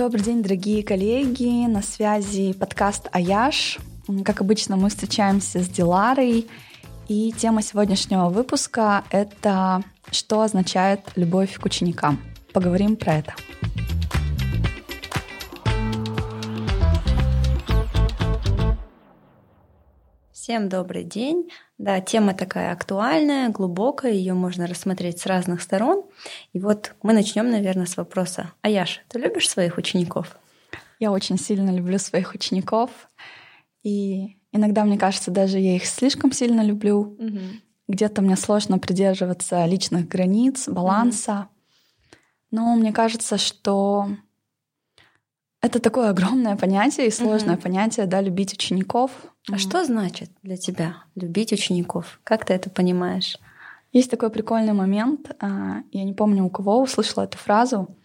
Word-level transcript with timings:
Добрый 0.00 0.22
день, 0.22 0.42
дорогие 0.42 0.82
коллеги. 0.82 1.66
На 1.66 1.82
связи 1.82 2.54
подкаст 2.54 3.08
«Аяш». 3.12 3.78
Как 4.24 4.40
обычно, 4.40 4.78
мы 4.78 4.88
встречаемся 4.88 5.62
с 5.62 5.68
Диларой. 5.68 6.46
И 7.08 7.34
тема 7.36 7.60
сегодняшнего 7.60 8.30
выпуска— 8.30 9.04
это 9.10 9.84
«Что 10.10 10.40
означает 10.40 11.00
любовь 11.16 11.58
к 11.58 11.66
ученикам?». 11.66 12.18
Поговорим 12.54 12.96
про 12.96 13.16
это. 13.16 13.34
Всем 20.50 20.68
добрый 20.68 21.04
день. 21.04 21.48
Да, 21.78 22.00
тема 22.00 22.34
такая 22.34 22.72
актуальная, 22.72 23.50
глубокая, 23.50 24.10
ее 24.10 24.34
можно 24.34 24.66
рассмотреть 24.66 25.20
с 25.20 25.26
разных 25.26 25.62
сторон. 25.62 26.02
И 26.52 26.58
вот 26.58 26.96
мы 27.04 27.12
начнем, 27.12 27.48
наверное, 27.48 27.86
с 27.86 27.96
вопроса. 27.96 28.50
Аяш, 28.60 29.00
ты 29.06 29.20
любишь 29.20 29.48
своих 29.48 29.78
учеников? 29.78 30.36
Я 30.98 31.12
очень 31.12 31.38
сильно 31.38 31.70
люблю 31.70 32.00
своих 32.00 32.34
учеников. 32.34 32.90
И 33.84 34.38
иногда, 34.50 34.84
мне 34.84 34.98
кажется, 34.98 35.30
даже 35.30 35.60
я 35.60 35.76
их 35.76 35.86
слишком 35.86 36.32
сильно 36.32 36.62
люблю. 36.62 36.98
Угу. 36.98 37.40
Где-то 37.86 38.20
мне 38.20 38.34
сложно 38.34 38.80
придерживаться 38.80 39.64
личных 39.66 40.08
границ, 40.08 40.66
баланса. 40.66 41.32
Угу. 41.32 42.18
Но 42.50 42.74
мне 42.74 42.92
кажется, 42.92 43.38
что 43.38 44.08
это 45.60 45.78
такое 45.78 46.10
огромное 46.10 46.56
понятие 46.56 47.08
и 47.08 47.10
сложное 47.10 47.54
угу. 47.54 47.62
понятие, 47.62 48.06
да, 48.06 48.20
любить 48.20 48.54
учеников. 48.54 49.10
А 49.50 49.58
что 49.58 49.84
значит 49.84 50.30
для 50.42 50.56
тебя 50.56 51.04
любить 51.14 51.52
учеников? 51.52 52.20
Как 52.24 52.44
ты 52.44 52.54
это 52.54 52.70
понимаешь? 52.70 53.38
Есть 53.92 54.10
такой 54.10 54.30
прикольный 54.30 54.72
момент. 54.72 55.30
А, 55.40 55.82
я 55.90 56.04
не 56.04 56.14
помню, 56.14 56.44
у 56.44 56.50
кого 56.50 56.80
услышала 56.80 57.24
эту 57.24 57.36
фразу. 57.36 57.96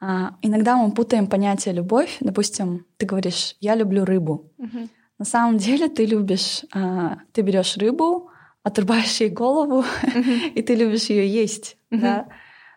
А, 0.00 0.36
иногда 0.40 0.76
мы 0.76 0.92
путаем 0.92 1.26
понятие 1.26 1.74
любовь. 1.74 2.16
Допустим, 2.20 2.86
ты 2.96 3.06
говоришь, 3.06 3.56
я 3.60 3.74
люблю 3.74 4.04
рыбу. 4.04 4.50
Угу. 4.58 4.88
На 5.18 5.24
самом 5.24 5.58
деле 5.58 5.88
ты 5.88 6.06
любишь, 6.06 6.64
а, 6.72 7.18
ты 7.32 7.42
берешь 7.42 7.76
рыбу, 7.76 8.30
отрубаешь 8.62 9.20
ей 9.20 9.30
голову, 9.30 9.80
угу. 9.80 10.30
и 10.54 10.62
ты 10.62 10.74
любишь 10.74 11.10
ее 11.10 11.28
есть. 11.28 11.76
Угу. 11.90 12.00
Да? 12.00 12.28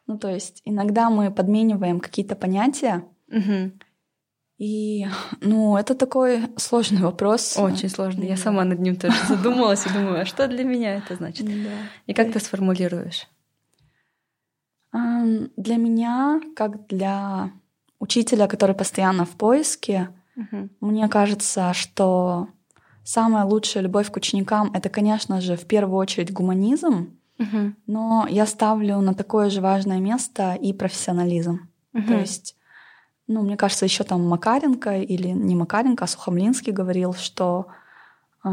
Ну, 0.07 0.17
то 0.17 0.29
есть 0.29 0.61
иногда 0.65 1.09
мы 1.09 1.31
подмениваем 1.31 1.99
какие-то 1.99 2.35
понятия. 2.35 3.05
Угу. 3.27 3.71
И, 4.59 5.07
ну, 5.39 5.77
это 5.77 5.95
такой 5.95 6.41
сложный 6.57 7.01
вопрос. 7.01 7.57
Очень 7.57 7.89
сложный. 7.89 8.27
Я 8.27 8.35
сама 8.35 8.65
над 8.65 8.79
ним 8.79 8.97
тоже 8.97 9.15
задумалась 9.27 9.85
и 9.85 9.89
думаю, 9.89 10.21
а 10.21 10.25
что 10.25 10.47
для 10.47 10.65
меня 10.65 10.97
это 10.97 11.15
значит? 11.15 11.45
Да. 11.45 11.69
И 12.07 12.13
как 12.13 12.33
ты 12.33 12.39
сформулируешь? 12.41 13.27
Для 14.91 15.77
меня, 15.77 16.41
как 16.55 16.87
для 16.87 17.51
учителя, 17.99 18.47
который 18.47 18.75
постоянно 18.75 19.23
в 19.23 19.29
поиске, 19.37 20.09
угу. 20.35 20.69
мне 20.81 21.07
кажется, 21.07 21.73
что 21.73 22.49
самая 23.03 23.45
лучшая 23.45 23.83
любовь 23.83 24.11
к 24.11 24.17
ученикам 24.17 24.71
это, 24.73 24.89
конечно 24.89 25.39
же, 25.39 25.55
в 25.55 25.65
первую 25.67 25.97
очередь 25.97 26.33
гуманизм, 26.33 27.17
угу. 27.37 27.73
но 27.87 28.27
я 28.29 28.45
ставлю 28.45 28.99
на 28.99 29.13
такое 29.13 29.49
же 29.49 29.61
важное 29.61 29.99
место 29.99 30.55
и 30.55 30.73
профессионализм. 30.73 31.69
Угу. 31.93 32.03
То 32.03 32.13
есть 32.15 32.55
ну, 33.29 33.43
мне 33.43 33.55
кажется, 33.57 33.85
еще 33.85 34.03
там 34.03 34.27
Макаренко 34.27 35.01
или 35.01 35.27
не 35.27 35.55
Макаренко, 35.55 36.03
а 36.03 36.07
Сухомлинский 36.07 36.73
говорил, 36.73 37.13
что 37.13 37.67
э, 38.43 38.49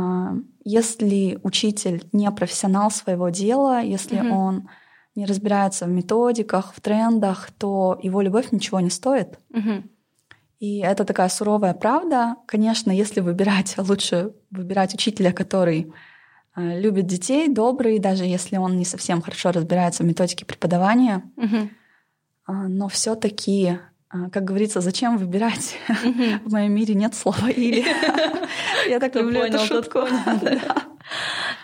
если 0.65 1.41
учитель 1.43 2.07
не 2.13 2.31
профессионал 2.31 2.91
своего 2.91 3.31
дела, 3.31 3.81
если 3.81 4.21
угу. 4.21 4.37
он 4.37 4.69
не 5.15 5.25
разбирается 5.25 5.87
в 5.87 5.89
методиках, 5.89 6.75
в 6.75 6.81
трендах, 6.83 7.51
то 7.53 7.99
его 8.03 8.21
любовь 8.21 8.53
ничего 8.53 8.79
не 8.81 8.91
стоит. 8.91 9.39
Угу. 9.49 9.85
И 10.61 10.81
это 10.81 11.07
такая 11.07 11.31
суровая 11.31 11.73
правда. 11.73 12.37
Конечно, 12.45 12.91
если 12.91 13.21
выбирать, 13.21 13.77
лучше 13.79 14.35
выбирать 14.51 14.93
учителя, 14.93 15.33
который 15.33 15.91
э, 16.55 16.81
любит 16.81 17.07
детей, 17.07 17.49
добрый, 17.49 17.99
даже 17.99 18.27
если 18.27 18.59
он 18.59 18.77
не 18.77 18.85
совсем 18.85 19.23
хорошо 19.23 19.53
разбирается 19.53 20.03
в 20.03 20.07
методике 20.07 20.45
преподавания. 20.45 21.23
Угу. 21.39 21.71
Но 22.69 22.89
все-таки 22.89 23.79
а, 23.81 23.81
как 24.33 24.45
говорится, 24.45 24.81
зачем 24.81 25.19
выбирать? 25.19 25.77
В 26.45 26.53
моем 26.53 26.73
мире 26.73 26.95
нет 26.95 27.15
слова 27.15 27.51
«или». 27.51 27.85
Я 28.89 29.01
так 29.01 29.15
люблю 29.15 29.41
эту 29.41 29.59
шутку. 29.59 30.01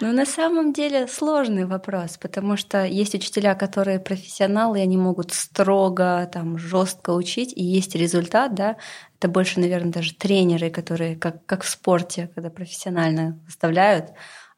Ну, 0.01 0.13
на 0.13 0.25
самом 0.25 0.73
деле 0.73 1.07
сложный 1.09 1.65
вопрос, 1.65 2.17
потому 2.17 2.57
что 2.57 2.85
есть 2.85 3.15
учителя, 3.15 3.55
которые 3.55 4.01
профессионалы, 4.01 4.79
и 4.79 4.83
они 4.83 4.97
могут 4.97 5.33
строго, 5.33 6.29
там, 6.33 6.59
жестко 6.59 7.11
учить, 7.11 7.53
и 7.57 7.63
есть 7.63 7.95
результат, 7.95 8.55
да. 8.55 8.77
Это 9.19 9.29
больше, 9.29 9.61
наверное, 9.61 9.93
даже 9.93 10.15
тренеры, 10.15 10.71
которые, 10.71 11.17
как, 11.17 11.45
как 11.47 11.63
в 11.63 11.69
спорте, 11.69 12.31
когда 12.35 12.51
профессионально 12.51 13.41
заставляют 13.47 14.13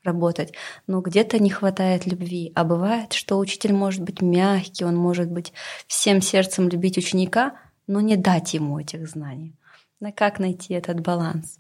работать, 0.05 0.55
но 0.87 1.01
где-то 1.01 1.39
не 1.39 1.51
хватает 1.51 2.07
любви. 2.07 2.53
А 2.55 2.65
бывает, 2.65 3.13
что 3.13 3.39
учитель 3.39 3.73
может 3.73 4.03
быть 4.03 4.21
мягкий, 4.21 4.85
он 4.85 4.97
может 4.97 5.31
быть 5.31 5.53
всем 5.87 6.21
сердцем 6.21 6.69
любить 6.69 6.99
ученика, 6.99 7.55
но 7.87 8.01
не 8.01 8.17
дать 8.17 8.55
ему 8.55 8.79
этих 8.79 9.09
знаний. 9.09 9.55
На 10.01 10.13
как 10.13 10.39
найти 10.39 10.75
этот 10.75 11.01
баланс? 11.01 11.59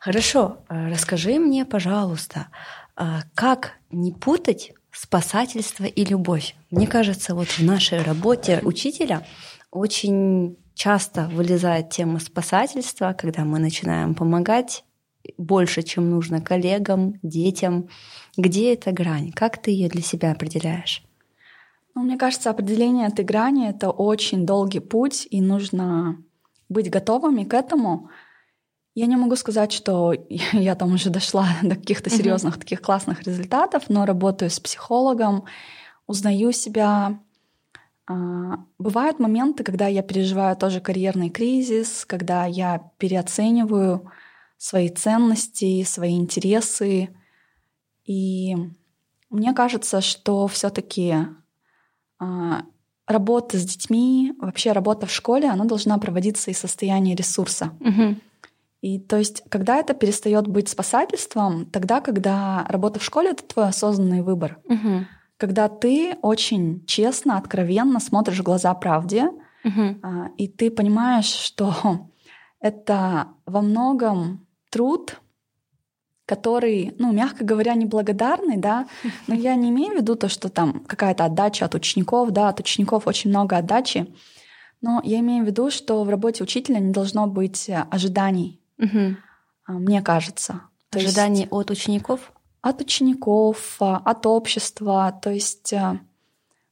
Хорошо, 0.00 0.58
э, 0.68 0.88
расскажи 0.90 1.38
мне, 1.38 1.64
пожалуйста, 1.64 2.48
э, 2.96 3.20
как 3.34 3.72
не 3.90 4.12
путать 4.12 4.72
спасательство 4.92 5.84
и 5.84 6.04
любовь? 6.04 6.54
Мне 6.70 6.86
кажется, 6.86 7.34
вот 7.34 7.48
в 7.48 7.60
нашей 7.60 8.02
работе 8.02 8.60
учителя 8.62 9.26
очень 9.70 10.56
часто 10.74 11.28
вылезает 11.28 11.90
тема 11.90 12.18
спасательства, 12.18 13.12
когда 13.12 13.44
мы 13.44 13.58
начинаем 13.58 14.14
помогать 14.14 14.84
больше, 15.36 15.82
чем 15.82 16.08
нужно 16.10 16.40
коллегам, 16.40 17.14
детям. 17.22 17.88
Где 18.36 18.72
эта 18.72 18.92
грань? 18.92 19.32
Как 19.32 19.60
ты 19.60 19.70
ее 19.70 19.88
для 19.88 20.02
себя 20.02 20.32
определяешь? 20.32 21.02
Ну, 21.94 22.02
мне 22.02 22.16
кажется, 22.16 22.50
определение 22.50 23.08
этой 23.08 23.24
грани— 23.24 23.68
это 23.70 23.90
очень 23.90 24.46
долгий 24.46 24.80
путь, 24.80 25.26
и 25.30 25.40
нужно 25.40 26.22
быть 26.68 26.90
готовыми 26.90 27.44
к 27.44 27.52
этому. 27.54 28.10
Я 28.94 29.06
не 29.06 29.16
могу 29.16 29.36
сказать, 29.36 29.72
что 29.72 30.12
я 30.52 30.74
там 30.74 30.94
уже 30.94 31.10
дошла 31.10 31.48
до 31.62 31.74
каких-то 31.74 32.10
серьезных 32.10 32.56
mm-hmm. 32.56 32.60
таких 32.60 32.80
классных 32.80 33.22
результатов, 33.22 33.84
но 33.88 34.06
работаю 34.06 34.50
с 34.50 34.60
психологом, 34.60 35.44
узнаю 36.06 36.52
себя. 36.52 37.20
А, 38.06 38.64
бывают 38.78 39.18
моменты, 39.18 39.64
когда 39.64 39.86
я 39.86 40.02
переживаю 40.02 40.56
тоже 40.56 40.80
карьерный 40.80 41.30
кризис, 41.30 42.04
когда 42.06 42.46
я 42.46 42.90
переоцениваю 42.98 44.10
свои 44.56 44.88
ценности, 44.90 45.82
свои 45.84 46.16
интересы. 46.16 47.16
И 48.04 48.56
мне 49.28 49.52
кажется, 49.54 50.00
что 50.00 50.46
все-таки 50.48 51.14
работа 53.06 53.58
с 53.58 53.64
детьми, 53.64 54.32
вообще 54.38 54.72
работа 54.72 55.06
в 55.06 55.10
школе, 55.10 55.48
она 55.48 55.64
должна 55.64 55.98
проводиться 55.98 56.50
из 56.50 56.58
состояния 56.58 57.14
ресурса. 57.14 57.72
Угу. 57.80 58.16
И 58.82 58.98
то 58.98 59.16
есть, 59.16 59.42
когда 59.50 59.76
это 59.76 59.92
перестает 59.94 60.46
быть 60.46 60.68
спасательством, 60.68 61.66
тогда, 61.66 62.00
когда 62.00 62.64
работа 62.68 62.98
в 62.98 63.04
школе 63.04 63.30
это 63.30 63.44
твой 63.44 63.68
осознанный 63.68 64.22
выбор. 64.22 64.58
Угу. 64.64 65.06
Когда 65.36 65.68
ты 65.68 66.16
очень 66.22 66.84
честно, 66.86 67.36
откровенно 67.36 68.00
смотришь 68.00 68.38
в 68.38 68.44
глаза 68.44 68.72
правде, 68.74 69.28
угу. 69.64 70.00
и 70.36 70.48
ты 70.48 70.70
понимаешь, 70.70 71.26
что 71.26 72.08
это 72.60 73.28
во 73.44 73.60
многом 73.60 74.46
труд, 74.70 75.20
который, 76.30 76.94
ну, 76.98 77.12
мягко 77.12 77.44
говоря, 77.44 77.74
неблагодарный, 77.74 78.56
да, 78.56 78.86
но 79.26 79.34
я 79.34 79.56
не 79.56 79.70
имею 79.70 79.94
в 79.94 79.96
виду 79.96 80.14
то, 80.14 80.28
что 80.28 80.48
там 80.48 80.84
какая-то 80.86 81.24
отдача 81.24 81.64
от 81.64 81.74
учеников, 81.74 82.30
да, 82.30 82.48
от 82.48 82.60
учеников 82.60 83.08
очень 83.08 83.30
много 83.30 83.56
отдачи, 83.56 84.06
но 84.80 85.00
я 85.02 85.18
имею 85.18 85.42
в 85.42 85.48
виду, 85.48 85.72
что 85.72 86.04
в 86.04 86.08
работе 86.08 86.44
учителя 86.44 86.78
не 86.78 86.92
должно 86.92 87.26
быть 87.26 87.68
ожиданий, 87.90 88.60
угу. 88.78 89.16
мне 89.66 90.02
кажется. 90.02 90.60
Ожиданий 90.92 91.40
есть, 91.40 91.52
от 91.52 91.70
учеников? 91.72 92.32
От 92.62 92.80
учеников, 92.80 93.76
а, 93.80 93.96
от 93.96 94.24
общества. 94.24 95.18
То 95.20 95.30
есть 95.30 95.72
а, 95.72 95.98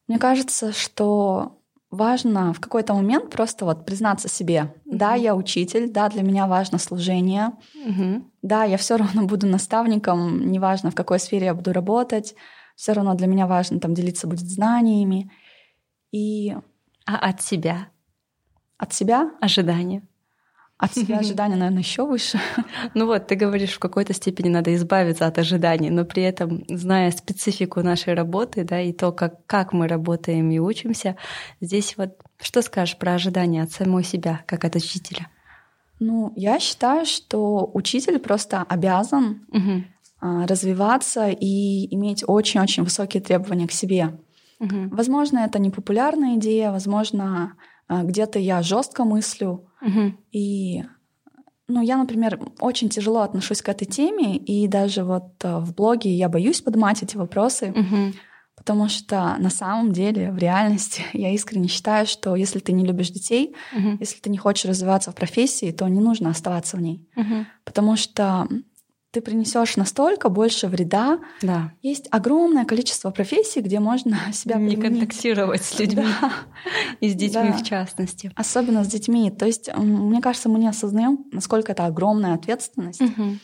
мне 0.07 0.21
кажется, 0.21 0.73
что 0.73 1.58
важно 1.91 2.53
в 2.53 2.61
какой-то 2.61 2.95
момент 2.95 3.31
просто 3.31 3.65
вот 3.65 3.87
признаться 3.87 4.29
себе, 4.29 4.75
угу. 4.85 4.97
да, 4.97 5.15
я 5.15 5.35
учитель, 5.35 5.91
да, 5.91 6.09
для 6.09 6.23
меня 6.23 6.47
важно 6.47 6.79
служение, 6.79 7.53
угу. 7.87 8.25
да, 8.43 8.65
я 8.65 8.77
все 8.77 8.97
равно 8.97 9.25
буду 9.27 9.47
наставником, 9.47 10.51
неважно 10.51 10.91
в 10.91 10.95
какой 10.95 11.19
сфере 11.19 11.47
я 11.47 11.55
буду 11.55 11.73
работать, 11.73 12.35
все 12.77 12.93
равно 12.93 13.15
для 13.15 13.27
меня 13.27 13.47
важно 13.47 13.81
там 13.81 13.95
делиться 13.95 14.27
будет 14.27 14.49
знаниями 14.49 15.31
и 16.13 16.55
а 17.07 17.17
от 17.17 17.41
себя, 17.41 17.89
от 18.77 18.93
себя 18.93 19.31
ожидания. 19.41 20.07
От 20.79 20.95
себя 20.95 21.19
ожидания, 21.19 21.57
наверное, 21.57 21.83
еще 21.83 22.07
выше. 22.07 22.39
Ну 22.95 23.07
вот, 23.07 23.27
ты 23.27 23.35
говоришь, 23.35 23.73
в 23.73 23.79
какой-то 23.79 24.15
степени 24.15 24.49
надо 24.49 24.75
избавиться 24.77 25.27
от 25.27 25.39
ожиданий, 25.39 25.91
но 25.91 26.05
при 26.05 26.23
этом, 26.23 26.65
зная 26.69 27.11
специфику 27.11 27.83
нашей 27.83 28.15
работы, 28.15 28.65
да, 28.65 28.81
и 28.81 28.93
то, 28.93 29.13
как, 29.13 29.45
как 29.47 29.73
мы 29.73 29.89
работаем 29.89 30.51
и 30.51 30.59
учимся, 30.59 31.17
здесь 31.61 31.97
вот 31.97 32.19
что 32.41 32.63
скажешь 32.63 32.97
про 32.97 33.15
ожидания 33.15 33.63
от 33.63 33.73
самой 33.73 34.05
себя, 34.05 34.43
как 34.47 34.65
от 34.65 34.77
учителя? 34.77 35.29
Ну, 35.99 36.33
я 36.37 36.61
считаю, 36.61 37.05
что 37.07 37.69
учитель 37.75 38.21
просто 38.21 38.63
обязан 38.63 39.45
угу. 39.51 39.85
развиваться 40.21 41.29
и 41.29 41.93
иметь 41.93 42.23
очень-очень 42.25 42.85
высокие 42.85 43.21
требования 43.21 43.67
к 43.67 43.73
себе. 43.73 44.17
Угу. 44.61 44.91
Возможно, 44.91 45.41
это 45.41 45.59
не 45.59 45.71
популярная 45.71 46.37
идея, 46.37 46.71
возможно, 46.71 47.55
где-то 47.89 48.39
я 48.39 48.63
жестко 48.63 49.05
мыслю. 49.05 49.69
Угу. 49.81 50.15
И 50.33 50.85
ну, 51.69 51.83
я, 51.83 51.99
например, 51.99 52.41
очень 52.61 52.89
тяжело 52.89 53.21
отношусь 53.21 53.61
к 53.61 53.69
этой 53.69 53.85
теме, 53.85 54.37
и 54.37 54.67
даже 54.67 55.05
вот 55.05 55.35
а, 55.45 55.61
в 55.61 55.75
блоге 55.75 56.11
я 56.11 56.29
боюсь 56.31 56.63
поднимать 56.63 57.03
эти 57.03 57.17
вопросы, 57.17 57.73
угу. 57.73 58.15
потому 58.57 58.89
что 58.89 59.37
на 59.39 59.51
самом 59.51 59.93
деле, 59.93 60.33
в 60.33 60.39
реальности, 60.39 61.03
я 61.13 61.31
искренне 61.31 61.69
считаю, 61.69 62.07
что 62.07 62.35
если 62.37 62.59
ты 62.59 62.73
не 62.73 62.87
любишь 62.87 63.11
детей, 63.11 63.55
угу. 63.77 63.99
если 64.01 64.19
ты 64.19 64.31
не 64.31 64.39
хочешь 64.39 64.65
развиваться 64.65 65.13
в 65.13 65.15
профессии, 65.15 65.71
то 65.71 65.87
не 65.89 66.01
нужно 66.01 66.31
оставаться 66.31 66.79
в 66.79 66.81
ней. 66.81 67.07
Угу. 67.17 67.47
Потому 67.65 67.97
что 67.97 68.49
ты 69.11 69.23
принесешь 69.23 69.77
настолько 69.77 70.29
больше 70.29 70.67
вреда. 70.67 71.19
Да. 71.41 71.73
Есть 71.81 72.09
огромное 72.11 72.65
количество 72.65 73.11
профессий, 73.11 73.61
где 73.61 73.81
можно 73.81 74.19
себя 74.33 74.57
не 74.57 74.77
применить. 74.77 75.01
контактировать 75.01 75.63
с 75.63 75.79
людьми 75.79 76.05
да. 76.21 76.33
и 77.01 77.09
с 77.09 77.15
детьми 77.15 77.51
да. 77.51 77.53
в 77.53 77.63
частности. 77.63 78.31
Особенно 78.35 78.85
с 78.85 78.89
детьми. 78.89 79.31
То 79.31 79.47
есть, 79.47 79.75
мне 79.77 80.21
кажется, 80.21 80.49
мы 80.49 80.59
не 80.59 80.69
осознаем, 80.69 81.25
насколько 81.33 81.73
это 81.73 81.87
огромная 81.87 82.35
ответственность. 82.35 83.01
Угу. 83.01 83.39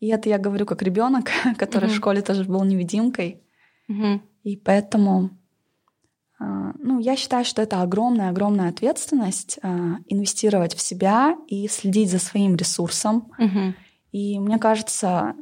И 0.00 0.08
это 0.08 0.28
я 0.28 0.38
говорю 0.38 0.64
как 0.64 0.82
ребенок, 0.82 1.30
который 1.58 1.86
угу. 1.86 1.92
в 1.94 1.96
школе 1.96 2.22
тоже 2.22 2.44
был 2.44 2.64
невидимкой. 2.64 3.42
Угу. 3.88 4.22
И 4.44 4.56
поэтому 4.56 5.30
а, 6.40 6.72
ну, 6.78 6.98
я 7.00 7.16
считаю, 7.16 7.44
что 7.44 7.60
это 7.60 7.82
огромная-огромная 7.82 8.70
ответственность 8.70 9.58
а, 9.62 9.98
инвестировать 10.06 10.74
в 10.74 10.80
себя 10.80 11.36
и 11.48 11.68
следить 11.68 12.10
за 12.10 12.18
своим 12.18 12.56
ресурсом. 12.56 13.30
Угу 13.38 13.74
и 14.12 14.38
мне 14.38 14.58
кажется, 14.58 15.34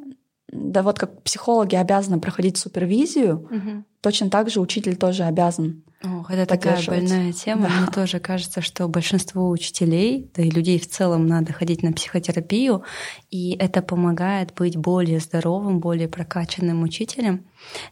да 0.49 0.83
вот 0.83 0.99
как 0.99 1.23
психологи 1.23 1.75
обязаны 1.75 2.21
проходить 2.21 2.57
супервизию, 2.57 3.37
угу. 3.37 3.85
Точно 4.01 4.31
так 4.31 4.51
же 4.51 4.61
учитель 4.61 4.97
тоже 4.97 5.25
обязан. 5.25 5.83
Ох, 6.03 6.31
это 6.31 6.47
такая 6.47 6.83
больная 6.87 7.31
тема. 7.33 7.69
Да. 7.69 7.75
Мне 7.77 7.87
тоже 7.89 8.21
кажется, 8.21 8.63
что 8.63 8.89
большинству 8.89 9.51
учителей, 9.51 10.31
да 10.35 10.43
и 10.43 10.49
людей 10.51 10.79
в 10.79 10.89
целом 10.89 11.27
надо 11.27 11.53
ходить 11.53 11.83
на 11.83 11.93
психотерапию, 11.93 12.85
и 13.31 13.55
это 13.59 13.83
помогает 13.83 14.55
быть 14.55 14.79
более 14.79 15.21
здоровым, 15.21 15.79
более 15.79 16.09
прокачанным 16.09 16.83
учителем. 16.85 17.45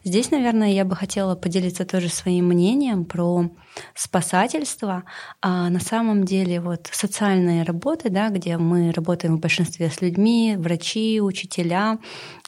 Здесь, 0.03 0.31
наверное, 0.31 0.71
я 0.71 0.85
бы 0.85 0.95
хотела 0.95 1.35
поделиться 1.35 1.85
тоже 1.85 2.09
своим 2.09 2.47
мнением 2.47 3.05
про 3.05 3.51
спасательство. 3.93 5.03
А 5.41 5.69
на 5.69 5.79
самом 5.79 6.23
деле 6.23 6.59
вот 6.59 6.89
социальные 6.91 7.61
работы, 7.61 8.09
да, 8.09 8.29
где 8.29 8.57
мы 8.57 8.91
работаем 8.91 9.37
в 9.37 9.39
большинстве 9.39 9.91
с 9.91 10.01
людьми, 10.01 10.55
врачи, 10.57 11.21
учителя, 11.21 11.99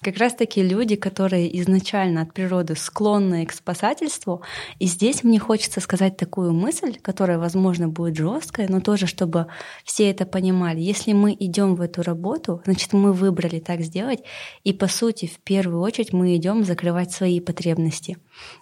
как 0.02 0.18
раз-таки 0.18 0.64
люди, 0.64 0.96
которые 0.96 1.62
изначально 1.62 2.24
от 2.24 2.34
природы 2.34 2.76
склонны 2.76 3.44
к 3.52 3.54
спасательству. 3.54 4.42
И 4.80 4.88
здесь 4.88 5.24
мне 5.24 5.40
хочется 5.40 5.80
сказать 5.80 6.18
такую 6.18 6.54
мысль, 6.54 6.98
которая, 7.02 7.38
возможно, 7.38 7.88
будет 7.88 8.18
жесткая, 8.18 8.68
но 8.68 8.80
тоже, 8.82 9.06
чтобы 9.06 9.48
все 9.86 10.10
это 10.10 10.26
понимали. 10.26 10.80
Если 10.80 11.14
мы 11.14 11.36
идем 11.40 11.76
в 11.76 11.82
эту 11.82 12.02
работу, 12.02 12.62
значит, 12.66 12.94
мы 12.94 13.14
выбрали 13.14 13.60
так 13.60 13.82
сделать, 13.82 14.24
и 14.64 14.74
по 14.74 14.88
сути, 14.88 15.28
в 15.28 15.40
первую 15.40 15.82
очередь, 15.82 16.14
мы 16.14 16.36
идем 16.36 16.64
закрывать 16.64 17.12
свои 17.12 17.40
потребности. 17.40 18.18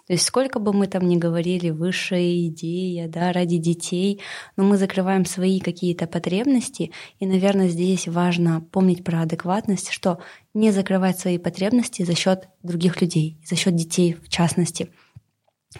То 0.06 0.12
есть 0.14 0.24
сколько 0.24 0.58
бы 0.58 0.72
мы 0.72 0.86
там 0.86 1.06
ни 1.08 1.16
говорили, 1.16 1.70
высшая 1.70 2.46
идея, 2.46 3.08
да, 3.08 3.32
ради 3.32 3.58
детей, 3.58 4.20
но 4.56 4.64
мы 4.64 4.76
закрываем 4.76 5.24
свои 5.24 5.60
какие-то 5.60 6.06
потребности, 6.06 6.92
и, 7.18 7.26
наверное, 7.26 7.68
здесь 7.68 8.08
важно 8.08 8.60
помнить 8.72 9.04
про 9.04 9.22
адекватность, 9.22 9.90
что 9.90 10.18
не 10.54 10.70
закрывать 10.70 11.18
свои 11.18 11.38
потребности 11.38 12.02
за 12.02 12.14
счет 12.14 12.48
других 12.62 13.00
людей, 13.00 13.38
за 13.44 13.56
счет 13.56 13.74
детей 13.74 14.16
в 14.22 14.28
частности. 14.28 14.90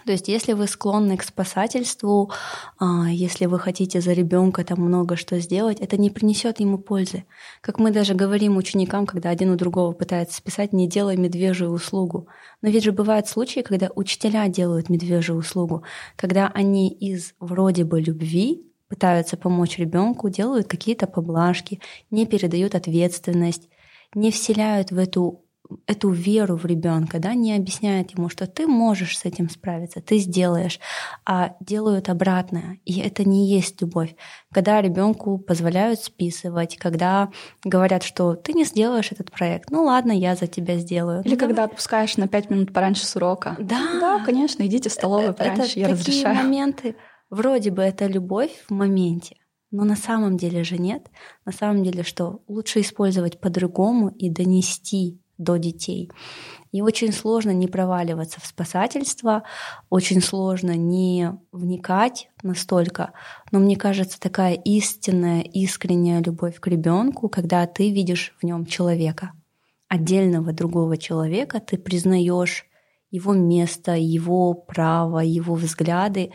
То 0.05 0.13
есть, 0.13 0.29
если 0.29 0.53
вы 0.53 0.67
склонны 0.67 1.17
к 1.17 1.23
спасательству, 1.23 2.31
а, 2.79 3.09
если 3.09 3.45
вы 3.45 3.59
хотите 3.59 3.99
за 3.99 4.13
ребенка 4.13 4.63
там 4.63 4.79
много 4.79 5.17
что 5.17 5.37
сделать, 5.41 5.81
это 5.81 5.97
не 5.97 6.09
принесет 6.09 6.61
ему 6.61 6.77
пользы. 6.77 7.25
Как 7.59 7.77
мы 7.77 7.91
даже 7.91 8.13
говорим 8.13 8.55
ученикам, 8.55 9.05
когда 9.05 9.29
один 9.29 9.51
у 9.51 9.57
другого 9.57 9.91
пытается 9.91 10.37
списать, 10.37 10.71
не 10.71 10.87
делай 10.87 11.17
медвежью 11.17 11.71
услугу. 11.71 12.29
Но 12.61 12.69
ведь 12.69 12.85
же 12.85 12.93
бывают 12.93 13.27
случаи, 13.27 13.59
когда 13.59 13.89
учителя 13.93 14.47
делают 14.47 14.87
медвежью 14.87 15.35
услугу, 15.35 15.83
когда 16.15 16.47
они 16.47 16.89
из 16.89 17.33
вроде 17.41 17.83
бы 17.83 17.99
любви 17.99 18.65
пытаются 18.87 19.35
помочь 19.35 19.77
ребенку, 19.77 20.29
делают 20.29 20.67
какие-то 20.67 21.05
поблажки, 21.05 21.81
не 22.09 22.25
передают 22.25 22.75
ответственность, 22.75 23.67
не 24.15 24.31
вселяют 24.31 24.91
в 24.91 24.97
эту 24.97 25.43
эту 25.87 26.09
веру 26.09 26.55
в 26.55 26.65
ребенка, 26.65 27.19
да, 27.19 27.33
не 27.33 27.55
объясняют 27.55 28.11
ему, 28.11 28.29
что 28.29 28.47
ты 28.47 28.67
можешь 28.67 29.17
с 29.17 29.25
этим 29.25 29.49
справиться, 29.49 30.01
ты 30.01 30.17
сделаешь, 30.17 30.79
а 31.25 31.55
делают 31.59 32.09
обратное. 32.09 32.79
И 32.85 32.99
это 32.99 33.27
не 33.27 33.49
есть 33.49 33.81
любовь. 33.81 34.15
Когда 34.53 34.81
ребенку 34.81 35.37
позволяют 35.37 35.99
списывать, 35.99 36.77
когда 36.77 37.29
говорят, 37.63 38.03
что 38.03 38.35
ты 38.35 38.53
не 38.53 38.65
сделаешь 38.65 39.11
этот 39.11 39.31
проект, 39.31 39.69
ну 39.69 39.83
ладно, 39.83 40.11
я 40.11 40.35
за 40.35 40.47
тебя 40.47 40.77
сделаю. 40.77 41.21
Или 41.23 41.33
ну, 41.33 41.39
когда 41.39 41.55
давай. 41.55 41.69
отпускаешь 41.69 42.17
на 42.17 42.27
пять 42.27 42.49
минут 42.49 42.73
пораньше 42.73 43.05
с 43.05 43.15
урока. 43.15 43.55
Да. 43.59 43.81
Да, 43.99 44.23
конечно, 44.25 44.65
идите 44.65 44.89
в 44.89 44.93
столовую 44.93 45.33
пораньше, 45.33 45.61
это 45.61 45.79
я 45.79 45.95
такие 45.95 46.23
разрешаю. 46.23 46.35
моменты, 46.35 46.95
вроде 47.29 47.71
бы 47.71 47.81
это 47.81 48.07
любовь 48.07 48.51
в 48.67 48.73
моменте, 48.73 49.37
но 49.71 49.85
на 49.85 49.95
самом 49.95 50.37
деле 50.37 50.63
же 50.63 50.77
нет. 50.77 51.09
На 51.45 51.51
самом 51.51 51.83
деле, 51.83 52.03
что 52.03 52.43
лучше 52.47 52.81
использовать 52.81 53.39
по-другому 53.39 54.09
и 54.09 54.29
донести 54.29 55.20
до 55.41 55.57
детей. 55.57 56.11
И 56.71 56.81
очень 56.81 57.11
сложно 57.11 57.51
не 57.51 57.67
проваливаться 57.67 58.39
в 58.39 58.45
спасательство, 58.45 59.43
очень 59.89 60.21
сложно 60.21 60.75
не 60.75 61.33
вникать 61.51 62.29
настолько. 62.43 63.11
Но 63.51 63.59
мне 63.59 63.75
кажется, 63.75 64.19
такая 64.19 64.53
истинная, 64.53 65.41
искренняя 65.41 66.21
любовь 66.21 66.59
к 66.59 66.67
ребенку, 66.67 67.27
когда 67.27 67.65
ты 67.67 67.91
видишь 67.91 68.33
в 68.41 68.45
нем 68.45 68.65
человека, 68.65 69.33
отдельного 69.89 70.53
другого 70.53 70.97
человека, 70.97 71.59
ты 71.59 71.77
признаешь 71.77 72.65
его 73.09 73.33
место, 73.33 73.95
его 73.95 74.53
право, 74.53 75.19
его 75.19 75.55
взгляды. 75.55 76.31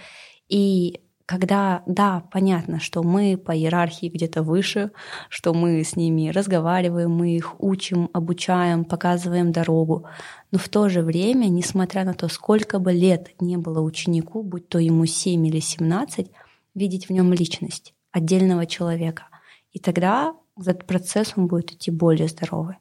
И 0.49 1.01
когда, 1.27 1.83
да, 1.87 2.23
понятно, 2.31 2.79
что 2.79 3.03
мы 3.03 3.37
по 3.37 3.51
иерархии 3.55 4.09
где-то 4.09 4.45
выше, 4.45 4.93
что 5.29 5.53
мы 5.53 5.83
с 5.83 5.97
ними 5.97 6.31
разговариваем, 6.31 7.11
мы 7.11 7.35
их 7.35 7.61
учим, 7.61 8.09
обучаем, 8.13 8.85
показываем 8.85 9.51
дорогу, 9.51 10.07
но 10.53 10.59
в 10.59 10.69
то 10.69 10.89
же 10.89 11.03
время, 11.03 11.47
несмотря 11.47 12.05
на 12.05 12.15
то, 12.15 12.29
сколько 12.29 12.79
бы 12.79 12.93
лет 12.93 13.35
не 13.41 13.57
было 13.57 13.81
ученику, 13.81 14.45
будь 14.45 14.69
то 14.69 14.79
ему 14.79 15.05
7 15.05 15.47
или 15.49 15.59
17, 15.59 16.31
видеть 16.77 17.09
в 17.09 17.13
нем 17.13 17.33
личность 17.33 17.93
отдельного 18.13 18.65
человека. 18.65 19.25
И 19.73 19.81
тогда 19.81 20.35
этот 20.59 20.87
процесс 20.87 21.35
он 21.37 21.49
будет 21.49 21.73
идти 21.73 21.91
более 21.91 22.29
здоровый. 22.29 22.77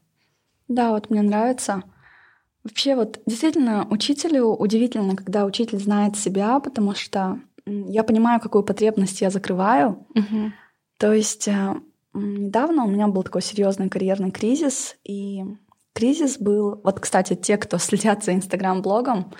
Да, 0.67 0.91
вот 0.91 1.09
мне 1.09 1.23
нравится. 1.23 1.81
Вообще 2.63 2.95
вот 2.95 3.21
действительно 3.25 3.87
учителю 3.89 4.47
удивительно, 4.47 5.15
когда 5.15 5.45
учитель 5.45 5.79
знает 5.79 6.15
себя, 6.15 6.59
потому 6.59 6.95
что 6.95 7.39
я 7.65 8.03
понимаю, 8.03 8.39
какую 8.39 8.63
потребность 8.63 9.21
я 9.21 9.29
закрываю. 9.29 10.05
Угу. 10.15 10.51
То 10.97 11.13
есть 11.13 11.47
э, 11.47 11.75
недавно 12.13 12.85
у 12.85 12.87
меня 12.87 13.07
был 13.07 13.23
такой 13.23 13.41
серьезный 13.41 13.89
карьерный 13.89 14.31
кризис, 14.31 14.95
и 15.03 15.43
кризис 15.93 16.37
был... 16.37 16.81
Вот, 16.83 16.99
кстати, 16.99 17.35
те, 17.35 17.57
кто 17.57 17.77
следят 17.79 18.23
за 18.23 18.33
Инстаграм-блогом, 18.33 19.33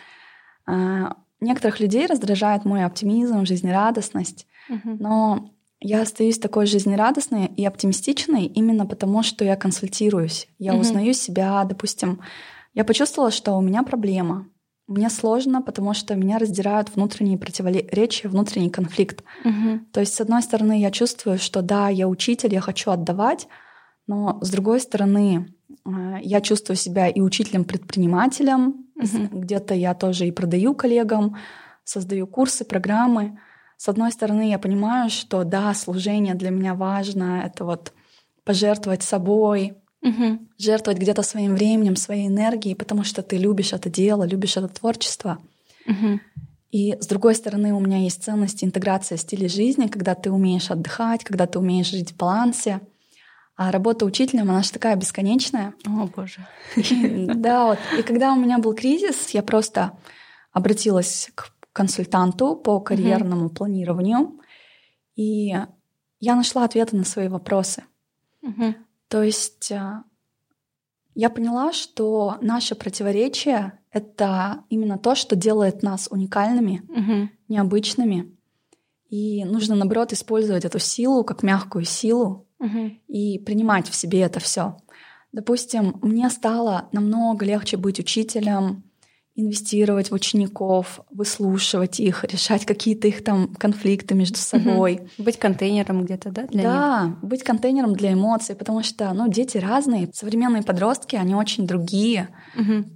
э, 0.67 1.05
некоторых 1.39 1.79
людей 1.79 2.05
раздражает 2.08 2.65
мой 2.65 2.84
оптимизм, 2.84 3.46
жизнерадостность, 3.46 4.48
угу. 4.70 4.98
но 5.00 5.50
я 5.79 6.01
остаюсь 6.01 6.39
такой 6.39 6.65
жизнерадостной 6.65 7.46
и 7.46 7.65
оптимистичной 7.65 8.46
именно 8.46 8.86
потому, 8.86 9.22
что 9.22 9.46
я 9.46 9.55
консультируюсь. 9.55 10.48
Я 10.58 10.74
угу. 10.74 10.82
узнаю 10.82 11.13
себя, 11.13 11.63
допустим, 11.63 12.22
я 12.74 12.84
почувствовала, 12.84 13.32
что 13.32 13.53
у 13.53 13.62
меня 13.62 13.84
проблема. 13.84 14.48
Мне 14.88 15.10
сложно, 15.10 15.63
потому 15.63 15.96
что 15.96 16.15
меня 16.15 16.38
раздирают 16.38 16.94
внутренние 16.94 17.39
противоречия, 17.39 18.27
внутренний 18.27 18.70
конфликт. 18.70 19.24
Угу. 19.44 19.80
То 19.92 20.00
есть, 20.00 20.13
с 20.13 20.22
одной 20.22 20.44
стороны, 20.44 20.80
я 20.80 20.92
чувствую, 20.92 21.39
что 21.39 21.63
да, 21.63 21.89
я 21.89 22.08
учитель, 22.08 22.54
я 22.54 22.62
хочу 22.62 22.92
отдавать, 22.92 23.48
но 24.06 24.38
с 24.42 24.50
другой 24.51 24.80
стороны, 24.80 25.48
э, 25.86 26.18
я 26.22 26.39
чувствую 26.42 26.75
себя 26.77 27.08
и 27.08 27.20
учителем-предпринимателем. 27.20 28.86
Угу. 28.96 29.39
Где-то 29.39 29.74
я 29.74 29.96
тоже 29.96 30.27
и 30.27 30.32
продаю 30.32 30.75
коллегам, 30.75 31.36
создаю 31.84 32.27
курсы, 32.27 32.63
программы. 32.63 33.39
с 33.77 33.89
одной 33.89 34.12
стороны, 34.12 34.50
я 34.50 34.60
понимаю, 34.60 35.10
что 35.10 35.44
да, 35.44 35.74
служение 35.74 36.36
для 36.36 36.51
меня 36.51 36.75
важно, 36.75 37.42
это 37.46 37.65
вот 37.65 37.92
пожертвовать 38.44 39.01
собой, 39.01 39.74
Угу. 40.06 40.40
жертвовать 40.60 41.00
где-то 41.00 41.24
своим 41.24 41.56
временем, 41.56 41.96
своей 41.96 42.28
энергией, 42.28 42.76
потому 42.76 43.04
что 43.04 43.24
ты 43.24 43.38
любишь 43.38 43.74
это 43.74 43.90
дело, 43.90 44.24
любишь 44.24 44.56
это 44.56 44.68
творчество. 44.68 45.40
Угу. 45.88 46.20
И 46.72 46.96
с 47.00 47.08
другой 47.08 47.34
стороны, 47.34 47.74
у 47.74 47.80
меня 47.80 47.98
есть 47.98 48.24
ценность 48.24 48.64
интеграция 48.64 49.18
стиля 49.18 49.50
жизни, 49.50 49.88
когда 49.88 50.14
ты 50.14 50.30
умеешь 50.30 50.70
отдыхать, 50.70 51.24
когда 51.24 51.48
ты 51.48 51.58
умеешь 51.58 51.88
жить 51.88 52.12
в 52.12 52.18
балансе. 52.18 52.82
А 53.56 53.72
работа 53.72 54.06
учителем, 54.06 54.52
она 54.52 54.62
же 54.62 54.72
такая 54.72 54.96
бесконечная. 54.96 55.74
О, 55.88 56.08
боже. 56.16 56.46
Да, 57.36 57.66
вот. 57.66 57.80
И 57.98 58.04
когда 58.04 58.34
у 58.34 58.36
меня 58.36 58.60
был 58.60 58.76
кризис, 58.76 59.30
я 59.30 59.42
просто 59.42 59.94
обратилась 60.52 61.32
к 61.34 61.52
консультанту 61.74 62.56
по 62.56 62.80
карьерному 62.80 63.50
планированию, 63.50 64.40
и 65.16 65.56
я 66.20 66.36
нашла 66.36 66.66
ответы 66.66 66.96
на 66.96 67.06
свои 67.06 67.28
вопросы. 67.28 67.84
То 69.15 69.24
есть 69.24 69.72
а, 69.72 70.03
я 71.13 71.29
поняла, 71.29 71.72
что 71.72 72.38
наше 72.41 72.75
противоречие— 72.75 73.79
это 73.91 74.65
именно 74.69 74.98
то, 74.98 75.15
что 75.15 75.38
делает 75.38 75.84
нас 75.84 76.10
уникальными, 76.12 76.81
Угу. 76.89 77.29
необычными. 77.48 78.36
И 79.07 79.45
нужно, 79.45 79.75
наоборот, 79.75 80.12
использовать 80.12 80.65
эту 80.65 80.79
силу 80.79 81.24
как 81.24 81.43
мягкую 81.43 81.86
силу 81.86 82.45
Угу. 82.60 82.91
и 83.07 83.39
принимать 83.39 83.88
в 83.88 83.95
себе 83.95 84.19
это 84.19 84.41
все. 84.41 84.75
Допустим, 85.31 85.98
мне 86.01 86.29
стало 86.29 86.89
намного 86.91 87.45
легче 87.45 87.77
быть 87.77 88.01
учителем, 88.01 88.84
инвестировать 89.36 90.12
в 90.12 90.13
учеников, 90.13 91.01
выслушивать 91.12 92.00
их, 92.00 92.24
решать 92.24 92.65
какие-то 92.65 93.10
их 93.10 93.24
там 93.24 93.54
конфликты 93.56 94.15
между 94.15 94.38
собой. 94.38 95.10
Быть 95.18 95.38
контейнером 95.38 96.06
где-то, 96.06 96.32
да, 96.32 96.48
для 96.48 96.62
них? 96.62 96.63
да, 96.63 97.15
быть 97.22 97.44
контейнером 97.44 97.94
для 97.94 98.13
эмоций, 98.13 98.56
потому 98.56 98.82
что, 98.82 99.12
ну, 99.13 99.27
дети 99.27 99.58
разные, 99.58 100.10
современные 100.13 100.63
подростки, 100.63 101.18
они 101.18 101.36
очень 101.36 101.68
другие. 101.68 102.30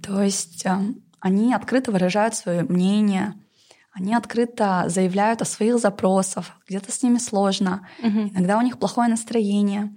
То 0.02 0.22
есть 0.22 0.64
э, 0.64 0.78
они 1.20 1.52
открыто 1.52 1.92
выражают 1.92 2.34
свое 2.34 2.62
мнение, 2.62 3.34
они 3.92 4.14
открыто 4.14 4.84
заявляют 4.86 5.42
о 5.42 5.44
своих 5.44 5.78
запросах, 5.78 6.46
где-то 6.66 6.90
с 6.90 7.02
ними 7.02 7.18
сложно, 7.18 7.86
иногда 8.02 8.56
у 8.56 8.62
них 8.62 8.78
плохое 8.78 9.10
настроение. 9.10 9.94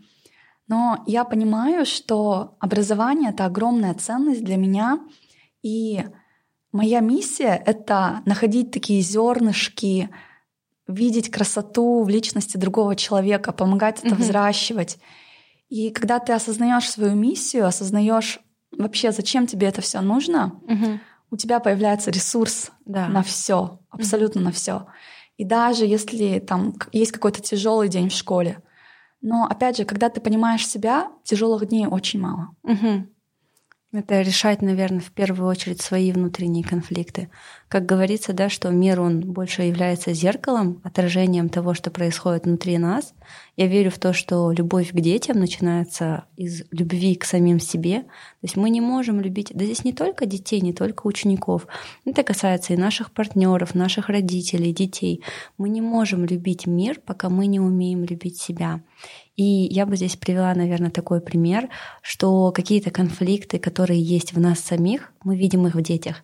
Но 0.67 1.03
я 1.07 1.23
понимаю, 1.23 1.85
что 1.85 2.55
образование— 2.59 3.29
это 3.31 3.45
огромная 3.45 3.93
ценность 3.93 4.43
для 4.43 4.57
меня, 4.57 4.99
и 5.61 6.03
моя 6.73 6.99
миссия— 6.99 7.61
это 7.65 8.21
находить 8.25 8.71
такие 8.71 9.01
зернышки, 9.01 10.09
видеть 10.87 11.31
красоту 11.31 12.03
в 12.03 12.09
личности 12.09 12.57
другого 12.57 12.97
человека, 12.97 13.53
помогать 13.53 13.99
это 14.03 14.15
Мгм. 14.15 14.23
взращивать. 14.23 14.97
И 15.69 15.91
когда 15.91 16.19
ты 16.19 16.33
осознаешь 16.33 16.89
свою 16.89 17.15
миссию, 17.15 17.65
осознаешь 17.65 18.39
вообще, 18.77 19.11
зачем 19.11 19.47
тебе 19.47 19.67
это 19.67 19.81
все 19.81 20.01
нужно, 20.01 20.59
Мгм. 20.67 20.99
у 21.31 21.37
тебя 21.37 21.59
появляется 21.59 22.11
ресурс 22.11 22.71
Да. 22.85 23.07
на 23.07 23.23
все, 23.23 23.79
абсолютно 23.89 24.41
на 24.41 24.51
все. 24.51 24.87
И 25.37 25.45
даже 25.45 25.85
если 25.85 26.39
там 26.39 26.73
есть 26.91 27.11
какой-то 27.11 27.41
тяжелый 27.41 27.87
день 27.87 28.09
в 28.09 28.13
школе, 28.13 28.61
но 29.21 29.45
опять 29.49 29.77
же, 29.77 29.85
когда 29.85 30.09
ты 30.09 30.19
понимаешь 30.19 30.67
себя, 30.67 31.07
тяжелых 31.23 31.65
дней 31.69 31.87
очень 31.87 32.19
мало. 32.19 32.49
Мгм. 32.63 33.09
Это 33.93 34.21
решать, 34.21 34.63
наверное, 34.63 35.01
в 35.01 35.11
первую 35.11 35.47
очередь 35.47 35.79
свои 35.79 36.11
внутренние 36.11 36.63
конфликты. 36.63 37.29
Как 37.67 37.85
говорится, 37.85 38.33
да, 38.33 38.49
что 38.49 38.71
мир, 38.71 38.99
он 38.99 39.19
больше 39.19 39.61
является 39.61 40.13
зеркалом, 40.13 40.81
отражением 40.83 41.47
того, 41.47 41.75
что 41.75 41.91
происходит 41.91 42.45
внутри 42.45 42.79
нас. 42.79 43.13
Я 43.55 43.67
верю 43.67 43.91
в 43.91 43.99
то, 43.99 44.11
что 44.11 44.51
любовь 44.51 44.89
к 44.91 44.99
детям 44.99 45.39
начинается 45.39 46.25
из 46.37 46.63
любви 46.71 47.13
к 47.13 47.23
самим 47.23 47.59
себе. 47.59 48.01
То 48.01 48.07
есть 48.41 48.55
мы 48.55 48.71
не 48.71 48.81
можем 48.81 49.21
любить, 49.21 49.51
да 49.53 49.63
здесь 49.63 49.83
не 49.83 49.93
только 49.93 50.25
детей, 50.25 50.59
не 50.61 50.73
только 50.73 51.05
учеников. 51.05 51.67
Это 52.03 52.23
касается 52.23 52.73
и 52.73 52.77
наших 52.77 53.11
партнеров, 53.11 53.75
наших 53.75 54.09
родителей, 54.09 54.73
детей. 54.73 55.21
Мы 55.59 55.69
не 55.69 55.81
можем 55.81 56.25
любить 56.25 56.65
мир, 56.65 56.99
пока 56.99 57.29
мы 57.29 57.45
не 57.45 57.59
умеем 57.59 58.03
любить 58.03 58.41
себя. 58.41 58.81
И 59.35 59.43
я 59.43 59.87
бы 59.87 59.95
здесь 59.95 60.15
привела, 60.15 60.53
наверное, 60.53 60.91
такой 60.91 61.19
пример, 61.19 61.69
что 62.03 62.51
какие-то 62.51 62.91
конфликты, 62.91 63.57
которые 63.57 63.99
есть 63.99 64.33
в 64.33 64.39
нас 64.39 64.59
самих, 64.59 65.11
мы 65.23 65.35
видим 65.35 65.65
их 65.65 65.73
в 65.73 65.81
детях. 65.81 66.23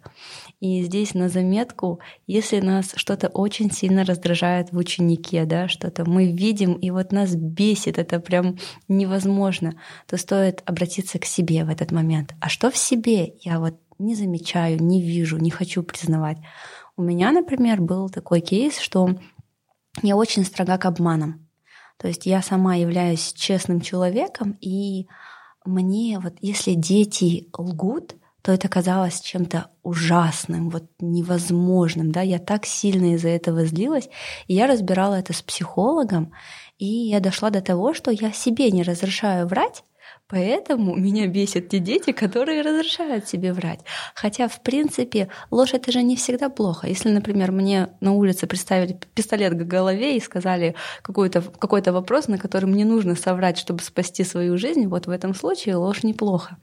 И 0.60 0.84
здесь 0.84 1.16
на 1.16 1.28
заметку, 1.28 2.00
если 2.28 2.60
нас 2.60 2.92
что-то 2.96 3.28
очень 3.30 3.72
сильно 3.72 4.06
раздражает 4.06 4.72
в 4.72 4.78
ученике, 4.78 5.46
да, 5.46 5.68
что-то 5.68 6.08
мы 6.08 6.32
видим, 6.32 6.74
и 6.74 6.92
вот 6.92 7.12
нас 7.12 7.36
бесит, 7.36 7.98
это 7.98 8.20
прям 8.20 8.58
невозможно, 8.88 9.80
то 10.06 10.18
стоит 10.18 10.62
обратиться 10.66 11.18
к 11.18 11.26
себе 11.26 11.66
в 11.66 11.70
этот 11.70 11.92
момент. 11.92 12.36
А 12.40 12.50
что 12.50 12.70
в 12.70 12.78
себе 12.78 13.34
я 13.42 13.60
вот 13.60 13.76
не 13.98 14.14
замечаю, 14.14 14.84
не 14.84 15.02
вижу, 15.02 15.38
не 15.38 15.50
хочу 15.50 15.82
признавать? 15.82 16.38
У 16.96 17.02
меня, 17.02 17.32
например, 17.32 17.82
был 17.82 18.10
такой 18.10 18.42
кейс, 18.42 18.78
что 18.78 19.18
я 20.04 20.16
очень 20.16 20.46
строга 20.46 20.78
к 20.78 20.86
обманам. 20.86 21.49
То 22.00 22.08
есть 22.08 22.26
я 22.26 22.42
сама 22.42 22.76
являюсь 22.76 23.34
честным 23.34 23.82
человеком, 23.82 24.58
и 24.62 25.08
мне 25.66 26.20
вот 26.20 26.36
если 26.40 26.74
дети 26.74 27.50
лгут, 27.58 28.16
то 28.42 28.54
это 28.54 28.70
казалось 28.70 29.20
чем-то 29.20 29.70
ужасным, 29.84 30.70
вот 30.70 30.86
невозможным, 31.00 32.12
да, 32.12 32.22
я 32.22 32.40
так 32.40 32.66
сильно 32.66 33.16
из-за 33.16 33.28
этого 33.28 33.66
злилась, 33.66 34.10
и 34.48 34.54
я 34.54 34.66
разбирала 34.68 35.16
это 35.16 35.34
с 35.34 35.42
психологом, 35.42 36.32
и 36.78 36.86
я 36.86 37.20
дошла 37.20 37.50
до 37.50 37.62
того, 37.62 37.94
что 37.94 38.12
я 38.12 38.32
себе 38.32 38.72
не 38.72 38.84
разрешаю 38.84 39.46
врать, 39.46 39.84
Поэтому 40.30 40.96
меня 40.96 41.26
бесят 41.26 41.70
те 41.70 41.80
дети, 41.80 42.12
которые 42.12 42.62
разрешают 42.62 43.28
себе 43.28 43.52
врать. 43.52 43.80
Хотя, 44.14 44.48
в 44.48 44.62
принципе, 44.62 45.30
ложь 45.50 45.74
это 45.74 45.92
же 45.92 46.04
не 46.04 46.16
всегда 46.16 46.50
плохо. 46.50 46.88
Если, 46.88 47.10
например, 47.10 47.52
мне 47.52 47.90
на 48.00 48.14
улице 48.14 48.46
представили 48.46 49.00
пистолет 49.16 49.54
к 49.54 49.64
голове 49.64 50.16
и 50.16 50.20
сказали 50.20 50.76
какой-то 51.02 51.42
какой 51.42 51.82
вопрос, 51.82 52.28
на 52.28 52.38
который 52.38 52.66
мне 52.66 52.86
нужно 52.86 53.16
соврать, 53.16 53.58
чтобы 53.58 53.82
спасти 53.82 54.24
свою 54.24 54.58
жизнь, 54.58 54.86
вот 54.86 55.08
в 55.08 55.10
этом 55.10 55.34
случае 55.34 55.78
ложь 55.78 56.04
неплохо. 56.04 56.58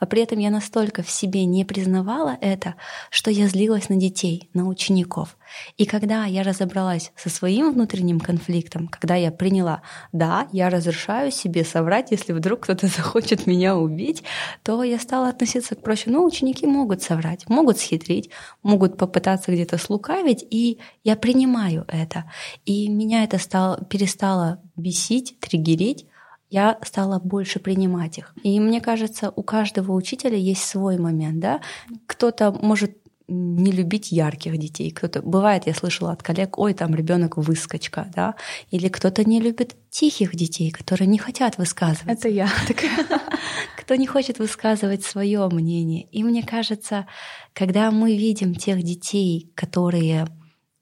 А 0.00 0.06
при 0.06 0.22
этом 0.22 0.40
я 0.40 0.50
настолько 0.50 1.04
в 1.04 1.10
себе 1.10 1.44
не 1.44 1.64
признавала 1.64 2.36
это, 2.40 2.74
что 3.10 3.30
я 3.30 3.46
злилась 3.46 3.88
на 3.88 3.96
детей, 3.96 4.48
на 4.52 4.66
учеников. 4.66 5.36
И 5.76 5.86
когда 5.86 6.24
я 6.24 6.42
разобралась 6.42 7.12
со 7.16 7.30
своим 7.30 7.72
внутренним 7.72 8.20
конфликтом, 8.20 8.88
когда 8.88 9.14
я 9.14 9.30
приняла, 9.30 9.82
да, 10.12 10.48
я 10.52 10.70
разрешаю 10.70 11.30
себе 11.30 11.64
соврать, 11.64 12.10
если 12.10 12.32
вдруг 12.32 12.60
кто-то 12.60 12.86
захочет 12.96 13.46
меня 13.46 13.76
убить, 13.76 14.22
то 14.62 14.82
я 14.82 14.98
стала 14.98 15.28
относиться 15.28 15.74
к 15.74 15.82
проще. 15.82 16.10
Ну, 16.10 16.24
ученики 16.24 16.66
могут 16.66 17.02
соврать, 17.02 17.48
могут 17.48 17.78
схитрить, 17.78 18.30
могут 18.62 18.96
попытаться 18.96 19.52
где-то 19.52 19.78
слукавить, 19.78 20.44
и 20.50 20.78
я 21.04 21.16
принимаю 21.16 21.84
это. 21.88 22.30
И 22.64 22.88
меня 22.88 23.24
это 23.24 23.38
стало, 23.38 23.84
перестало 23.84 24.60
бесить, 24.76 25.38
триггерить, 25.40 26.06
я 26.52 26.78
стала 26.82 27.18
больше 27.18 27.60
принимать 27.60 28.18
их. 28.18 28.34
И 28.42 28.60
мне 28.60 28.82
кажется, 28.82 29.32
у 29.34 29.42
каждого 29.42 29.92
учителя 29.92 30.36
есть 30.36 30.62
свой 30.62 30.98
момент, 30.98 31.40
да. 31.40 31.62
Кто-то 32.06 32.52
может 32.52 33.01
не 33.28 33.72
любить 33.72 34.12
ярких 34.12 34.56
детей. 34.58 34.90
Кто-то 34.90 35.22
бывает, 35.22 35.66
я 35.66 35.74
слышала 35.74 36.12
от 36.12 36.22
коллег, 36.22 36.58
ой, 36.58 36.74
там 36.74 36.94
ребенок 36.94 37.36
выскочка, 37.36 38.10
да, 38.14 38.34
или 38.70 38.88
кто-то 38.88 39.24
не 39.24 39.40
любит 39.40 39.76
тихих 39.90 40.34
детей, 40.34 40.70
которые 40.70 41.06
не 41.06 41.18
хотят 41.18 41.58
высказывать. 41.58 42.18
Это 42.18 42.28
я 42.28 42.48
такая. 42.66 43.20
Кто 43.76 43.94
не 43.94 44.06
хочет 44.06 44.38
высказывать 44.38 45.04
свое 45.04 45.48
мнение. 45.48 46.04
И 46.12 46.22
мне 46.24 46.42
кажется, 46.42 47.06
когда 47.52 47.90
мы 47.90 48.16
видим 48.16 48.54
тех 48.54 48.82
детей, 48.82 49.50
которые 49.54 50.26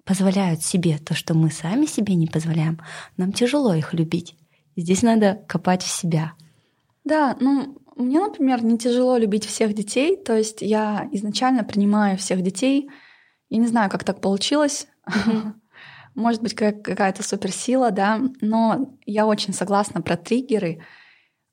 позволяют 0.04 0.62
себе 0.62 0.98
то, 0.98 1.14
что 1.14 1.34
мы 1.34 1.50
сами 1.50 1.86
себе 1.86 2.14
не 2.14 2.26
позволяем, 2.26 2.80
нам 3.16 3.32
тяжело 3.32 3.74
их 3.74 3.94
любить. 3.94 4.36
Здесь 4.76 5.02
надо 5.02 5.42
копать 5.46 5.82
в 5.82 5.90
себя. 5.90 6.32
Да, 7.04 7.36
ну, 7.40 7.78
мне, 8.00 8.20
например, 8.20 8.64
не 8.64 8.78
тяжело 8.78 9.16
любить 9.16 9.44
всех 9.44 9.74
детей, 9.74 10.16
то 10.16 10.36
есть 10.36 10.62
я 10.62 11.08
изначально 11.12 11.64
принимаю 11.64 12.18
всех 12.18 12.42
детей. 12.42 12.90
Я 13.48 13.58
не 13.58 13.66
знаю, 13.66 13.90
как 13.90 14.04
так 14.04 14.20
получилось. 14.20 14.86
Может 16.14 16.42
быть, 16.42 16.54
какая-то 16.54 17.22
суперсила, 17.22 17.90
да, 17.90 18.20
но 18.40 18.96
я 19.06 19.26
очень 19.26 19.54
согласна 19.54 20.02
про 20.02 20.16
триггеры. 20.16 20.82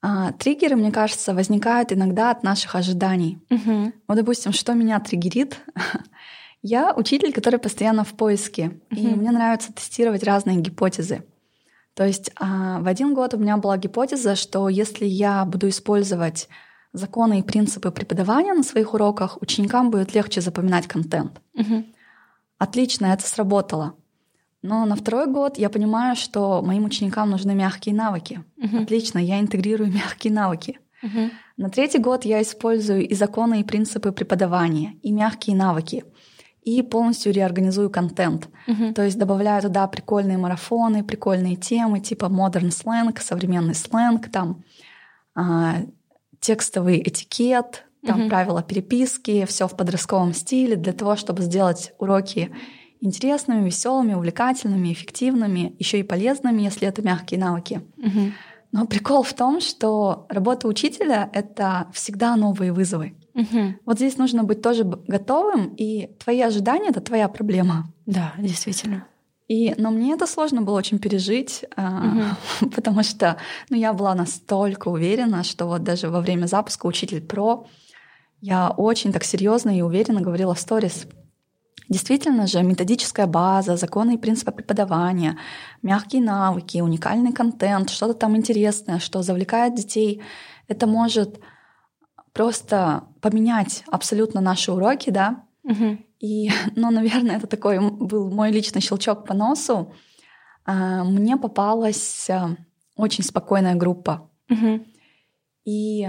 А, 0.01 0.31
триггеры, 0.33 0.75
мне 0.75 0.91
кажется, 0.91 1.33
возникают 1.33 1.91
иногда 1.91 2.31
от 2.31 2.43
наших 2.43 2.75
ожиданий. 2.75 3.39
Угу. 3.49 3.93
Вот, 4.07 4.15
допустим, 4.15 4.53
что 4.53 4.73
меня 4.73 4.99
триггерит? 4.99 5.59
я 6.61 6.93
учитель, 6.95 7.33
который 7.33 7.59
постоянно 7.59 8.03
в 8.03 8.13
поиске, 8.13 8.79
и 8.89 9.07
мне 9.07 9.31
нравится 9.31 9.73
тестировать 9.73 10.23
разные 10.23 10.57
гипотезы. 10.57 11.23
То 11.97 12.05
есть 12.05 12.29
а, 12.35 12.79
в 12.79 12.87
один 12.87 13.15
год 13.15 13.33
у 13.33 13.37
меня 13.37 13.57
была 13.57 13.75
гипотеза, 13.75 14.35
что 14.35 14.69
если 14.69 15.05
я 15.05 15.43
буду 15.45 15.67
использовать 15.67 16.47
законы 16.93 17.39
и 17.39 17.43
принципы 17.43 17.89
преподавания 17.89 18.53
на 18.53 18.61
своих 18.61 18.93
уроках, 18.93 19.41
ученикам 19.41 19.89
будет 19.89 20.13
легче 20.13 20.41
запоминать 20.41 20.85
контент. 20.85 21.41
Угу. 21.55 21.85
Отлично, 22.59 23.07
это 23.07 23.25
сработало. 23.27 23.95
Но 24.61 24.85
на 24.85 24.95
второй 24.95 25.25
год 25.25 25.57
я 25.57 25.69
понимаю, 25.69 26.15
что 26.15 26.61
моим 26.61 26.85
ученикам 26.85 27.31
нужны 27.31 27.55
мягкие 27.55 27.95
навыки. 27.95 28.43
Мгм. 28.57 28.83
Отлично, 28.83 29.17
я 29.17 29.39
интегрирую 29.39 29.91
мягкие 29.91 30.33
навыки. 30.33 30.79
Мгм. 31.01 31.31
На 31.57 31.69
третий 31.71 31.97
год 31.97 32.25
я 32.25 32.43
использую 32.43 33.07
и 33.07 33.15
законы, 33.15 33.61
и 33.61 33.63
принципы 33.63 34.11
преподавания, 34.11 34.93
и 35.01 35.11
мягкие 35.11 35.55
навыки, 35.55 36.05
и 36.67 36.81
полностью 36.81 37.31
реорганизую 37.31 37.89
контент. 37.89 38.49
Мгм. 38.67 38.93
То 38.93 39.03
есть 39.03 39.17
добавляю 39.17 39.61
туда 39.61 39.87
прикольные 39.87 40.37
марафоны, 40.37 41.01
прикольные 41.01 41.55
темы, 41.55 42.01
типа 42.01 42.27
модерн 42.27 42.71
сленг, 42.71 43.21
современный 43.21 43.73
сленг, 43.73 44.29
там 44.29 44.63
а, 45.33 45.77
текстовый 46.41 47.01
этикет, 47.01 47.85
там 48.05 48.19
Мгм. 48.21 48.29
правила 48.29 48.61
переписки, 48.63 49.45
все 49.45 49.67
в 49.67 49.77
подростковом 49.77 50.33
стиле 50.33 50.75
для 50.75 50.91
того, 50.91 51.15
чтобы 51.15 51.41
сделать 51.43 51.93
уроки 51.99 52.51
интересными, 52.99 53.65
веселыми, 53.65 54.13
увлекательными, 54.13 54.91
эффективными, 54.91 55.73
еще 55.79 55.99
и 55.99 56.03
полезными, 56.03 56.63
если 56.63 56.87
это 56.87 57.01
мягкие 57.01 57.39
навыки. 57.39 57.81
Мгм. 57.97 58.33
Но 58.73 58.85
прикол 58.85 59.23
в 59.23 59.33
том, 59.33 59.61
что 59.61 60.25
работа 60.29 60.67
учителя— 60.67 61.29
это 61.33 61.87
всегда 61.93 62.35
новые 62.35 62.73
вызовы. 62.73 63.15
Мгм. 63.37 63.79
Вот 63.85 63.97
здесь 63.97 64.17
нужно 64.17 64.43
быть 64.43 64.63
тоже 64.63 64.83
готовым, 64.83 65.75
и 65.77 66.09
твои 66.17 66.41
ожидания— 66.41 66.89
это 66.89 67.01
твоя 67.01 67.29
проблема. 67.29 67.93
Да, 68.07 68.33
действительно. 68.39 69.05
И, 69.47 69.75
но 69.77 69.91
мне 69.91 70.13
это 70.13 70.25
сложно 70.25 70.61
было 70.63 70.77
очень 70.77 70.97
пережить, 70.99 71.63
Мгм. 71.77 72.35
потому 72.75 73.03
что 73.03 73.37
ну, 73.69 73.77
я 73.77 73.93
была 73.93 74.15
настолько 74.15 74.87
уверена, 74.89 75.43
что 75.43 75.67
вот 75.67 75.83
даже 75.83 76.09
во 76.09 76.19
время 76.19 76.47
запуска 76.47 76.87
«Учитель 76.87 77.21
Про» 77.21 77.67
я 78.41 78.69
очень 78.69 79.13
так 79.13 79.23
серьезно 79.23 79.77
и 79.77 79.81
уверенно 79.81 80.21
говорила 80.21 80.53
в 80.53 80.59
сторис. 80.59 81.07
Действительно 81.89 82.47
же, 82.47 82.63
методическая 82.63 83.27
база, 83.27 83.77
законы 83.77 84.15
и 84.15 84.17
принципы 84.17 84.51
преподавания, 84.51 85.37
мягкие 85.83 86.21
навыки, 86.21 86.81
уникальный 86.81 87.31
контент, 87.31 87.91
что-то 87.91 88.13
там 88.13 88.35
интересное, 88.35 88.99
что 88.99 89.21
завлекает 89.21 89.75
детей, 89.75 90.21
это 90.67 90.87
может 90.87 91.39
просто 92.33 93.03
поменять 93.29 93.83
абсолютно 93.87 94.41
наши 94.41 94.71
уроки, 94.71 95.09
да, 95.09 95.43
Мгм. 95.63 95.99
и, 96.19 96.49
ну, 96.75 96.91
наверное, 96.91 97.37
это 97.37 97.47
такой 97.47 97.79
был 97.79 98.29
мой 98.31 98.51
личный 98.51 98.81
щелчок 98.81 99.25
по 99.25 99.33
носу. 99.33 99.93
А, 100.65 101.03
Мне 101.03 101.37
попалась 101.37 102.29
а, 102.29 102.55
очень 102.95 103.23
спокойная 103.23 103.75
группа. 103.75 104.29
Мгм. 104.49 104.85
И 105.65 106.07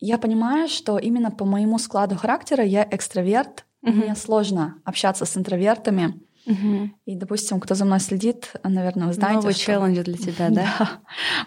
я 0.00 0.18
понимаю, 0.18 0.68
что 0.68 0.98
именно 0.98 1.30
по 1.30 1.44
моему 1.44 1.78
складу 1.78 2.16
характера 2.16 2.64
я 2.64 2.86
экстраверт. 2.90 3.64
Мгм. 3.82 3.98
Мне 3.98 4.16
сложно 4.16 4.74
общаться 4.84 5.24
с 5.24 5.36
интровертами. 5.36 6.20
Мгм. 6.46 6.94
И, 7.04 7.14
допустим, 7.14 7.60
кто 7.60 7.74
за 7.74 7.84
мной 7.84 8.00
следит, 8.00 8.52
наверное, 8.64 9.08
вы 9.08 9.12
знаете, 9.12 9.40
Новый 9.40 9.52
что- 9.54 9.64
челлендж 9.64 10.02
для 10.02 10.16
тебя, 10.16 10.48
да? 10.50 10.66
Да. 10.78 10.90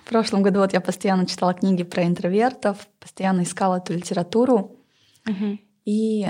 В 0.06 0.10
прошлом 0.10 0.44
году 0.44 0.60
вот 0.60 0.74
я 0.74 0.82
постоянно 0.82 1.26
читала 1.26 1.54
книги 1.54 1.84
про 1.84 2.04
интровертов, 2.06 2.88
постоянно 3.00 3.42
искала 3.44 3.78
эту 3.78 3.94
литературу. 3.94 4.78
И 5.86 6.28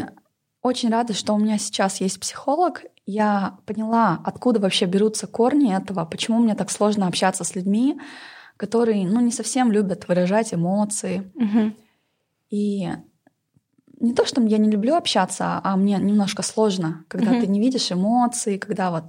очень 0.62 0.90
рада, 0.90 1.14
что 1.14 1.34
у 1.34 1.40
меня 1.40 1.58
сейчас 1.58 2.02
есть 2.02 2.20
психолог. 2.20 2.84
Я 3.06 3.58
поняла, 3.66 4.22
откуда 4.24 4.60
вообще 4.60 4.86
берутся 4.86 5.28
корни 5.28 5.76
этого, 5.76 6.06
почему 6.06 6.40
мне 6.40 6.56
так 6.56 6.70
сложно 6.70 7.08
общаться 7.08 7.44
с 7.44 7.56
людьми, 7.56 8.00
которые 8.58 9.08
ну, 9.08 9.20
не 9.22 9.32
совсем 9.32 9.72
любят 9.72 10.08
выражать 10.08 10.54
эмоции. 10.54 11.32
Мгм. 11.36 11.76
И 12.50 12.90
не 14.00 14.14
то, 14.14 14.26
что 14.26 14.42
я 14.42 14.58
не 14.58 14.70
люблю 14.70 14.96
общаться, 14.96 15.60
а 15.64 15.76
мне 15.78 15.98
немножко 15.98 16.44
сложно, 16.44 17.06
когда 17.08 17.32
Мгм. 17.32 17.42
ты 17.42 17.48
не 17.48 17.60
видишь 17.60 17.92
эмоций, 17.92 18.58
когда 18.58 18.92
вот... 18.92 19.06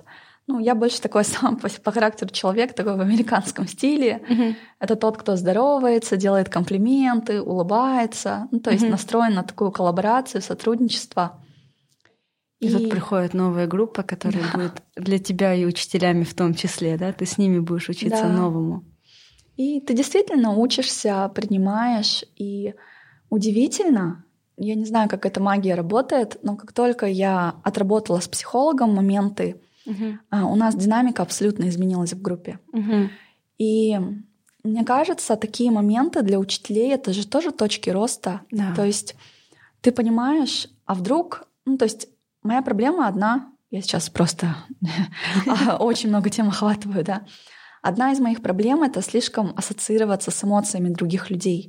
Ну, 0.49 0.59
я 0.59 0.75
больше 0.75 1.01
такой 1.01 1.25
сам 1.25 1.57
по, 1.57 1.69
по 1.69 1.93
характеру 1.93 2.31
человек, 2.31 2.75
такой 2.75 2.97
в 2.97 3.01
американском 3.01 3.67
стиле. 3.67 4.23
Мгм. 4.29 4.57
Это 4.81 4.97
тот, 4.97 5.17
кто 5.17 5.37
здоровается, 5.37 6.17
делает 6.17 6.49
комплименты, 6.49 7.41
улыбается, 7.41 8.49
ну, 8.51 8.61
то 8.61 8.71
есть 8.71 8.83
Мгм. 8.83 8.91
настроен 8.93 9.35
на 9.35 9.43
такую 9.43 9.71
коллаборацию, 9.73 10.43
сотрудничество. 10.43 11.39
И 12.61 12.71
тут 12.71 12.91
приходит 12.91 13.35
новая 13.35 13.67
группа, 13.67 14.03
которая 14.05 14.45
Да. 14.45 14.59
будет 14.59 14.83
для 14.97 15.19
тебя 15.19 15.53
и 15.55 15.65
учителями 15.65 16.23
в 16.23 16.35
том 16.35 16.55
числе, 16.55 16.97
да? 16.97 17.13
Ты 17.13 17.27
с 17.27 17.37
ними 17.39 17.59
будешь 17.59 17.89
учиться 17.89 18.23
Да. 18.23 18.29
новому. 18.29 18.85
И 19.57 19.81
ты 19.81 19.95
действительно 19.95 20.53
учишься, 20.55 21.29
принимаешь, 21.35 22.25
и 22.37 22.75
удивительно, 23.31 24.25
я 24.57 24.75
не 24.77 24.85
знаю, 24.85 25.09
как 25.09 25.27
эта 25.27 25.41
магия 25.41 25.75
работает, 25.75 26.39
но 26.43 26.57
как 26.57 26.73
только 26.73 27.07
я 27.07 27.57
отработала 27.65 28.21
с 28.21 28.29
психологом 28.29 28.95
моменты, 28.95 29.61
Мгм. 29.85 30.21
а, 30.31 30.47
у 30.47 30.57
нас 30.57 30.75
динамика 30.75 31.23
абсолютно 31.23 31.69
изменилась 31.69 32.13
в 32.13 32.23
группе. 32.23 32.59
Мгм. 32.73 33.11
И 33.59 33.99
мне 34.65 34.85
кажется, 34.85 35.37
такие 35.37 35.71
моменты 35.71 36.23
для 36.23 36.39
учителей 36.39 36.93
это 36.93 37.13
же 37.13 37.27
тоже 37.27 37.51
точки 37.51 37.91
роста. 37.91 38.43
Да. 38.51 38.75
То 38.75 38.85
есть 38.85 39.17
ты 39.81 39.91
понимаешь, 39.93 40.69
а 40.87 40.95
вдруг, 40.95 41.49
ну 41.65 41.77
то 41.77 41.85
есть 41.85 42.09
моя 42.43 42.63
проблема 42.63 43.09
одна, 43.09 43.53
я 43.71 43.81
сейчас 43.83 44.09
просто 44.11 44.55
очень 45.79 46.11
много 46.11 46.31
тем 46.31 46.49
охватываю, 46.49 47.05
да. 47.05 47.23
Одна 47.83 48.13
из 48.13 48.21
моих 48.21 48.43
проблем 48.43 48.85
это 48.85 49.03
слишком 49.03 49.53
ассоциироваться 49.57 50.31
с 50.31 50.45
эмоциями 50.45 50.91
других 50.91 51.31
людей. 51.31 51.69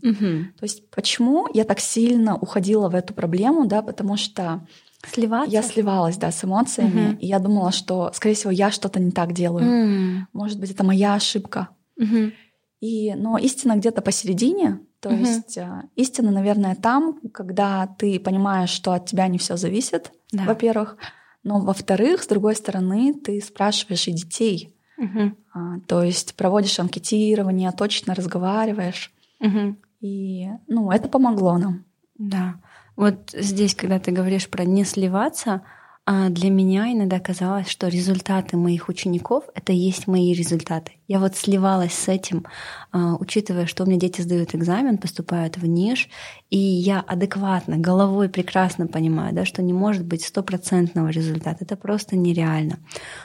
То 0.60 0.63
есть 0.63 0.89
почему 0.91 1.47
я 1.54 1.63
так 1.63 1.80
сильно 1.80 2.36
уходила 2.38 2.88
в 2.88 2.93
эту 2.93 3.15
проблему, 3.15 3.65
да, 3.65 3.82
потому 3.82 4.15
что 4.17 4.67
Сливаться? 5.06 5.52
я 5.52 5.62
сливалась, 5.62 6.18
да, 6.18 6.32
с 6.32 6.44
эмоциями, 6.44 7.08
Мгм. 7.10 7.16
и 7.18 7.28
я 7.28 7.39
думала, 7.39 7.72
что, 7.72 8.12
скорее 8.13 8.36
всего, 8.36 8.52
я 8.52 8.72
что-то 8.72 9.00
не 9.00 9.12
так 9.12 9.34
делаю. 9.34 9.66
М. 9.66 10.28
Может 10.34 10.60
быть, 10.60 10.72
это 10.72 10.84
моя 10.84 11.16
ошибка. 11.16 11.70
Мгм. 11.98 12.34
И, 12.80 13.13
но 13.16 13.38
истина 13.38 13.76
где-то 13.76 14.02
посередине. 14.02 14.80
То 15.00 15.10
Мгм. 15.10 15.20
есть 15.20 15.58
а, 15.58 15.84
истина, 15.96 16.32
наверное, 16.32 16.76
там, 16.76 17.20
когда 17.34 17.88
ты 17.98 18.20
понимаешь, 18.20 18.70
что 18.70 18.94
от 18.94 19.06
тебя 19.06 19.28
не 19.28 19.38
все 19.38 19.58
зависит, 19.58 20.12
Да. 20.32 20.46
во-первых. 20.46 20.98
Но, 21.44 21.60
во-вторых, 21.60 22.24
с 22.24 22.28
другой 22.28 22.56
стороны, 22.56 23.13
ты 23.13 23.42
спрашиваешь 23.42 24.08
и 24.08 24.12
детей. 24.13 24.74
Мгм. 24.98 25.36
А, 25.54 25.80
то 25.88 26.02
есть 26.04 26.36
проводишь 26.36 26.80
анкетирование, 26.80 27.72
точно 27.72 28.16
разговариваешь. 28.16 29.12
Мгм. 29.42 29.78
И 30.00 30.48
ну, 30.68 30.89
это 30.92 31.10
помогло 31.10 31.58
нам. 31.58 31.84
Да. 32.18 32.56
Вот 32.95 33.32
здесь, 33.34 33.75
когда 33.75 33.99
ты 33.99 34.12
говоришь 34.12 34.49
про 34.49 34.65
не 34.65 34.84
сливаться, 34.84 35.62
а, 36.06 36.27
для 36.27 36.49
меня 36.49 36.91
иногда 36.91 37.21
казалось, 37.21 37.69
что 37.69 37.88
результаты 37.88 38.58
моих 38.58 38.89
учеников— 38.89 39.45
это 39.56 39.71
есть 39.71 40.06
мои 40.06 40.34
результаты. 40.34 40.91
Я 41.08 41.19
вот 41.19 41.38
сливалась 41.38 41.93
с 41.93 42.10
этим, 42.10 42.45
а, 42.91 43.15
учитывая, 43.15 43.67
что 43.67 43.84
у 43.84 43.88
меня 43.88 43.97
дети 43.97 44.19
сдают 44.19 44.53
экзамен, 44.53 44.97
поступают 44.97 45.56
в 45.58 45.65
НИШ, 45.65 46.10
и 46.49 46.58
я 46.58 46.99
адекватно, 46.99 47.77
головой 47.77 48.27
прекрасно 48.27 48.88
понимаю, 48.88 49.34
да, 49.34 49.45
что 49.45 49.62
не 49.62 49.71
может 49.71 50.06
быть 50.06 50.25
стопроцентного 50.25 51.08
результата. 51.08 51.63
Это 51.63 51.77
просто 51.77 52.17
нереально. 52.17 52.79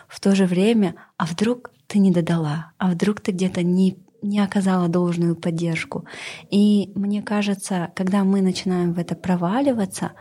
В 0.06 0.20
то 0.20 0.36
же 0.36 0.46
время, 0.46 0.94
а 1.16 1.26
вдруг 1.26 1.72
ты 1.88 1.98
не 1.98 2.12
додала, 2.12 2.72
а 2.78 2.90
вдруг 2.90 3.20
ты 3.20 3.32
где-то 3.32 3.64
не 3.64 3.98
не 4.22 4.40
оказала 4.40 4.88
должную 4.88 5.36
поддержку. 5.36 6.04
И 6.50 6.92
мне 6.94 7.22
кажется, 7.22 7.92
когда 7.94 8.24
мы 8.24 8.40
начинаем 8.40 8.92
в 8.92 8.98
это 8.98 9.14
проваливаться, 9.14 10.12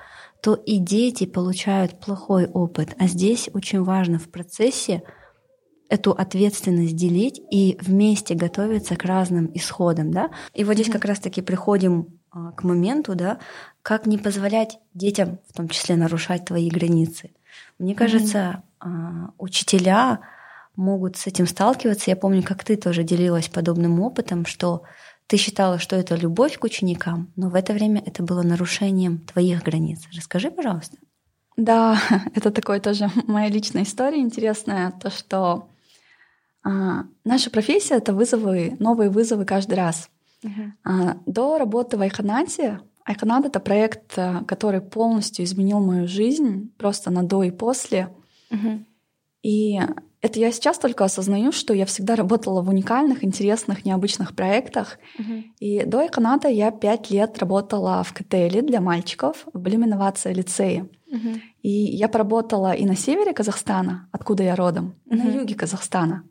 то 0.41 0.53
и 0.53 0.77
дети 0.77 1.25
получают 1.25 1.99
плохой 1.99 2.45
опыт. 2.45 2.95
А 2.99 3.07
здесь 3.07 3.49
очень 3.53 3.83
важно 3.83 4.19
в 4.19 4.29
процессе 4.29 5.03
эту 5.89 6.11
ответственность 6.11 6.95
делить 6.95 7.41
и 7.49 7.77
вместе 7.81 8.35
готовиться 8.35 8.95
к 8.95 9.05
разным 9.05 9.49
исходам, 9.53 10.11
да. 10.11 10.29
И 10.53 10.63
вот 10.63 10.73
здесь 10.73 10.89
как 10.89 11.05
раз-таки 11.05 11.41
приходим 11.41 12.19
а, 12.29 12.51
к 12.51 12.63
моменту, 12.63 13.15
да, 13.15 13.39
как 13.81 14.05
не 14.05 14.17
позволять 14.17 14.79
детям, 14.93 15.39
в 15.49 15.53
том 15.53 15.69
числе, 15.69 15.95
нарушать 15.95 16.45
твои 16.45 16.69
границы. 16.69 17.31
Мне 17.79 17.95
кажется, 17.95 18.63
а, 18.79 19.31
учителя 19.37 20.19
могут 20.77 21.17
с 21.17 21.27
этим 21.27 21.47
сталкиваться. 21.47 22.09
Я 22.09 22.15
помню, 22.15 22.43
как 22.43 22.63
ты 22.63 22.77
тоже 22.77 23.03
делилась 23.03 23.49
подобным 23.49 23.99
опытом, 23.99 24.45
что 24.45 24.83
ты 25.27 25.35
считала, 25.35 25.77
что 25.77 25.97
это 25.97 26.15
любовь 26.15 26.57
к 26.57 26.63
ученикам, 26.63 27.33
но 27.35 27.49
в 27.49 27.55
это 27.55 27.73
время 27.73 28.01
это 28.05 28.23
было 28.23 28.43
нарушением 28.43 29.19
твоих 29.19 29.63
границ. 29.63 30.03
Расскажи, 30.15 30.49
пожалуйста. 30.49 30.97
Да, 31.57 31.99
это 32.35 32.51
такое 32.51 32.79
тоже 32.79 33.09
моя 33.27 33.49
личная 33.49 33.83
история 33.83 34.19
интересная, 34.19 34.91
то, 34.91 35.09
что 35.09 35.67
а, 36.63 37.05
наша 37.25 37.49
профессия— 37.49 37.95
это 37.97 38.13
вызовы, 38.13 38.77
новые 38.79 39.09
вызовы 39.09 39.45
каждый 39.45 39.75
раз. 39.75 40.09
А, 40.83 41.17
До 41.25 41.57
работы 41.57 41.97
в 41.97 42.01
Айханате, 42.01 42.79
Айханат— 43.03 43.45
это 43.47 43.59
проект, 43.59 44.17
а, 44.17 44.43
который 44.45 44.81
полностью 44.81 45.43
изменил 45.43 45.79
мою 45.79 46.07
жизнь, 46.07 46.71
просто 46.77 47.09
на 47.09 47.23
до 47.23 47.43
и 47.43 47.51
после. 47.51 48.09
И 49.43 49.79
это 50.21 50.39
я 50.39 50.51
сейчас 50.51 50.79
только 50.79 51.05
осознаю, 51.05 51.51
что 51.51 51.73
я 51.73 51.85
всегда 51.85 52.15
работала 52.15 52.61
в 52.61 52.69
уникальных, 52.69 53.23
интересных, 53.23 53.85
необычных 53.85 54.35
проектах. 54.35 54.97
И 55.59 55.83
до 55.85 55.99
Айханата 55.99 56.47
я 56.47 56.71
пять 56.71 57.11
лет 57.11 57.37
работала 57.37 58.03
в 58.03 58.13
КТЛ 58.13 58.65
для 58.65 58.81
мальчиков 58.81 59.45
в 59.53 59.59
Блюм 59.59 59.85
Инновация 59.85 60.33
лицее. 60.33 60.89
Угу. 61.07 61.39
И 61.61 61.69
я 61.69 62.09
поработала 62.09 62.73
и 62.73 62.85
на 62.85 62.95
севере 62.95 63.33
Казахстана, 63.33 64.09
откуда 64.11 64.43
я 64.43 64.55
родом, 64.55 64.95
угу. 65.05 65.15
и 65.15 65.21
на 65.21 65.29
юге 65.29 65.55
Казахстана. 65.55 66.23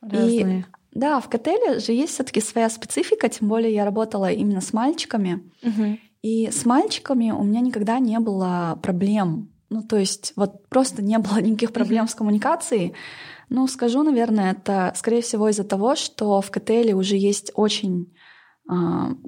Разные. 0.00 0.60
И 0.60 0.64
да, 0.92 1.20
в 1.20 1.28
Котеле 1.28 1.78
же 1.78 1.92
есть 1.92 2.14
все-таки 2.14 2.40
своя 2.40 2.68
специфика, 2.68 3.28
тем 3.28 3.48
более 3.48 3.72
я 3.72 3.84
работала 3.84 4.30
именно 4.30 4.60
с 4.60 4.72
мальчиками. 4.72 5.42
Угу. 5.62 5.98
И 6.22 6.50
с 6.50 6.64
мальчиками 6.64 7.30
у 7.30 7.42
меня 7.42 7.60
никогда 7.60 7.98
не 7.98 8.18
было 8.18 8.78
проблем. 8.82 9.51
Ну, 9.72 9.82
то 9.82 9.96
есть 9.96 10.34
вот 10.36 10.68
просто 10.68 11.02
не 11.02 11.18
было 11.18 11.40
никаких 11.40 11.72
проблем 11.72 12.06
с 12.06 12.14
коммуникацией. 12.14 12.92
Ну, 13.48 13.66
скажу, 13.66 14.02
наверное, 14.02 14.52
это, 14.52 14.92
скорее 14.94 15.22
всего, 15.22 15.48
из-за 15.48 15.64
того, 15.64 15.96
что 15.96 16.42
в 16.42 16.50
Котеле 16.50 16.94
уже 16.94 17.16
есть 17.16 17.52
очень 17.54 18.12
э, 18.70 18.74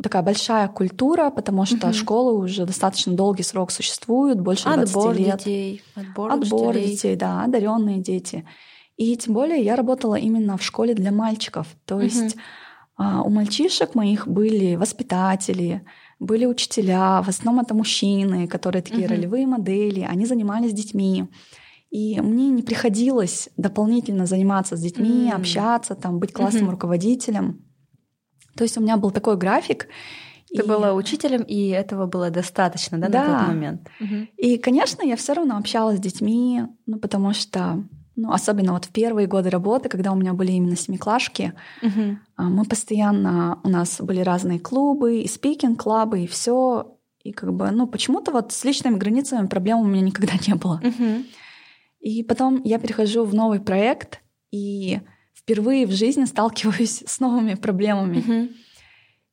такая 0.02 0.22
большая 0.22 0.68
культура, 0.68 1.30
потому 1.30 1.64
что 1.64 1.86
угу. 1.88 1.94
школы 1.94 2.38
уже 2.38 2.66
достаточно 2.66 3.14
долгий 3.14 3.42
срок 3.42 3.70
существуют, 3.70 4.38
больше 4.38 4.68
Отбор 4.68 5.14
20 5.14 5.18
лет. 5.18 5.38
детей, 5.38 5.82
отбор, 5.94 6.32
Отбор 6.32 6.70
учителей. 6.70 6.90
детей, 6.90 7.16
да, 7.16 7.42
одаренные 7.42 8.00
дети. 8.00 8.46
И 8.98 9.16
тем 9.16 9.32
более 9.32 9.62
я 9.62 9.76
работала 9.76 10.16
именно 10.16 10.58
в 10.58 10.62
школе 10.62 10.92
для 10.92 11.10
мальчиков. 11.10 11.66
То 11.86 12.00
есть 12.00 12.36
угу. 12.98 13.04
у 13.24 13.30
мальчишек 13.30 13.94
моих 13.94 14.28
были 14.28 14.76
воспитатели, 14.76 15.86
были 16.24 16.46
учителя, 16.46 17.22
в 17.22 17.28
основном 17.28 17.64
это 17.64 17.74
мужчины, 17.74 18.48
которые 18.48 18.82
такие 18.82 19.06
угу. 19.06 19.14
ролевые 19.14 19.46
модели, 19.46 20.00
они 20.00 20.26
занимались 20.26 20.72
детьми. 20.72 21.28
И 21.90 22.20
мне 22.20 22.48
не 22.48 22.62
приходилось 22.62 23.50
дополнительно 23.56 24.26
заниматься 24.26 24.76
с 24.76 24.80
детьми, 24.80 25.30
mm. 25.30 25.36
общаться, 25.36 25.94
там, 25.94 26.18
быть 26.18 26.32
классным 26.32 26.66
mm-hmm. 26.66 26.70
руководителем. 26.72 27.64
То 28.56 28.64
есть 28.64 28.76
у 28.76 28.80
меня 28.80 28.96
был 28.96 29.12
такой 29.12 29.36
график. 29.36 29.86
Ты 30.48 30.64
и... 30.64 30.66
была 30.66 30.92
учителем, 30.92 31.42
и 31.42 31.68
этого 31.68 32.06
было 32.06 32.30
достаточно, 32.30 32.98
да, 32.98 33.08
да. 33.08 33.28
на 33.28 33.38
тот 33.38 33.48
момент. 33.48 33.88
Угу. 34.00 34.14
И, 34.38 34.58
конечно, 34.58 35.04
я 35.04 35.14
все 35.14 35.34
равно 35.34 35.56
общалась 35.56 35.98
с 35.98 36.00
детьми, 36.00 36.62
ну, 36.86 36.98
потому 36.98 37.32
что 37.32 37.84
ну, 38.16 38.32
особенно 38.32 38.72
вот 38.72 38.84
в 38.84 38.90
первые 38.90 39.26
годы 39.26 39.50
работы, 39.50 39.88
когда 39.88 40.12
у 40.12 40.14
меня 40.14 40.32
были 40.34 40.52
именно 40.52 40.76
семиклашки, 40.76 41.52
угу. 41.82 42.18
мы 42.38 42.64
постоянно, 42.64 43.58
у 43.64 43.68
нас 43.68 44.00
были 44.00 44.20
разные 44.20 44.60
клубы, 44.60 45.20
и 45.20 45.28
спикинг-клубы, 45.28 46.24
и 46.24 46.26
все. 46.26 46.96
И 47.22 47.32
как 47.32 47.52
бы, 47.52 47.70
ну, 47.70 47.86
почему-то 47.86 48.30
вот 48.30 48.52
с 48.52 48.64
личными 48.64 48.96
границами 48.96 49.46
проблем 49.46 49.78
у 49.80 49.84
меня 49.84 50.02
никогда 50.02 50.34
не 50.46 50.54
было. 50.54 50.80
Угу. 50.84 51.24
И 52.00 52.22
потом 52.22 52.62
я 52.64 52.78
перехожу 52.78 53.24
в 53.24 53.34
новый 53.34 53.60
проект, 53.60 54.20
и 54.52 55.00
впервые 55.34 55.86
в 55.86 55.90
жизни 55.90 56.24
сталкиваюсь 56.24 57.02
с 57.06 57.20
новыми 57.20 57.54
проблемами. 57.54 58.18
Угу. 58.18 58.52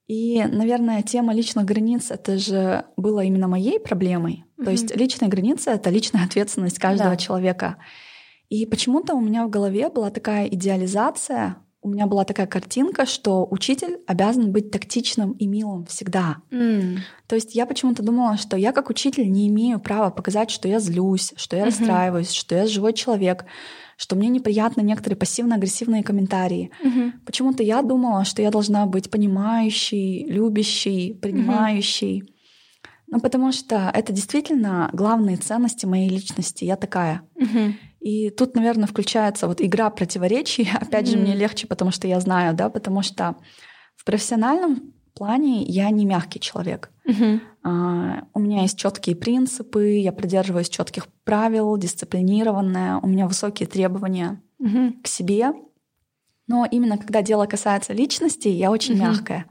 И, 0.07 0.43
наверное, 0.43 1.03
тема 1.03 1.33
личных 1.33 1.65
границ 1.65 2.11
это 2.11 2.37
же 2.37 2.85
было 2.97 3.21
именно 3.21 3.47
моей 3.47 3.79
проблемой. 3.79 4.43
Угу. 4.57 4.65
То 4.65 4.71
есть 4.71 4.95
личные 4.95 5.29
границы 5.29 5.69
это 5.69 5.89
личная 5.89 6.25
ответственность 6.25 6.79
каждого 6.79 7.11
да. 7.11 7.17
человека. 7.17 7.77
И 8.51 8.65
почему-то 8.65 9.15
у 9.15 9.21
меня 9.21 9.47
в 9.47 9.49
голове 9.49 9.87
была 9.87 10.09
такая 10.09 10.45
идеализация, 10.45 11.55
у 11.81 11.87
меня 11.87 12.05
была 12.05 12.25
такая 12.25 12.47
картинка, 12.47 13.05
что 13.05 13.47
учитель 13.49 14.01
обязан 14.07 14.51
быть 14.51 14.71
тактичным 14.71 15.31
и 15.31 15.47
милым 15.47 15.85
всегда. 15.85 16.39
Mm. 16.51 16.97
То 17.27 17.35
есть 17.35 17.55
я 17.55 17.65
почему-то 17.65 18.03
думала, 18.03 18.35
что 18.35 18.57
я 18.57 18.73
как 18.73 18.89
учитель 18.89 19.31
не 19.31 19.47
имею 19.47 19.79
права 19.79 20.09
показать, 20.09 20.51
что 20.51 20.67
я 20.67 20.81
злюсь, 20.81 21.33
что 21.37 21.55
я 21.55 21.63
mm-hmm. 21.63 21.65
расстраиваюсь, 21.67 22.31
что 22.31 22.55
я 22.55 22.67
живой 22.67 22.91
человек, 22.91 23.45
что 23.95 24.17
мне 24.17 24.27
неприятны 24.27 24.81
некоторые 24.81 25.17
пассивно-агрессивные 25.17 26.03
комментарии. 26.03 26.71
Mm-hmm. 26.83 27.11
Почему-то 27.25 27.63
я 27.63 27.81
думала, 27.81 28.25
что 28.25 28.41
я 28.41 28.51
должна 28.51 28.85
быть 28.85 29.09
понимающей, 29.09 30.25
любящей, 30.29 31.13
принимающей. 31.13 32.19
Mm-hmm. 32.19 32.31
Ну, 33.11 33.19
потому 33.19 33.51
что 33.51 33.91
это 33.93 34.13
действительно 34.13 34.89
главные 34.93 35.37
ценности 35.37 35.85
моей 35.85 36.09
личности. 36.09 36.63
Я 36.63 36.77
такая. 36.77 37.21
Угу. 37.35 37.73
И 38.01 38.31
тут, 38.31 38.55
наверное, 38.55 38.87
включается 38.87 39.47
вот 39.47 39.61
игра 39.61 39.89
противоречий. 39.91 40.69
Опять 40.81 41.07
угу. 41.07 41.11
же, 41.11 41.17
мне 41.19 41.35
легче, 41.35 41.67
потому 41.67 41.91
что 41.91 42.07
я 42.07 42.19
знаю, 42.19 42.55
да, 42.55 42.69
потому 42.69 43.03
что 43.03 43.35
в 43.95 44.03
профессиональном 44.03 44.93
плане 45.13 45.63
я 45.63 45.89
не 45.91 46.05
мягкий 46.05 46.39
человек. 46.39 46.89
Угу. 47.05 47.39
А, 47.63 48.23
у 48.33 48.39
меня 48.39 48.63
есть 48.63 48.77
четкие 48.77 49.15
принципы, 49.15 49.99
я 49.99 50.11
придерживаюсь 50.11 50.69
четких 50.69 51.07
правил, 51.23 51.77
дисциплинированная, 51.77 52.97
у 52.97 53.07
меня 53.07 53.27
высокие 53.27 53.67
требования 53.67 54.41
угу. 54.57 54.93
к 55.03 55.07
себе. 55.07 55.53
Но 56.47 56.65
именно 56.69 56.97
когда 56.97 57.21
дело 57.21 57.45
касается 57.45 57.93
личности, 57.93 58.47
я 58.47 58.71
очень 58.71 58.95
угу. 58.95 59.03
мягкая. 59.03 59.45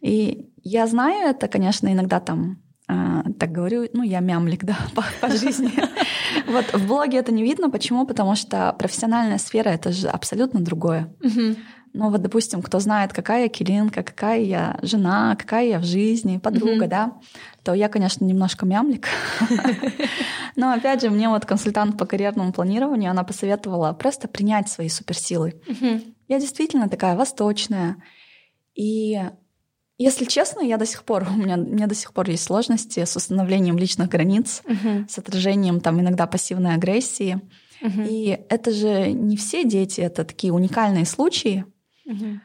И 0.00 0.50
я 0.62 0.88
знаю 0.88 1.30
это, 1.30 1.46
конечно, 1.46 1.92
иногда 1.92 2.18
там 2.18 2.60
а, 2.88 3.24
так 3.38 3.50
говорю, 3.50 3.88
ну, 3.92 4.02
я 4.02 4.20
мямлик, 4.20 4.64
да, 4.64 4.76
по, 4.94 5.04
по 5.20 5.28
жизни. 5.28 5.72
Вот 6.46 6.72
в 6.72 6.86
блоге 6.86 7.18
это 7.18 7.32
не 7.32 7.42
видно. 7.42 7.70
Почему? 7.70 8.06
Потому 8.06 8.36
что 8.36 8.74
профессиональная 8.78 9.38
сфера— 9.38 9.68
это 9.70 9.92
же 9.92 10.08
абсолютно 10.08 10.60
другое. 10.60 11.12
Ну 11.92 12.10
вот, 12.10 12.20
допустим, 12.20 12.60
кто 12.60 12.78
знает, 12.78 13.14
какая 13.14 13.44
я 13.44 13.48
Килинка, 13.48 14.02
какая 14.02 14.40
я 14.40 14.78
жена, 14.82 15.34
какая 15.34 15.66
я 15.66 15.78
в 15.78 15.84
жизни, 15.84 16.36
подруга, 16.36 16.86
да, 16.86 17.12
то 17.64 17.72
я, 17.72 17.88
конечно, 17.88 18.22
немножко 18.22 18.66
мямлик. 18.66 19.08
Но 20.56 20.72
опять 20.72 21.00
же, 21.00 21.08
мне 21.08 21.30
вот 21.30 21.46
консультант 21.46 21.96
по 21.96 22.04
карьерному 22.04 22.52
планированию, 22.52 23.10
она 23.10 23.24
посоветовала 23.24 23.94
просто 23.94 24.28
принять 24.28 24.68
свои 24.68 24.90
суперсилы. 24.90 25.54
Я 26.28 26.38
действительно 26.38 26.90
такая 26.90 27.16
восточная. 27.16 27.96
И 28.74 29.18
если 29.98 30.24
честно, 30.24 30.60
я 30.60 30.76
до 30.76 30.86
сих 30.86 31.04
пор, 31.04 31.26
у 31.30 31.36
меня, 31.36 31.56
у 31.56 31.64
меня 31.64 31.86
до 31.86 31.94
сих 31.94 32.12
пор 32.12 32.28
есть 32.28 32.44
сложности 32.44 33.04
с 33.04 33.16
установлением 33.16 33.78
личных 33.78 34.08
границ, 34.08 34.62
uh-huh. 34.64 35.08
с 35.08 35.18
отражением 35.18 35.80
там 35.80 36.00
иногда 36.00 36.26
пассивной 36.26 36.74
агрессии. 36.74 37.40
Uh-huh. 37.82 38.08
И 38.08 38.44
это 38.48 38.72
же 38.72 39.12
не 39.12 39.36
все 39.36 39.64
дети, 39.64 40.00
это 40.00 40.24
такие 40.24 40.52
уникальные 40.52 41.04
случаи. 41.04 41.64
Uh-huh. 42.08 42.38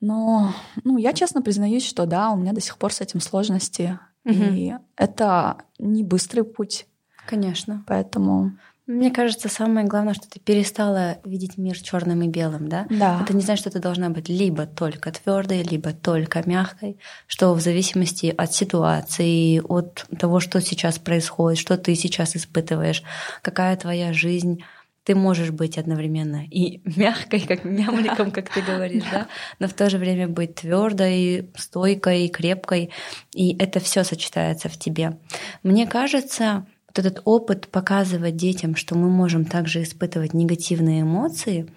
Но 0.00 0.54
ну, 0.84 0.98
я 0.98 1.12
честно 1.12 1.40
признаюсь, 1.42 1.86
что 1.86 2.06
да, 2.06 2.30
у 2.30 2.36
меня 2.36 2.52
до 2.52 2.60
сих 2.60 2.76
пор 2.76 2.92
с 2.92 3.00
этим 3.00 3.20
сложности. 3.20 3.98
Uh-huh. 4.26 4.56
И 4.56 4.74
это 4.96 5.58
не 5.78 6.02
быстрый 6.02 6.44
путь. 6.44 6.86
Конечно. 7.26 7.84
Поэтому 7.86 8.58
мне 8.86 9.10
кажется, 9.10 9.48
самое 9.48 9.86
главное, 9.86 10.12
что 10.12 10.28
ты 10.28 10.38
перестала 10.38 11.16
видеть 11.24 11.56
мир 11.56 11.78
черным 11.78 12.20
и 12.20 12.28
белым, 12.28 12.68
да? 12.68 12.86
Да. 12.90 13.20
Это 13.22 13.34
не 13.34 13.40
значит, 13.40 13.62
что 13.62 13.70
ты 13.70 13.78
должна 13.78 14.10
быть 14.10 14.28
либо 14.28 14.66
только 14.66 15.10
твердой, 15.10 15.62
либо 15.62 15.92
только 15.92 16.46
мягкой, 16.46 16.98
что 17.26 17.54
в 17.54 17.60
зависимости 17.60 18.34
от 18.36 18.52
ситуации, 18.52 19.62
от 19.66 20.06
того, 20.18 20.40
что 20.40 20.60
сейчас 20.60 20.98
происходит, 20.98 21.58
что 21.58 21.78
ты 21.78 21.94
сейчас 21.94 22.36
испытываешь, 22.36 23.02
какая 23.40 23.74
твоя 23.76 24.12
жизнь, 24.12 24.62
ты 25.04 25.14
можешь 25.14 25.50
быть 25.50 25.78
одновременно 25.78 26.44
и 26.50 26.80
мягкой, 26.96 27.40
как 27.40 27.64
мямликом, 27.64 28.30
как 28.30 28.50
ты 28.50 28.60
говоришь, 28.60 29.04
да, 29.10 29.28
но 29.60 29.68
в 29.68 29.72
то 29.72 29.88
же 29.88 29.96
время 29.96 30.28
быть 30.28 30.56
твердой, 30.56 31.50
стойкой, 31.56 32.28
крепкой, 32.28 32.90
и 33.32 33.56
это 33.58 33.80
все 33.80 34.04
сочетается 34.04 34.68
в 34.68 34.78
тебе. 34.78 35.18
Мне 35.62 35.86
кажется, 35.86 36.66
вот 36.94 37.04
этот 37.04 37.22
опыт 37.24 37.68
показывать 37.68 38.36
детям, 38.36 38.76
что 38.76 38.94
мы 38.94 39.10
можем 39.10 39.44
также 39.44 39.82
испытывать 39.82 40.32
негативные 40.32 41.02
эмоции, 41.02 41.68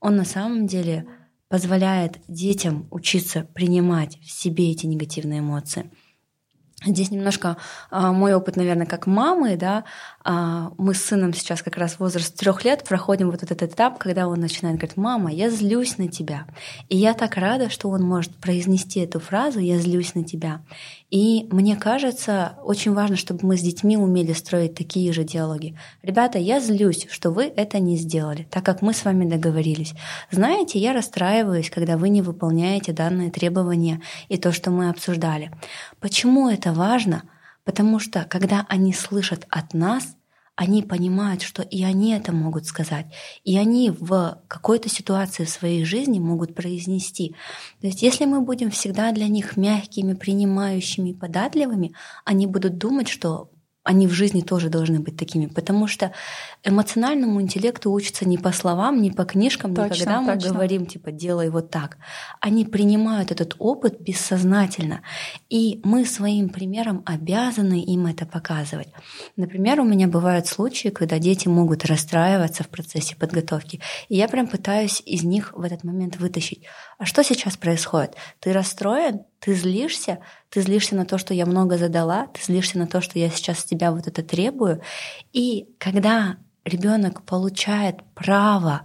он 0.00 0.16
на 0.16 0.24
самом 0.24 0.66
деле 0.66 1.06
позволяет 1.48 2.18
детям 2.28 2.86
учиться 2.90 3.46
принимать 3.54 4.18
в 4.20 4.30
себе 4.30 4.70
эти 4.70 4.86
негативные 4.86 5.40
эмоции. 5.40 5.90
Здесь 6.84 7.10
немножко 7.10 7.58
а, 7.90 8.12
мой 8.12 8.34
опыт, 8.34 8.56
наверное, 8.56 8.86
как 8.86 9.06
мамы, 9.06 9.56
да, 9.56 9.84
мы 10.24 10.94
с 10.94 11.02
сыном 11.02 11.34
сейчас 11.34 11.62
как 11.62 11.76
раз 11.76 11.98
возраст 11.98 12.36
трех 12.36 12.64
лет 12.64 12.84
проходим 12.84 13.30
вот 13.30 13.42
этот 13.42 13.62
этап, 13.62 13.98
когда 13.98 14.28
он 14.28 14.40
начинает 14.40 14.76
говорить, 14.76 14.96
мама, 14.96 15.32
я 15.32 15.50
злюсь 15.50 15.98
на 15.98 16.08
тебя. 16.08 16.46
И 16.88 16.96
я 16.96 17.14
так 17.14 17.36
рада, 17.36 17.70
что 17.70 17.88
он 17.88 18.02
может 18.02 18.36
произнести 18.36 19.00
эту 19.00 19.20
фразу, 19.20 19.58
я 19.58 19.78
злюсь 19.78 20.14
на 20.14 20.24
тебя. 20.24 20.62
И 21.10 21.46
мне 21.50 21.76
кажется, 21.76 22.54
очень 22.62 22.94
важно, 22.94 23.16
чтобы 23.16 23.46
мы 23.46 23.56
с 23.56 23.60
детьми 23.60 23.96
умели 23.96 24.32
строить 24.32 24.74
такие 24.74 25.12
же 25.12 25.24
диалоги. 25.24 25.76
Ребята, 26.02 26.38
я 26.38 26.60
злюсь, 26.60 27.06
что 27.10 27.30
вы 27.30 27.44
это 27.44 27.78
не 27.80 27.96
сделали, 27.96 28.46
так 28.50 28.64
как 28.64 28.80
мы 28.80 28.94
с 28.94 29.04
вами 29.04 29.28
договорились. 29.28 29.94
Знаете, 30.30 30.78
я 30.78 30.92
расстраиваюсь, 30.92 31.70
когда 31.70 31.96
вы 31.96 32.08
не 32.08 32.22
выполняете 32.22 32.92
данные 32.92 33.30
требования 33.30 34.00
и 34.28 34.38
то, 34.38 34.52
что 34.52 34.70
мы 34.70 34.88
обсуждали. 34.88 35.50
Почему 36.00 36.48
это 36.48 36.72
важно? 36.72 37.24
Потому 37.64 37.98
что 37.98 38.24
когда 38.24 38.66
они 38.68 38.92
слышат 38.92 39.46
от 39.48 39.74
нас, 39.74 40.16
они 40.54 40.82
понимают, 40.82 41.42
что 41.42 41.62
и 41.62 41.82
они 41.82 42.12
это 42.12 42.30
могут 42.32 42.66
сказать, 42.66 43.06
и 43.42 43.56
они 43.56 43.90
в 43.90 44.42
какой-то 44.48 44.88
ситуации 44.88 45.44
в 45.44 45.50
своей 45.50 45.84
жизни 45.84 46.18
могут 46.18 46.54
произнести. 46.54 47.34
То 47.80 47.86
есть 47.86 48.02
если 48.02 48.26
мы 48.26 48.42
будем 48.42 48.70
всегда 48.70 49.12
для 49.12 49.28
них 49.28 49.56
мягкими, 49.56 50.12
принимающими, 50.12 51.12
податливыми, 51.12 51.94
они 52.24 52.46
будут 52.46 52.76
думать, 52.76 53.08
что 53.08 53.50
они 53.84 54.06
в 54.06 54.12
жизни 54.12 54.42
тоже 54.42 54.68
должны 54.68 55.00
быть 55.00 55.16
такими, 55.16 55.46
потому 55.46 55.88
что 55.88 56.12
эмоциональному 56.62 57.40
интеллекту 57.42 57.90
учатся 57.90 58.28
не 58.28 58.38
по 58.38 58.52
словам, 58.52 59.02
не 59.02 59.10
по 59.10 59.24
книжкам, 59.24 59.74
точно, 59.74 59.92
не 59.92 59.98
когда 59.98 60.20
мы 60.20 60.34
точно. 60.34 60.50
говорим, 60.50 60.86
типа, 60.86 61.10
делай 61.10 61.50
вот 61.50 61.70
так. 61.70 61.98
Они 62.40 62.64
принимают 62.64 63.32
этот 63.32 63.56
опыт 63.58 64.00
бессознательно, 64.00 65.02
и 65.48 65.80
мы 65.82 66.06
своим 66.06 66.48
примером 66.48 67.02
обязаны 67.06 67.82
им 67.82 68.06
это 68.06 68.24
показывать. 68.24 68.88
Например, 69.36 69.80
у 69.80 69.84
меня 69.84 70.06
бывают 70.06 70.46
случаи, 70.46 70.88
когда 70.88 71.18
дети 71.18 71.48
могут 71.48 71.84
расстраиваться 71.84 72.62
в 72.62 72.68
процессе 72.68 73.16
подготовки, 73.16 73.80
и 74.08 74.16
я 74.16 74.28
прям 74.28 74.46
пытаюсь 74.46 75.02
из 75.04 75.24
них 75.24 75.52
в 75.54 75.62
этот 75.62 75.82
момент 75.82 76.16
вытащить. 76.18 76.62
А 76.98 77.04
что 77.04 77.24
сейчас 77.24 77.56
происходит? 77.56 78.14
Ты 78.38 78.52
расстроен? 78.52 79.22
Ты 79.42 79.54
злишься? 79.54 80.20
Ты 80.50 80.62
злишься 80.62 80.94
на 80.94 81.04
то, 81.04 81.18
что 81.18 81.34
я 81.34 81.46
много 81.46 81.76
задала? 81.76 82.28
Ты 82.28 82.40
злишься 82.44 82.78
на 82.78 82.86
то, 82.86 83.00
что 83.00 83.18
я 83.18 83.28
сейчас 83.28 83.58
с 83.58 83.64
тебя 83.64 83.90
вот 83.90 84.06
это 84.06 84.22
требую? 84.22 84.80
И 85.32 85.66
когда 85.78 86.36
ребенок 86.64 87.24
получает 87.24 88.04
право 88.14 88.82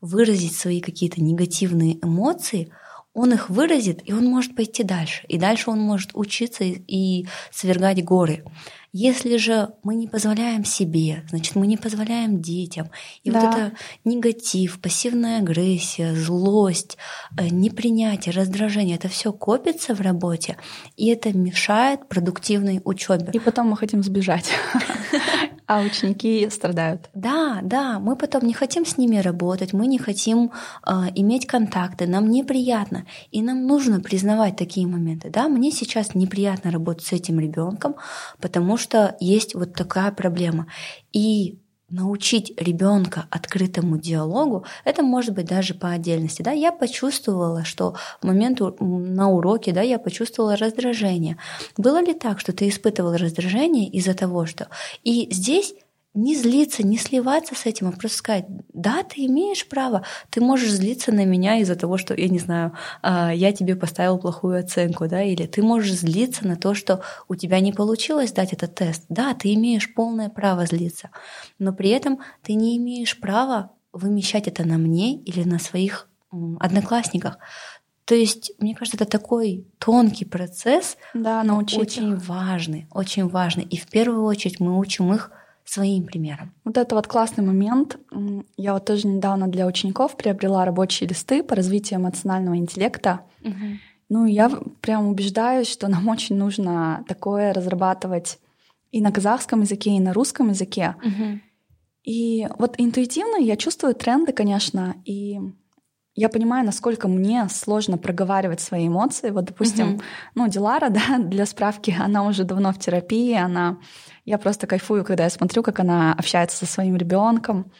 выразить 0.00 0.54
свои 0.54 0.80
какие-то 0.80 1.20
негативные 1.20 1.98
эмоции, 2.04 2.72
он 3.14 3.32
их 3.32 3.50
выразит, 3.50 4.00
и 4.04 4.12
он 4.12 4.26
может 4.26 4.54
пойти 4.54 4.84
дальше. 4.84 5.24
И 5.26 5.38
дальше 5.38 5.70
он 5.70 5.80
может 5.80 6.10
учиться 6.14 6.62
и 6.62 7.26
свергать 7.50 8.04
горы. 8.04 8.44
Если 8.98 9.36
же 9.36 9.68
мы 9.82 9.94
не 9.94 10.08
позволяем 10.08 10.64
себе, 10.64 11.22
значит, 11.28 11.54
мы 11.54 11.66
не 11.66 11.76
позволяем 11.76 12.40
детям. 12.40 12.88
И 13.24 13.30
да. 13.30 13.40
вот 13.40 13.54
это 13.54 13.72
негатив, 14.04 14.80
пассивная 14.80 15.40
агрессия, 15.40 16.14
злость, 16.14 16.96
э, 17.36 17.48
непринятие, 17.48 18.32
раздражение, 18.32 18.96
это 18.96 19.08
все 19.08 19.34
копится 19.34 19.94
в 19.94 20.00
работе, 20.00 20.56
и 20.96 21.08
это 21.08 21.36
мешает 21.36 22.08
продуктивной 22.08 22.80
учебе. 22.84 23.32
И 23.34 23.38
потом 23.38 23.68
мы 23.68 23.76
хотим 23.76 24.02
сбежать. 24.02 24.50
А 25.68 25.80
ученики 25.80 26.48
страдают. 26.48 27.10
Да, 27.12 27.58
да, 27.60 27.98
мы 27.98 28.14
потом 28.14 28.44
не 28.44 28.54
хотим 28.54 28.86
с 28.86 28.98
ними 28.98 29.16
работать, 29.16 29.72
мы 29.72 29.88
не 29.88 29.98
хотим 29.98 30.52
э, 30.86 30.92
иметь 31.16 31.48
контакты, 31.48 32.06
нам 32.06 32.30
неприятно. 32.30 33.04
И 33.32 33.42
нам 33.42 33.66
нужно 33.66 33.98
признавать 34.00 34.56
такие 34.56 34.86
моменты. 34.86 35.28
Да, 35.28 35.48
мне 35.48 35.72
сейчас 35.72 36.14
неприятно 36.14 36.70
работать 36.70 37.06
с 37.06 37.12
этим 37.12 37.40
ребенком, 37.40 37.96
потому 38.40 38.76
что 38.76 38.85
есть 39.20 39.54
вот 39.54 39.74
такая 39.74 40.12
проблема. 40.12 40.66
И 41.12 41.58
научить 41.88 42.52
ребенка 42.60 43.26
открытому 43.30 43.96
диалогу, 43.96 44.64
это 44.84 45.02
может 45.02 45.34
быть 45.34 45.46
даже 45.46 45.74
по 45.74 45.90
отдельности. 45.90 46.42
Да? 46.42 46.50
Я 46.50 46.72
почувствовала, 46.72 47.64
что 47.64 47.94
в 48.20 48.26
момент 48.26 48.60
на 48.80 49.30
уроке 49.30 49.72
да, 49.72 49.82
я 49.82 49.98
почувствовала 49.98 50.56
раздражение. 50.56 51.36
Было 51.76 52.00
ли 52.02 52.12
так, 52.12 52.40
что 52.40 52.52
ты 52.52 52.68
испытывал 52.68 53.16
раздражение 53.16 53.88
из-за 53.88 54.14
того, 54.14 54.46
что... 54.46 54.68
И 55.04 55.28
здесь 55.30 55.74
не 56.16 56.34
злиться, 56.34 56.84
не 56.84 56.96
сливаться 56.96 57.54
с 57.54 57.66
этим, 57.66 57.88
а 57.88 57.92
просто 57.92 58.18
сказать, 58.18 58.46
да, 58.72 59.02
ты 59.02 59.26
имеешь 59.26 59.68
право, 59.68 60.02
ты 60.30 60.40
можешь 60.40 60.70
злиться 60.70 61.12
на 61.12 61.24
меня 61.24 61.58
из-за 61.58 61.76
того, 61.76 61.98
что, 61.98 62.14
я 62.14 62.28
не 62.28 62.38
знаю, 62.38 62.72
а, 63.02 63.32
я 63.32 63.52
тебе 63.52 63.76
поставил 63.76 64.18
плохую 64.18 64.58
оценку, 64.58 65.06
да, 65.06 65.22
или 65.22 65.46
ты 65.46 65.62
можешь 65.62 65.92
злиться 65.92 66.46
на 66.46 66.56
то, 66.56 66.74
что 66.74 67.02
у 67.28 67.36
тебя 67.36 67.60
не 67.60 67.72
получилось 67.72 68.32
дать 68.32 68.52
этот 68.52 68.74
тест. 68.74 69.04
Да, 69.08 69.34
ты 69.34 69.54
имеешь 69.54 69.94
полное 69.94 70.30
право 70.30 70.66
злиться, 70.66 71.10
но 71.58 71.72
при 71.72 71.90
этом 71.90 72.20
ты 72.42 72.54
не 72.54 72.76
имеешь 72.78 73.20
права 73.20 73.72
вымещать 73.92 74.48
это 74.48 74.66
на 74.66 74.78
мне 74.78 75.16
или 75.18 75.44
на 75.44 75.58
своих 75.58 76.08
одноклассниках. 76.60 77.38
То 78.06 78.14
есть, 78.14 78.52
мне 78.60 78.74
кажется, 78.74 78.96
это 79.02 79.10
такой 79.10 79.66
тонкий 79.78 80.24
процесс, 80.24 80.96
да, 81.12 81.42
научить 81.42 81.80
очень 81.80 82.12
их. 82.12 82.28
важный, 82.28 82.86
очень 82.92 83.28
важный. 83.28 83.64
И 83.64 83.76
в 83.76 83.86
первую 83.88 84.22
очередь 84.22 84.60
мы 84.60 84.78
учим 84.78 85.12
их 85.12 85.32
своим 85.66 86.04
примером. 86.04 86.54
Вот 86.64 86.78
это 86.78 86.94
вот 86.94 87.06
классный 87.06 87.44
момент. 87.44 87.98
Я 88.56 88.72
вот 88.72 88.84
тоже 88.86 89.06
недавно 89.06 89.48
для 89.48 89.66
учеников 89.66 90.16
приобрела 90.16 90.64
рабочие 90.64 91.08
листы 91.08 91.42
по 91.42 91.54
развитию 91.54 92.00
эмоционального 92.00 92.56
интеллекта. 92.56 93.20
Угу. 93.42 93.78
Ну, 94.08 94.24
я 94.26 94.48
прям 94.80 95.08
убеждаюсь, 95.08 95.68
что 95.68 95.88
нам 95.88 96.08
очень 96.08 96.36
нужно 96.36 97.04
такое 97.08 97.52
разрабатывать 97.52 98.38
и 98.92 99.00
на 99.00 99.10
казахском 99.10 99.62
языке, 99.62 99.90
и 99.90 100.00
на 100.00 100.12
русском 100.12 100.48
языке. 100.50 100.94
Угу. 101.02 101.40
И 102.04 102.48
вот 102.58 102.76
интуитивно 102.78 103.36
я 103.36 103.56
чувствую 103.56 103.94
тренды, 103.96 104.32
конечно, 104.32 104.94
и 105.04 105.40
я 106.16 106.30
понимаю, 106.30 106.64
насколько 106.64 107.08
мне 107.08 107.46
сложно 107.50 107.98
проговаривать 107.98 108.60
свои 108.60 108.88
эмоции. 108.88 109.30
Вот, 109.30 109.44
допустим, 109.44 109.96
uh 109.96 110.02
ну, 110.34 110.48
Дилара, 110.48 110.88
да, 110.90 111.18
для 111.18 111.44
справки, 111.44 111.94
она 111.98 112.24
уже 112.24 112.44
давно 112.44 112.72
в 112.72 112.78
терапии, 112.78 113.34
она 113.34 113.78
я 114.24 114.38
просто 114.38 114.66
кайфую, 114.66 115.04
когда 115.04 115.24
я 115.24 115.30
смотрю, 115.30 115.62
как 115.62 115.78
она 115.78 116.14
общается 116.14 116.56
со 116.56 116.66
своим 116.66 116.96
ребенком. 116.96 117.70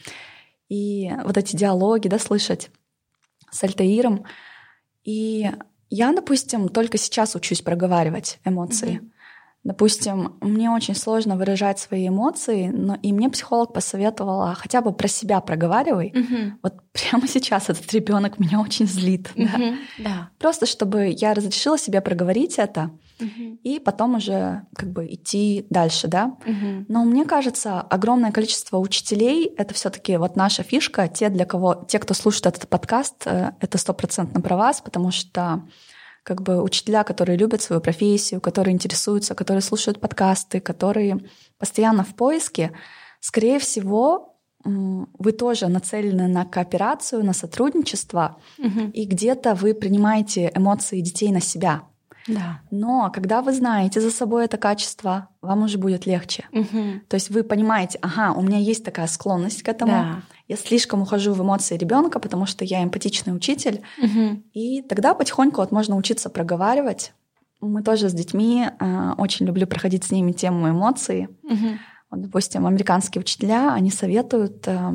И 0.68 1.11
вот 1.25 1.37
эти 1.37 1.57
диалоги, 1.57 2.09
да, 2.09 2.18
слышать 2.18 2.70
с 3.51 3.64
Альтаиром. 3.64 4.25
И 5.03 5.51
я, 5.88 6.12
допустим, 6.12 6.68
только 6.68 6.99
сейчас 6.99 7.35
учусь 7.35 7.62
проговаривать 7.62 8.38
эмоции. 8.44 9.01
Mm-hmm. 9.01 9.11
Допустим, 9.66 10.37
мне 10.40 10.70
очень 10.70 10.94
сложно 10.94 11.37
выражать 11.37 11.81
свои 11.81 12.07
эмоции, 12.07 12.68
но 12.68 12.96
и 13.02 13.12
мне 13.12 13.29
психолог 13.29 13.72
посоветовала 13.72 14.55
хотя 14.55 14.81
бы 14.81 14.92
про 14.92 15.09
себя 15.09 15.40
проговаривай. 15.40 16.12
Угу. 16.14 16.59
Вот 16.62 16.74
прямо 16.92 17.26
сейчас 17.26 17.68
этот 17.68 17.92
ребенок 17.92 18.38
меня 18.38 18.61
очень 18.61 18.87
злит. 18.87 19.29
Угу. 19.35 19.44
Да? 19.44 19.74
Да. 19.98 20.31
Просто 20.38 20.66
чтобы 20.66 21.09
я 21.09 21.35
разрешила 21.35 21.76
себе 21.76 22.00
проговорить 22.00 22.61
это 22.61 22.92
угу. 23.20 23.59
и 23.64 23.81
потом 23.81 24.14
уже 24.14 24.62
как 24.76 24.92
бы 24.92 25.07
идти 25.07 25.66
дальше, 25.68 26.07
да. 26.07 26.37
Угу. 26.46 26.85
Но 26.87 27.05
мне 27.05 27.24
кажется, 27.24 27.81
огромное 27.81 28.31
количество 28.31 28.79
учителей 28.79 29.52
это 29.59 29.74
все-таки 29.74 30.16
вот 30.16 30.37
наша 30.37 30.62
фишка. 30.62 31.09
Те, 31.09 31.29
для 31.29 31.44
кого, 31.44 31.85
те, 31.88 31.98
кто 31.98 32.14
слушает 32.14 32.46
этот 32.46 32.68
подкаст, 32.68 33.22
э, 33.26 33.50
это 33.61 33.79
стопроцентно 33.79 34.40
про 34.40 34.57
вас, 34.57 34.81
потому 34.81 35.11
что 35.11 35.64
как 36.27 36.43
бы 36.43 36.61
учителя, 36.61 37.05
которые 37.05 37.39
любят 37.39 37.62
свою 37.62 37.81
профессию, 37.81 38.41
которые 38.41 38.75
интересуются, 38.75 39.37
которые 39.37 39.62
слушают 39.62 40.01
подкасты, 40.01 40.59
которые 40.59 41.21
постоянно 41.57 42.03
в 42.03 42.17
поиске, 42.17 42.73
скорее 43.21 43.61
всего, 43.61 44.37
вы 44.65 45.31
тоже 45.31 45.69
нацелены 45.69 46.27
на 46.27 46.45
кооперацию, 46.45 47.25
на 47.25 47.33
сотрудничество, 47.33 48.39
угу. 48.59 48.91
и 48.93 49.05
где-то 49.05 49.55
вы 49.55 49.73
принимаете 49.73 50.51
эмоции 50.53 51.01
детей 51.01 51.31
на 51.31 51.41
себя. 51.41 51.85
Да. 52.29 52.61
Но 52.71 53.11
когда 53.12 53.43
вы 53.43 53.53
знаете 53.53 54.01
за 54.01 54.11
собой 54.11 54.45
это 54.45 54.57
качество, 54.57 55.29
вам 55.41 55.62
уже 55.62 55.79
будет 55.79 56.07
легче. 56.07 56.47
Угу. 56.53 57.01
То 57.09 57.15
есть 57.15 57.31
вы 57.31 57.43
понимаете, 57.45 57.99
ага, 58.03 58.33
у 58.33 58.43
меня 58.43 58.59
есть 58.59 58.85
такая 58.85 59.07
склонность 59.07 59.62
к 59.62 59.69
этому. 59.69 59.93
Да. 59.93 60.23
Я 60.49 60.57
слишком 60.57 61.03
ухожу 61.03 61.33
в 61.33 61.43
эмоции 61.43 61.77
ребенка, 61.77 62.21
потому 62.21 62.47
что 62.47 62.65
я 62.65 62.83
эмпатичный 62.83 63.35
учитель. 63.35 63.83
Угу. 64.03 64.43
И 64.53 64.83
тогда 64.83 65.15
потихоньку 65.15 65.61
вот 65.61 65.73
можно 65.73 65.97
учиться 65.97 66.31
проговаривать. 66.31 67.12
Мы 67.61 67.83
тоже 67.83 68.09
с 68.09 68.12
детьми 68.12 68.67
э, 68.69 69.12
очень 69.17 69.47
люблю 69.47 69.67
проходить 69.67 70.05
с 70.05 70.11
ними 70.11 70.33
тему 70.33 70.69
эмоций. 70.69 71.29
Угу. 71.43 71.79
Вот, 72.11 72.21
допустим, 72.21 72.67
американские 72.67 73.21
учителя, 73.21 73.73
они 73.73 73.91
советуют 73.91 74.67
э, 74.69 74.93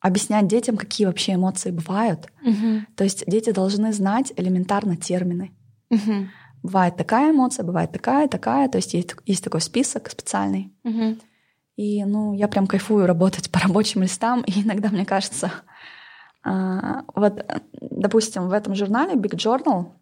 объяснять 0.00 0.48
детям, 0.48 0.76
какие 0.76 1.06
вообще 1.06 1.34
эмоции 1.34 1.70
бывают. 1.70 2.28
Угу. 2.42 2.86
То 2.96 3.04
есть 3.04 3.24
дети 3.26 3.50
должны 3.50 3.92
знать 3.92 4.32
элементарно 4.36 4.96
термины. 4.96 5.52
Угу. 5.90 6.28
Бывает 6.62 6.96
такая 6.96 7.32
эмоция, 7.32 7.64
бывает 7.64 7.92
такая, 7.92 8.28
такая. 8.28 8.68
То 8.68 8.76
есть 8.76 8.94
есть, 8.94 9.14
есть 9.26 9.44
такой 9.44 9.60
список 9.60 10.10
специальный. 10.10 10.72
Угу. 10.84 11.16
И, 11.76 12.04
ну, 12.04 12.34
я 12.34 12.48
прям 12.48 12.66
кайфую 12.66 13.06
работать 13.06 13.50
по 13.52 13.60
рабочим 13.60 14.02
листам, 14.02 14.42
и 14.42 14.62
иногда 14.62 14.88
мне 14.88 15.06
кажется, 15.06 15.52
а, 16.44 17.04
вот, 17.14 17.44
допустим, 17.80 18.48
в 18.48 18.52
этом 18.52 18.74
журнале 18.74 19.14
Big 19.14 19.36
Journal, 19.36 19.92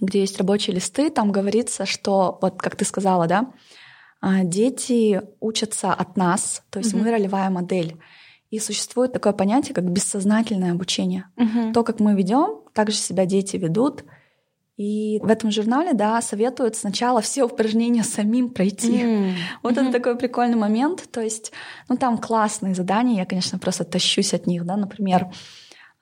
где 0.00 0.20
есть 0.20 0.38
рабочие 0.38 0.74
листы, 0.74 1.10
там 1.10 1.32
говорится, 1.32 1.86
что, 1.86 2.38
вот 2.40 2.60
как 2.60 2.76
ты 2.76 2.84
сказала, 2.84 3.26
да, 3.26 3.52
а, 4.20 4.44
дети 4.44 5.20
учатся 5.40 5.92
от 5.92 6.16
нас, 6.16 6.62
то 6.70 6.78
есть 6.78 6.94
mm-hmm. 6.94 7.02
мы 7.02 7.10
ролевая 7.10 7.50
модель. 7.50 7.96
И 8.50 8.58
существует 8.58 9.12
такое 9.12 9.32
понятие, 9.32 9.74
как 9.74 9.90
бессознательное 9.90 10.72
обучение. 10.72 11.26
Mm-hmm. 11.36 11.72
То, 11.72 11.82
как 11.82 12.00
мы 12.00 12.14
ведем, 12.14 12.60
так 12.72 12.90
же 12.90 12.96
себя 12.96 13.26
дети 13.26 13.56
ведут. 13.56 14.04
И 14.76 15.18
в 15.22 15.28
этом 15.28 15.50
журнале, 15.50 15.94
да, 15.94 16.20
советуют 16.20 16.76
сначала 16.76 17.22
все 17.22 17.44
упражнения 17.44 18.02
самим 18.02 18.50
пройти. 18.50 19.02
Mm. 19.02 19.32
Вот 19.62 19.74
mm-hmm. 19.74 19.82
это 19.82 19.92
такой 19.92 20.16
прикольный 20.18 20.56
момент. 20.56 21.04
То 21.10 21.22
есть, 21.22 21.52
ну 21.88 21.96
там 21.96 22.18
классные 22.18 22.74
задания, 22.74 23.16
я, 23.16 23.26
конечно, 23.26 23.58
просто 23.58 23.84
тащусь 23.84 24.34
от 24.34 24.46
них, 24.46 24.66
да, 24.66 24.76
например, 24.76 25.28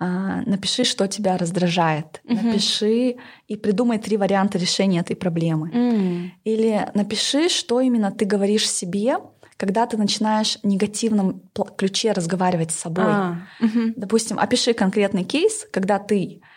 а, 0.01 0.43
напиши, 0.45 0.83
что 0.83 1.07
тебя 1.07 1.37
раздражает, 1.37 2.21
mm-hmm. 2.25 2.43
напиши 2.43 3.17
и 3.47 3.57
придумай 3.57 3.99
три 3.99 4.17
варианта 4.17 4.59
решения 4.59 5.01
этой 5.01 5.15
проблемы. 5.15 5.71
Mm. 5.71 6.29
Или 6.43 6.91
напиши, 6.95 7.49
что 7.49 7.81
именно 7.81 8.11
ты 8.11 8.25
говоришь 8.25 8.69
себе, 8.69 9.19
когда 9.57 9.87
ты 9.87 9.97
начинаешь 9.97 10.59
в 10.63 10.67
негативном 10.67 11.43
ключе 11.77 12.11
разговаривать 12.11 12.73
с 12.73 12.81
собой. 12.81 13.05
Ah. 13.05 13.37
Mm-hmm. 13.63 13.93
Допустим, 13.97 14.41
опиши 14.41 14.75
конкретный 14.75 15.23
кейс, 15.23 15.65
когда 15.71 16.01
ты 16.01 16.41
а, 16.43 16.54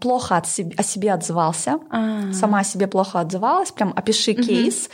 плохо 0.00 0.36
от 0.36 0.46
себе, 0.46 0.74
о 0.76 0.82
себе 0.82 1.12
отзывался, 1.12 1.78
А-а-а. 1.90 2.32
сама 2.32 2.60
о 2.60 2.64
себе 2.64 2.86
плохо 2.86 3.20
отзывалась, 3.20 3.70
прям 3.70 3.92
опиши 3.94 4.32
угу. 4.32 4.42
кейс, 4.42 4.90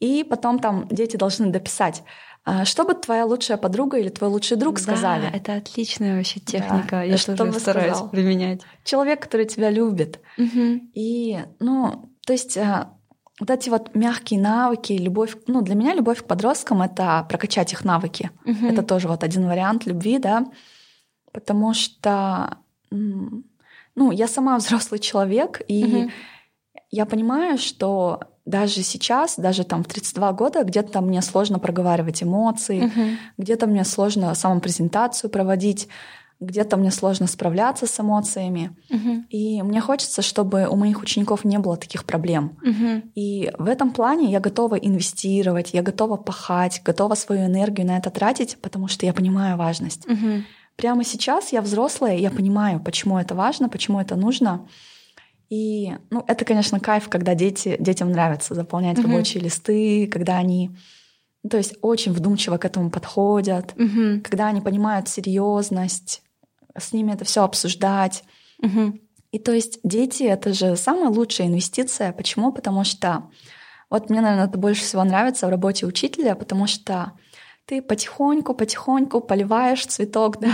и 0.00 0.24
потом 0.24 0.58
там 0.58 0.86
дети 0.88 1.16
должны 1.16 1.50
дописать. 1.50 2.02
А, 2.44 2.64
что 2.64 2.84
бы 2.84 2.94
твоя 2.94 3.24
лучшая 3.24 3.56
подруга 3.56 3.98
или 3.98 4.08
твой 4.08 4.28
лучший 4.28 4.56
друг 4.56 4.76
да, 4.76 4.82
сказали? 4.82 5.30
это 5.32 5.54
отличная 5.54 6.16
вообще 6.16 6.40
техника. 6.40 6.90
Да. 6.90 7.02
Я 7.02 7.16
Что 7.16 7.36
тоже 7.36 7.58
стараюсь 7.60 7.92
сказал? 7.92 8.10
применять. 8.10 8.62
Человек, 8.84 9.22
который 9.22 9.46
тебя 9.46 9.70
любит. 9.70 10.18
Мгм. 10.36 10.90
И, 10.92 11.38
ну, 11.60 12.10
то 12.26 12.32
есть 12.32 12.56
а, 12.58 12.94
вот 13.38 13.50
эти 13.50 13.70
вот 13.70 13.94
мягкие 13.94 14.40
навыки, 14.40 14.92
любовь, 14.92 15.36
ну, 15.46 15.62
для 15.62 15.76
меня 15.76 15.94
любовь 15.94 16.22
к 16.22 16.26
подросткам— 16.26 16.82
это 16.82 17.24
прокачать 17.28 17.72
их 17.72 17.84
навыки. 17.84 18.30
Мгм. 18.44 18.66
Это 18.66 18.82
тоже 18.82 19.06
вот 19.06 19.22
один 19.22 19.46
вариант 19.46 19.86
любви, 19.86 20.18
да, 20.18 20.46
потому 21.32 21.74
что, 21.74 22.58
ну, 23.94 24.10
я 24.12 24.28
сама 24.28 24.56
взрослый 24.58 25.00
человек, 25.00 25.62
и 25.68 25.84
Мгм. 25.84 26.10
я 26.90 27.06
понимаю, 27.06 27.58
что 27.58 28.20
даже 28.44 28.82
сейчас, 28.82 29.36
даже 29.36 29.64
там 29.64 29.84
в 29.84 29.88
32 29.88 30.32
года, 30.32 30.64
где-то 30.64 31.00
мне 31.00 31.22
сложно 31.22 31.58
проговаривать 31.58 32.22
эмоции, 32.22 32.82
Мгм. 32.82 33.18
где-то 33.38 33.66
мне 33.66 33.84
сложно 33.84 34.34
самопрезентацию 34.34 35.30
проводить, 35.30 35.88
где-то 36.40 36.76
мне 36.76 36.90
сложно 36.90 37.28
справляться 37.28 37.86
с 37.86 38.00
эмоциями. 38.00 38.76
Мгм. 38.90 39.26
И 39.30 39.62
мне 39.62 39.80
хочется, 39.80 40.22
чтобы 40.22 40.66
у 40.68 40.74
моих 40.74 41.00
учеников 41.00 41.44
не 41.44 41.58
было 41.58 41.76
таких 41.76 42.04
проблем. 42.04 42.58
Мгм. 42.62 43.12
И 43.14 43.52
в 43.58 43.68
этом 43.68 43.92
плане 43.92 44.30
я 44.32 44.40
готова 44.40 44.74
инвестировать, 44.74 45.72
я 45.72 45.82
готова 45.82 46.16
пахать, 46.16 46.82
готова 46.84 47.14
свою 47.14 47.46
энергию 47.46 47.86
на 47.86 47.96
это 47.96 48.10
тратить, 48.10 48.58
потому 48.60 48.88
что 48.88 49.06
я 49.06 49.12
понимаю 49.12 49.56
важность. 49.56 50.04
Мгм. 50.08 50.44
Прямо 50.76 51.04
сейчас 51.04 51.52
я 51.52 51.60
взрослая, 51.60 52.16
я 52.16 52.30
понимаю, 52.30 52.80
почему 52.80 53.18
это 53.18 53.34
важно, 53.34 53.68
почему 53.68 54.00
это 54.00 54.16
нужно. 54.16 54.68
И, 55.48 55.92
ну, 56.10 56.24
это, 56.26 56.44
конечно, 56.44 56.80
кайф, 56.80 57.08
когда 57.08 57.34
дети, 57.34 57.76
детям 57.78 58.10
нравится 58.10 58.54
заполнять 58.54 58.98
Мгм. 58.98 59.10
рабочие 59.10 59.42
листы, 59.42 60.06
когда 60.06 60.38
они, 60.38 60.70
ну, 61.42 61.50
то 61.50 61.58
есть, 61.58 61.74
очень 61.82 62.12
вдумчиво 62.12 62.56
к 62.56 62.64
этому 62.64 62.90
подходят, 62.90 63.74
Мгм. 63.76 64.22
когда 64.22 64.46
они 64.46 64.60
понимают 64.62 65.08
серьезность, 65.08 66.22
с 66.76 66.92
ними 66.92 67.12
это 67.12 67.24
все 67.26 67.44
обсуждать. 67.44 68.24
Мгм. 68.60 69.00
И 69.30 69.38
то 69.38 69.52
есть 69.52 69.78
дети— 69.84 70.22
это 70.24 70.52
же 70.54 70.76
самая 70.76 71.08
лучшая 71.10 71.48
инвестиция. 71.48 72.12
Почему? 72.12 72.52
Потому 72.52 72.84
что 72.84 73.30
вот 73.90 74.08
мне, 74.08 74.20
наверное, 74.22 74.46
это 74.46 74.58
больше 74.58 74.82
всего 74.82 75.04
нравится 75.04 75.46
в 75.46 75.50
работе 75.50 75.84
учителя, 75.86 76.34
потому 76.34 76.66
что 76.66 77.12
ты 77.66 77.80
потихоньку, 77.80 78.54
потихоньку 78.54 79.20
поливаешь 79.20 79.86
цветок, 79.86 80.40
да, 80.40 80.48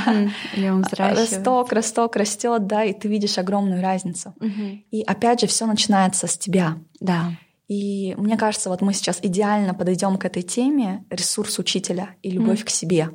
взращивает. 0.55 1.19
росток, 1.19 1.73
росток 1.73 2.17
растет, 2.17 2.67
да, 2.67 2.85
и 2.85 2.93
ты 2.93 3.09
видишь 3.09 3.39
огромную 3.39 3.83
разницу. 3.83 4.35
Мгм. 4.41 4.85
И 4.91 5.03
опять 5.03 5.41
же, 5.41 5.47
все 5.47 5.67
начинается 5.67 6.27
с 6.27 6.37
тебя. 6.37 6.79
Да. 7.01 7.33
И 7.67 8.15
мне 8.17 8.37
кажется, 8.37 8.69
вот 8.71 8.81
мы 8.81 8.95
сейчас 8.95 9.19
идеально 9.23 9.75
подойдем 9.75 10.17
к 10.17 10.25
этой 10.25 10.43
теме 10.43 11.05
ресурс 11.11 11.59
учителя 11.59 12.11
и 12.23 12.31
любовь 12.31 12.59
Мгм. 12.61 12.67
к 12.67 12.71
себе. 12.71 13.11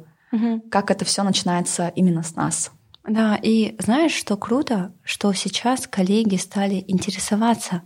Как 0.71 0.89
это 0.91 1.05
все 1.05 1.23
начинается 1.23 1.91
именно 1.95 2.23
с 2.23 2.35
нас. 2.35 2.71
Да, 3.05 3.37
и 3.41 3.75
знаешь, 3.79 4.13
что 4.13 4.37
круто, 4.37 4.93
что 5.03 5.33
сейчас 5.33 5.87
коллеги 5.87 6.37
стали 6.37 6.85
интересоваться. 6.87 7.81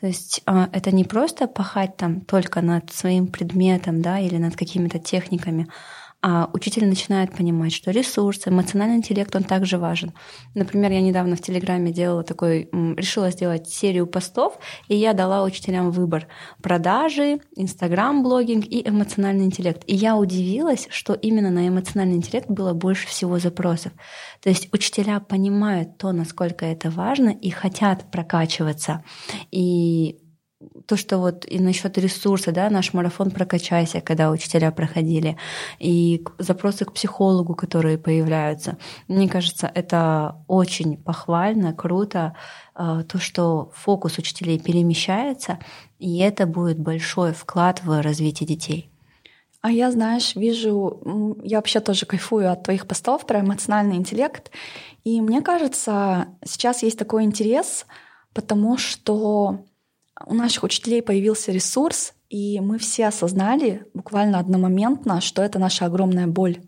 То 0.00 0.06
есть 0.06 0.40
а, 0.46 0.70
это 0.72 0.90
не 0.92 1.04
просто 1.04 1.46
пахать 1.46 1.98
там 1.98 2.22
только 2.22 2.62
над 2.62 2.90
своим 2.90 3.26
предметом, 3.26 4.00
да, 4.00 4.18
или 4.18 4.38
над 4.38 4.56
какими-то 4.56 4.98
техниками, 4.98 5.68
а 6.22 6.48
учитель 6.52 6.86
начинает 6.86 7.36
понимать, 7.36 7.72
что 7.72 7.90
ресурс, 7.90 8.46
эмоциональный 8.46 8.96
интеллект, 8.96 9.34
он 9.34 9.42
также 9.42 9.76
важен. 9.76 10.12
Например, 10.54 10.92
я 10.92 11.00
недавно 11.00 11.34
в 11.34 11.40
Телеграме 11.40 11.92
делала 11.92 12.22
такой, 12.22 12.68
решила 12.72 13.30
сделать 13.32 13.68
серию 13.68 14.06
постов, 14.06 14.56
и 14.86 14.94
я 14.94 15.14
дала 15.14 15.42
учителям 15.42 15.90
выбор 15.90 16.28
продажи, 16.62 17.40
инстаграм-блогинг 17.56 18.64
и 18.64 18.88
эмоциональный 18.88 19.46
интеллект. 19.46 19.82
И 19.88 19.96
я 19.96 20.16
удивилась, 20.16 20.86
что 20.90 21.12
именно 21.14 21.50
на 21.50 21.66
эмоциональный 21.66 22.16
интеллект 22.16 22.48
было 22.48 22.72
больше 22.72 23.08
всего 23.08 23.40
запросов. 23.40 23.92
То 24.40 24.48
есть 24.48 24.68
учителя 24.72 25.18
понимают 25.18 25.98
то, 25.98 26.12
насколько 26.12 26.64
это 26.64 26.90
важно, 26.90 27.30
и 27.30 27.50
хотят 27.50 28.12
прокачиваться. 28.12 29.02
И 29.50 30.21
то, 30.86 30.96
что 30.96 31.18
вот 31.18 31.44
и 31.46 31.58
насчет 31.58 31.98
ресурса, 31.98 32.52
да, 32.52 32.70
наш 32.70 32.92
марафон 32.92 33.30
«Прокачайся», 33.30 34.00
когда 34.00 34.30
учителя 34.30 34.70
проходили, 34.70 35.36
и 35.78 36.24
запросы 36.38 36.84
к 36.84 36.92
психологу, 36.92 37.54
которые 37.54 37.98
появляются. 37.98 38.76
Мне 39.08 39.28
кажется, 39.28 39.70
это 39.74 40.36
очень 40.48 40.96
похвально, 40.96 41.72
круто, 41.72 42.34
э, 42.74 43.04
то, 43.08 43.18
что 43.18 43.70
фокус 43.74 44.18
учителей 44.18 44.58
перемещается, 44.58 45.58
и 45.98 46.18
это 46.18 46.46
будет 46.46 46.78
большой 46.78 47.32
вклад 47.32 47.82
в 47.84 48.02
развитие 48.02 48.46
детей. 48.46 48.92
А 49.62 49.70
я, 49.70 49.92
знаешь, 49.92 50.34
вижу, 50.34 51.38
я 51.44 51.58
вообще 51.58 51.78
тоже 51.78 52.04
кайфую 52.04 52.50
от 52.50 52.64
твоих 52.64 52.88
постов 52.88 53.24
про 53.26 53.40
эмоциональный 53.40 53.94
интеллект. 53.94 54.50
И 55.04 55.20
мне 55.20 55.40
кажется, 55.40 56.26
сейчас 56.44 56.82
есть 56.82 56.98
такой 56.98 57.22
интерес, 57.22 57.86
потому 58.34 58.76
что 58.76 59.64
у 60.26 60.34
наших 60.34 60.62
учителей 60.64 61.02
появился 61.02 61.52
ресурс, 61.52 62.14
и 62.28 62.60
мы 62.60 62.78
все 62.78 63.08
осознали 63.08 63.86
буквально 63.94 64.38
одномоментно, 64.38 65.20
что 65.20 65.42
это 65.42 65.58
наша 65.58 65.86
огромная 65.86 66.26
боль. 66.26 66.58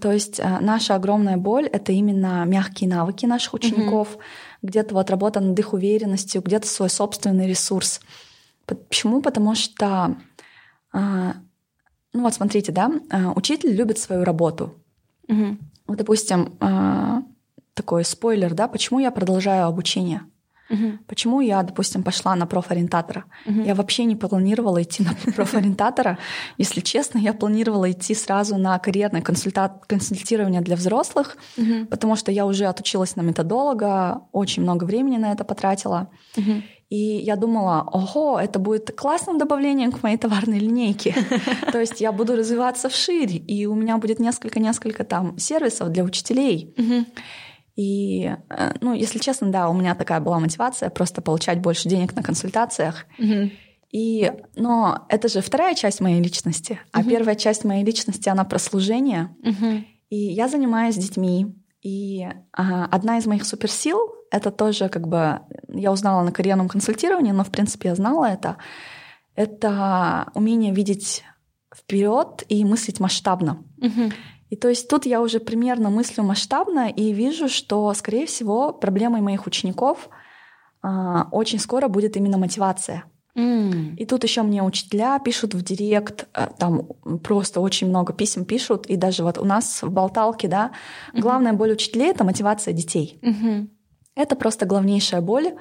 То 0.00 0.10
есть 0.10 0.40
э, 0.40 0.58
наша 0.60 0.94
огромная 0.94 1.36
боль— 1.36 1.66
это 1.72 1.92
именно 1.92 2.44
мягкие 2.44 2.90
навыки 2.90 3.26
наших 3.26 3.54
учеников, 3.54 4.18
где-то 4.62 4.94
вот 4.94 5.10
работа 5.10 5.40
над 5.40 5.58
их 5.58 5.72
уверенностью, 5.72 6.42
где-то 6.42 6.66
свой 6.66 6.90
собственный 6.90 7.46
ресурс. 7.46 8.00
Почему? 8.66 9.22
Потому 9.22 9.54
что, 9.54 10.16
а, 10.92 11.34
ну 12.12 12.22
вот 12.22 12.34
смотрите, 12.34 12.72
да, 12.72 12.90
а, 13.10 13.32
учитель 13.32 13.72
любит 13.72 13.98
свою 13.98 14.24
работу. 14.24 14.74
Мгм. 15.28 15.58
Вот, 15.86 15.98
допустим, 15.98 16.56
а, 16.60 17.22
такой 17.74 18.04
спойлер, 18.04 18.54
да, 18.54 18.68
почему 18.68 19.00
я 19.00 19.10
продолжаю 19.10 19.66
обучение? 19.66 20.22
Мгм. 20.72 20.98
Почему 21.06 21.40
я, 21.40 21.62
допустим, 21.62 22.02
пошла 22.02 22.34
на 22.34 22.46
профориентатора? 22.46 23.24
Мгм. 23.46 23.64
Я 23.64 23.74
вообще 23.74 24.04
не 24.04 24.16
планировала 24.16 24.82
идти 24.82 25.02
на 25.02 25.14
профориентатора. 25.36 26.18
Если 26.58 26.80
честно, 26.80 27.18
я 27.18 27.34
планировала 27.34 27.90
идти 27.90 28.14
сразу 28.14 28.56
на 28.56 28.78
карьерное 28.78 29.22
консультирование 29.22 30.60
для 30.62 30.76
взрослых, 30.76 31.36
потому 31.90 32.16
что 32.16 32.32
я 32.32 32.46
уже 32.46 32.64
отучилась 32.64 33.16
на 33.16 33.22
методолога, 33.22 34.22
очень 34.32 34.62
много 34.62 34.84
времени 34.84 35.18
на 35.18 35.32
это 35.32 35.44
потратила. 35.44 36.08
И 36.92 37.22
я 37.24 37.36
думала, 37.36 37.88
ого, 37.90 38.38
это 38.38 38.58
будет 38.58 38.94
классным 38.94 39.38
добавлением 39.38 39.92
к 39.92 40.02
моей 40.02 40.18
товарной 40.18 40.58
линейке. 40.58 41.14
То 41.72 41.80
есть 41.80 42.02
я 42.02 42.12
буду 42.12 42.36
развиваться 42.36 42.88
вширь, 42.88 43.42
и 43.48 43.66
у 43.66 43.74
меня 43.74 43.96
будет 43.96 44.20
несколько-несколько 44.20 45.04
там 45.04 45.38
сервисов 45.38 45.88
для 45.88 46.04
учителей. 46.04 46.74
И, 47.76 48.34
э, 48.50 48.72
ну, 48.80 48.92
если 48.92 49.18
честно, 49.18 49.50
да, 49.50 49.68
у 49.68 49.74
меня 49.74 49.94
такая 49.94 50.20
была 50.20 50.38
мотивация 50.38 50.90
просто 50.90 51.22
получать 51.22 51.60
больше 51.60 51.88
денег 51.88 52.14
на 52.14 52.22
консультациях. 52.22 53.06
Мгм. 53.18 53.50
И, 53.90 54.32
но 54.56 55.06
это 55.08 55.28
же 55.28 55.40
вторая 55.40 55.74
часть 55.74 56.00
моей 56.00 56.22
личности, 56.22 56.80
а 56.92 57.00
Мгм. 57.00 57.10
первая 57.10 57.34
часть 57.34 57.64
моей 57.64 57.84
личности 57.84 58.28
она 58.28 58.44
про 58.44 58.58
служение. 58.58 59.34
Мгм. 59.42 59.86
И 60.08 60.16
я 60.16 60.48
занимаюсь 60.48 60.96
детьми. 60.96 61.54
И 61.82 62.26
а, 62.52 62.84
одна 62.86 63.18
из 63.18 63.26
моих 63.26 63.44
суперсил 63.44 63.98
это 64.30 64.50
тоже 64.50 64.88
как 64.88 65.08
бы 65.08 65.40
я 65.68 65.92
узнала 65.92 66.22
на 66.22 66.32
карьерном 66.32 66.68
консультировании, 66.68 67.32
но 67.32 67.44
в 67.44 67.50
принципе 67.50 67.88
я 67.88 67.94
знала 67.94 68.26
это. 68.26 68.56
Это 69.34 70.30
умение 70.34 70.72
видеть 70.72 71.22
вперед 71.74 72.44
и 72.48 72.64
мыслить 72.64 73.00
масштабно. 73.00 73.62
Мгм. 73.78 74.12
И 74.52 74.56
то 74.56 74.68
есть 74.68 74.86
тут 74.86 75.06
я 75.06 75.22
уже 75.22 75.40
примерно 75.40 75.88
мыслю 75.88 76.24
масштабно 76.24 76.90
и 76.90 77.14
вижу, 77.14 77.48
что, 77.48 77.94
скорее 77.94 78.26
всего, 78.26 78.74
проблемой 78.74 79.22
моих 79.22 79.46
учеников 79.46 80.10
а, 80.82 81.26
очень 81.32 81.58
скоро 81.58 81.88
будет 81.88 82.18
именно 82.18 82.36
мотивация. 82.36 83.04
М. 83.34 83.96
И 83.96 84.04
тут 84.04 84.24
еще 84.24 84.42
мне 84.42 84.62
учителя 84.62 85.18
пишут 85.20 85.54
в 85.54 85.62
директ, 85.62 86.28
а, 86.34 86.48
там 86.58 86.86
просто 87.24 87.62
очень 87.62 87.88
много 87.88 88.12
писем 88.12 88.44
пишут, 88.44 88.84
и 88.90 88.96
даже 88.96 89.22
вот 89.22 89.38
у 89.38 89.44
нас 89.46 89.82
в 89.82 89.90
болталке, 89.90 90.48
да, 90.48 90.72
главная 91.14 91.54
боль 91.54 91.72
учителей 91.72 92.10
это 92.10 92.22
мотивация 92.22 92.74
детей. 92.74 93.18
Мгм. 93.22 93.70
Это 94.14 94.36
просто 94.36 94.66
главнейшая 94.66 95.22
боль. 95.22 95.54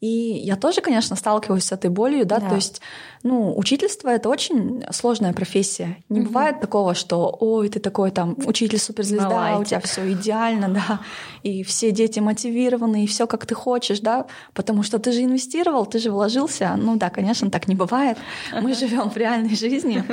И 0.00 0.06
я 0.44 0.56
тоже, 0.56 0.82
конечно, 0.82 1.16
сталкиваюсь 1.16 1.64
с 1.64 1.72
этой 1.72 1.88
болью, 1.88 2.26
да, 2.26 2.38
Да. 2.40 2.48
то 2.50 2.54
есть, 2.56 2.82
ну, 3.22 3.56
учительство 3.56 4.10
это 4.10 4.28
очень 4.28 4.84
сложная 4.92 5.32
профессия. 5.32 5.96
Не 6.10 6.20
Мгм. 6.20 6.28
бывает 6.28 6.60
такого, 6.60 6.94
что, 6.94 7.34
ой, 7.40 7.70
ты 7.70 7.80
такой 7.80 8.10
там 8.10 8.36
учитель 8.46 8.78
суперзвезда, 8.78 9.28
у 9.28 9.32
лайте. 9.32 9.70
тебя 9.70 9.80
все 9.80 10.12
идеально, 10.12 10.68
да, 10.68 11.00
и 11.42 11.62
все 11.62 11.92
дети 11.92 12.20
мотивированы, 12.20 13.04
и 13.04 13.06
все 13.06 13.26
как 13.26 13.46
ты 13.46 13.54
хочешь, 13.54 14.00
да, 14.00 14.26
потому 14.52 14.82
что 14.82 14.98
ты 14.98 15.12
же 15.12 15.22
инвестировал, 15.22 15.86
ты 15.86 15.98
же 15.98 16.10
вложился. 16.10 16.74
Ну 16.76 16.96
да, 16.96 17.08
конечно, 17.08 17.50
так 17.50 17.66
не 17.66 17.74
бывает. 17.74 18.18
Мы 18.60 18.74
живем 18.74 19.08
в 19.08 19.16
реальной 19.16 19.56
жизни. 19.56 20.04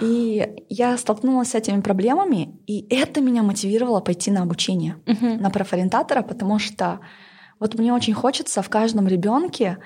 И 0.00 0.46
я 0.68 0.96
столкнулась 0.98 1.50
с 1.50 1.54
этими 1.54 1.80
проблемами, 1.80 2.58
и 2.66 2.86
это 2.90 3.20
меня 3.20 3.42
мотивировало 3.42 4.00
пойти 4.00 4.30
на 4.30 4.42
обучение 4.42 4.96
Мгм. 5.06 5.40
на 5.42 5.50
профориентатора, 5.50 6.22
потому 6.22 6.58
что 6.58 7.00
вот 7.60 7.78
мне 7.78 7.92
очень 7.92 8.14
хочется 8.14 8.62
в 8.62 8.68
каждом 8.68 9.06
ребенке 9.06 9.78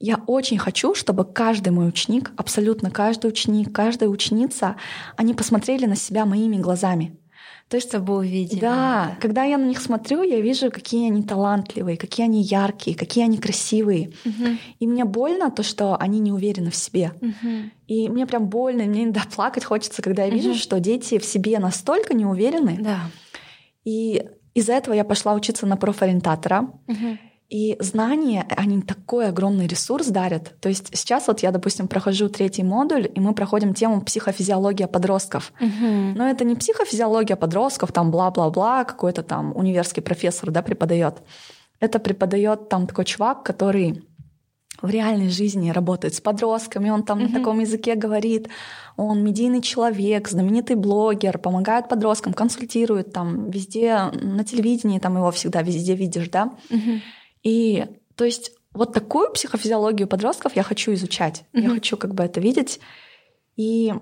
я 0.00 0.22
очень 0.26 0.58
хочу, 0.58 0.94
чтобы 0.94 1.24
каждый 1.24 1.70
мой 1.70 1.88
ученик, 1.88 2.30
абсолютно 2.36 2.90
каждый 2.90 3.26
ученик, 3.26 3.74
каждая 3.74 4.08
ученица, 4.08 4.76
они 5.16 5.34
посмотрели 5.34 5.86
на 5.86 5.96
себя 5.96 6.24
моими 6.24 6.56
глазами. 6.56 7.18
То 7.68 7.76
есть, 7.76 7.88
чтобы 7.88 8.16
увидели. 8.16 8.60
Да, 8.60 8.74
да, 9.10 9.16
когда 9.20 9.44
я 9.44 9.58
на 9.58 9.66
них 9.66 9.80
смотрю, 9.80 10.22
я 10.22 10.40
вижу, 10.40 10.70
какие 10.70 11.10
они 11.10 11.22
талантливые, 11.22 11.98
какие 11.98 12.24
они 12.24 12.40
яркие, 12.40 12.96
какие 12.96 13.24
они 13.24 13.36
красивые. 13.36 14.12
Угу. 14.24 14.46
И 14.78 14.86
мне 14.86 15.04
больно 15.04 15.50
то, 15.50 15.62
что 15.62 15.96
они 15.96 16.18
не 16.18 16.32
уверены 16.32 16.70
в 16.70 16.76
себе. 16.76 17.12
Угу. 17.20 17.70
И 17.88 18.08
мне 18.08 18.26
прям 18.26 18.46
больно, 18.48 18.84
мне 18.84 19.04
иногда 19.04 19.22
плакать 19.34 19.64
хочется, 19.64 20.00
когда 20.00 20.24
я 20.24 20.30
вижу, 20.30 20.50
угу. 20.50 20.58
что 20.58 20.80
дети 20.80 21.18
в 21.18 21.26
себе 21.26 21.58
настолько 21.58 22.14
не 22.14 22.24
уверены. 22.24 22.78
Да. 22.80 23.00
И 23.84 24.24
из-за 24.58 24.74
этого 24.74 24.94
я 24.94 25.04
пошла 25.04 25.34
учиться 25.34 25.66
на 25.66 25.76
профориентатора. 25.76 26.70
Угу. 26.86 27.18
И 27.48 27.76
знания, 27.80 28.46
они 28.56 28.82
такой 28.82 29.28
огромный 29.28 29.66
ресурс 29.66 30.08
дарят. 30.08 30.60
То 30.60 30.68
есть 30.68 30.94
сейчас 30.94 31.28
вот 31.28 31.40
я, 31.40 31.50
допустим, 31.50 31.88
прохожу 31.88 32.28
третий 32.28 32.62
модуль, 32.62 33.08
и 33.14 33.20
мы 33.20 33.32
проходим 33.32 33.72
тему 33.72 34.02
психофизиология 34.02 34.86
подростков. 34.86 35.52
Угу. 35.58 36.14
Но 36.16 36.28
это 36.28 36.44
не 36.44 36.56
психофизиология 36.56 37.36
подростков, 37.36 37.90
там 37.92 38.10
бла-бла-бла, 38.10 38.84
какой-то 38.84 39.22
там 39.22 39.56
универский 39.56 40.02
профессор 40.02 40.50
да, 40.50 40.62
преподает. 40.62 41.22
Это 41.80 41.98
преподает 41.98 42.68
там 42.68 42.86
такой 42.86 43.06
чувак, 43.06 43.44
который 43.44 44.04
в 44.80 44.90
реальной 44.90 45.28
жизни 45.28 45.70
работает 45.70 46.14
с 46.14 46.20
подростками, 46.20 46.90
он 46.90 47.02
там 47.02 47.18
mm-hmm. 47.18 47.28
на 47.28 47.38
таком 47.38 47.60
языке 47.60 47.94
говорит, 47.94 48.48
он 48.96 49.24
медийный 49.24 49.60
человек, 49.60 50.28
знаменитый 50.28 50.76
блогер, 50.76 51.38
помогает 51.38 51.88
подросткам, 51.88 52.32
консультирует 52.32 53.12
там 53.12 53.50
везде, 53.50 54.10
на 54.12 54.44
телевидении 54.44 54.98
там 54.98 55.16
его 55.16 55.30
всегда 55.30 55.62
везде 55.62 55.94
видишь, 55.94 56.28
да. 56.28 56.52
Mm-hmm. 56.70 57.00
И 57.42 57.86
то 58.14 58.24
есть 58.24 58.52
вот 58.72 58.92
такую 58.92 59.32
психофизиологию 59.32 60.06
подростков 60.06 60.54
я 60.54 60.62
хочу 60.62 60.92
изучать. 60.94 61.44
Mm-hmm. 61.52 61.60
Я 61.60 61.68
хочу 61.70 61.96
как 61.96 62.14
бы 62.14 62.22
это 62.22 62.40
видеть. 62.40 62.80
И 63.56 63.92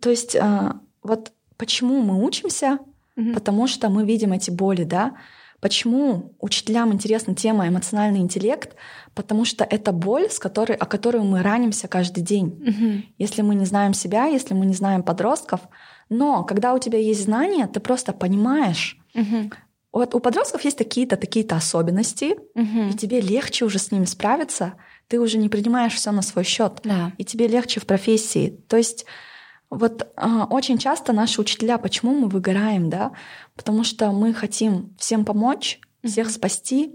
то 0.00 0.10
есть 0.10 0.34
э, 0.34 0.72
вот 1.02 1.32
почему 1.56 2.02
мы 2.02 2.24
учимся, 2.24 2.80
mm-hmm. 3.16 3.34
потому 3.34 3.66
что 3.66 3.88
мы 3.88 4.04
видим 4.04 4.32
эти 4.32 4.50
боли, 4.50 4.84
да. 4.84 5.16
Почему 5.66 6.36
учителям 6.38 6.92
интересна 6.92 7.34
тема 7.34 7.66
эмоциональный 7.66 8.20
интеллект? 8.20 8.76
Потому 9.16 9.44
что 9.44 9.64
это 9.64 9.90
боль, 9.90 10.30
с 10.30 10.38
которой, 10.38 10.76
о 10.76 10.86
которой 10.86 11.24
мы 11.24 11.42
ранимся 11.42 11.88
каждый 11.88 12.22
день. 12.22 12.46
Угу. 12.46 13.02
Если 13.18 13.42
мы 13.42 13.56
не 13.56 13.64
знаем 13.64 13.92
себя, 13.92 14.26
если 14.26 14.54
мы 14.54 14.64
не 14.64 14.74
знаем 14.74 15.02
подростков. 15.02 15.62
Но 16.08 16.44
когда 16.44 16.72
у 16.72 16.78
тебя 16.78 17.00
есть 17.00 17.24
знания, 17.24 17.66
ты 17.66 17.80
просто 17.80 18.12
понимаешь, 18.12 18.96
угу. 19.12 19.50
Вот 19.90 20.14
у 20.14 20.20
подростков 20.20 20.62
есть 20.62 20.78
такие-то, 20.78 21.16
такие-то 21.16 21.56
особенности, 21.56 22.36
угу. 22.54 22.90
и 22.90 22.92
тебе 22.92 23.20
легче 23.20 23.64
уже 23.64 23.80
с 23.80 23.90
ними 23.90 24.04
справиться. 24.04 24.74
Ты 25.08 25.18
уже 25.18 25.36
не 25.36 25.48
принимаешь 25.48 25.94
все 25.94 26.12
на 26.12 26.22
свой 26.22 26.44
счет, 26.44 26.80
да. 26.84 27.12
и 27.18 27.24
тебе 27.24 27.48
легче 27.48 27.80
в 27.80 27.86
профессии. 27.86 28.60
То 28.68 28.76
есть 28.76 29.04
вот 29.76 30.02
э, 30.16 30.26
очень 30.50 30.78
часто 30.78 31.12
наши 31.12 31.40
учителя, 31.40 31.78
почему 31.78 32.14
мы 32.14 32.28
выгораем, 32.28 32.88
да? 32.90 33.12
Потому 33.54 33.84
что 33.84 34.10
мы 34.12 34.32
хотим 34.34 34.94
всем 34.98 35.24
помочь, 35.24 35.80
всех 36.04 36.30
спасти, 36.30 36.94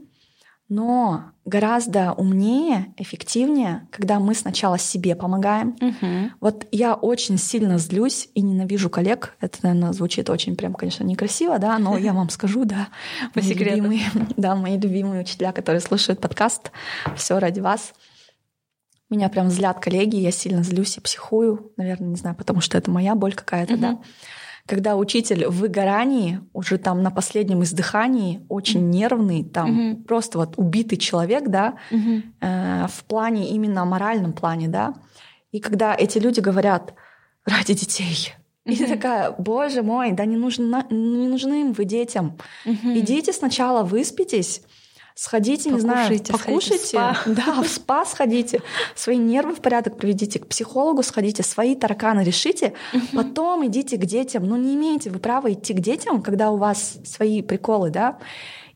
но 0.72 1.26
гораздо 1.44 2.14
умнее, 2.14 2.94
эффективнее, 2.96 3.90
когда 3.92 4.20
мы 4.20 4.34
сначала 4.34 4.78
себе 4.78 5.18
помогаем. 5.18 5.76
Угу. 5.82 6.32
Вот 6.40 6.66
я 6.72 6.94
очень 6.94 7.38
сильно 7.38 7.78
злюсь 7.78 8.30
и 8.36 8.42
ненавижу 8.42 8.90
коллег. 8.90 9.36
Это, 9.42 9.58
наверное, 9.64 9.92
звучит 9.92 10.30
очень 10.30 10.56
прям, 10.56 10.74
конечно, 10.74 11.04
некрасиво, 11.04 11.60
да, 11.60 11.78
но 11.78 11.98
я 11.98 12.14
вам 12.14 12.30
скажу, 12.30 12.64
да. 12.64 12.88
По 13.34 13.42
секрету. 13.42 13.76
Любимые, 13.76 14.04
да, 14.38 14.56
мои 14.56 14.80
любимые 14.80 15.24
учителя, 15.24 15.52
которые 15.52 15.82
слушают 15.82 16.22
подкаст, 16.22 16.72
все 17.18 17.38
ради 17.38 17.60
вас. 17.60 17.94
Меня 19.12 19.30
прям 19.30 19.50
злят 19.50 19.80
коллеги, 19.80 20.16
я 20.16 20.32
сильно 20.32 20.64
злюсь 20.64 20.98
и 20.98 21.02
психую, 21.02 21.72
наверное, 21.78 22.10
не 22.10 22.16
знаю, 22.16 22.36
потому 22.36 22.62
что 22.62 22.78
это 22.78 22.90
моя 22.90 23.14
боль 23.14 23.34
какая-то, 23.34 23.74
угу. 23.74 23.82
да 23.82 24.00
когда 24.68 24.96
учитель 24.96 25.48
в 25.48 25.60
выгорании, 25.60 26.40
уже 26.54 26.78
там 26.78 27.02
на 27.04 27.12
последнем 27.12 27.64
издыхании, 27.64 28.46
очень 28.48 28.90
нервный, 28.90 29.44
там 29.44 29.92
угу. 29.92 30.04
просто 30.04 30.38
вот 30.38 30.54
убитый 30.58 30.98
человек, 30.98 31.50
да, 31.50 31.78
угу. 31.92 32.22
э, 32.40 32.88
в 32.88 33.04
плане 33.06 33.50
именно 33.50 33.86
моральном 33.86 34.34
плане, 34.34 34.68
да. 34.68 34.94
И 35.52 35.60
когда 35.60 35.94
эти 35.94 36.20
люди 36.20 36.40
говорят 36.40 36.94
ради 37.46 37.74
детей, 37.74 38.34
и 38.66 38.76
ты 38.76 38.88
такая, 38.88 39.32
боже 39.32 39.82
мой, 39.82 40.12
да 40.12 40.26
не, 40.26 40.38
нужно, 40.38 40.86
не 40.90 41.28
нужны 41.28 41.62
им 41.62 41.74
вы 41.74 41.86
детям. 41.86 42.38
Угу. 42.66 42.94
Идите 42.96 43.34
сначала 43.34 43.84
выспитесь, 43.84 44.62
Сходите, 45.16 45.70
не 45.70 45.80
знаю, 45.80 46.20
покушайте. 46.20 46.78
В 46.78 46.88
спа. 46.88 47.18
Да, 47.26 47.62
в 47.62 47.68
спа 47.68 48.06
сходите, 48.06 48.62
свои 48.96 49.18
нервы 49.18 49.56
в 49.56 49.62
порядок 49.62 49.98
приведите, 49.98 50.40
к 50.40 50.48
психологу 50.48 51.04
сходите, 51.04 51.44
свои 51.44 51.76
тараканы 51.76 52.22
решите, 52.22 52.74
потом 53.14 53.66
идите 53.68 53.98
к 53.98 54.06
детям. 54.06 54.46
Ну, 54.46 54.56
не 54.56 54.76
имеете 54.76 55.10
вы 55.10 55.20
права 55.20 55.52
идти 55.52 55.74
к 55.74 55.80
детям, 55.80 56.22
когда 56.22 56.52
у 56.52 56.58
вас 56.58 56.98
свои 57.04 57.42
приколы, 57.42 57.90
да? 57.90 58.18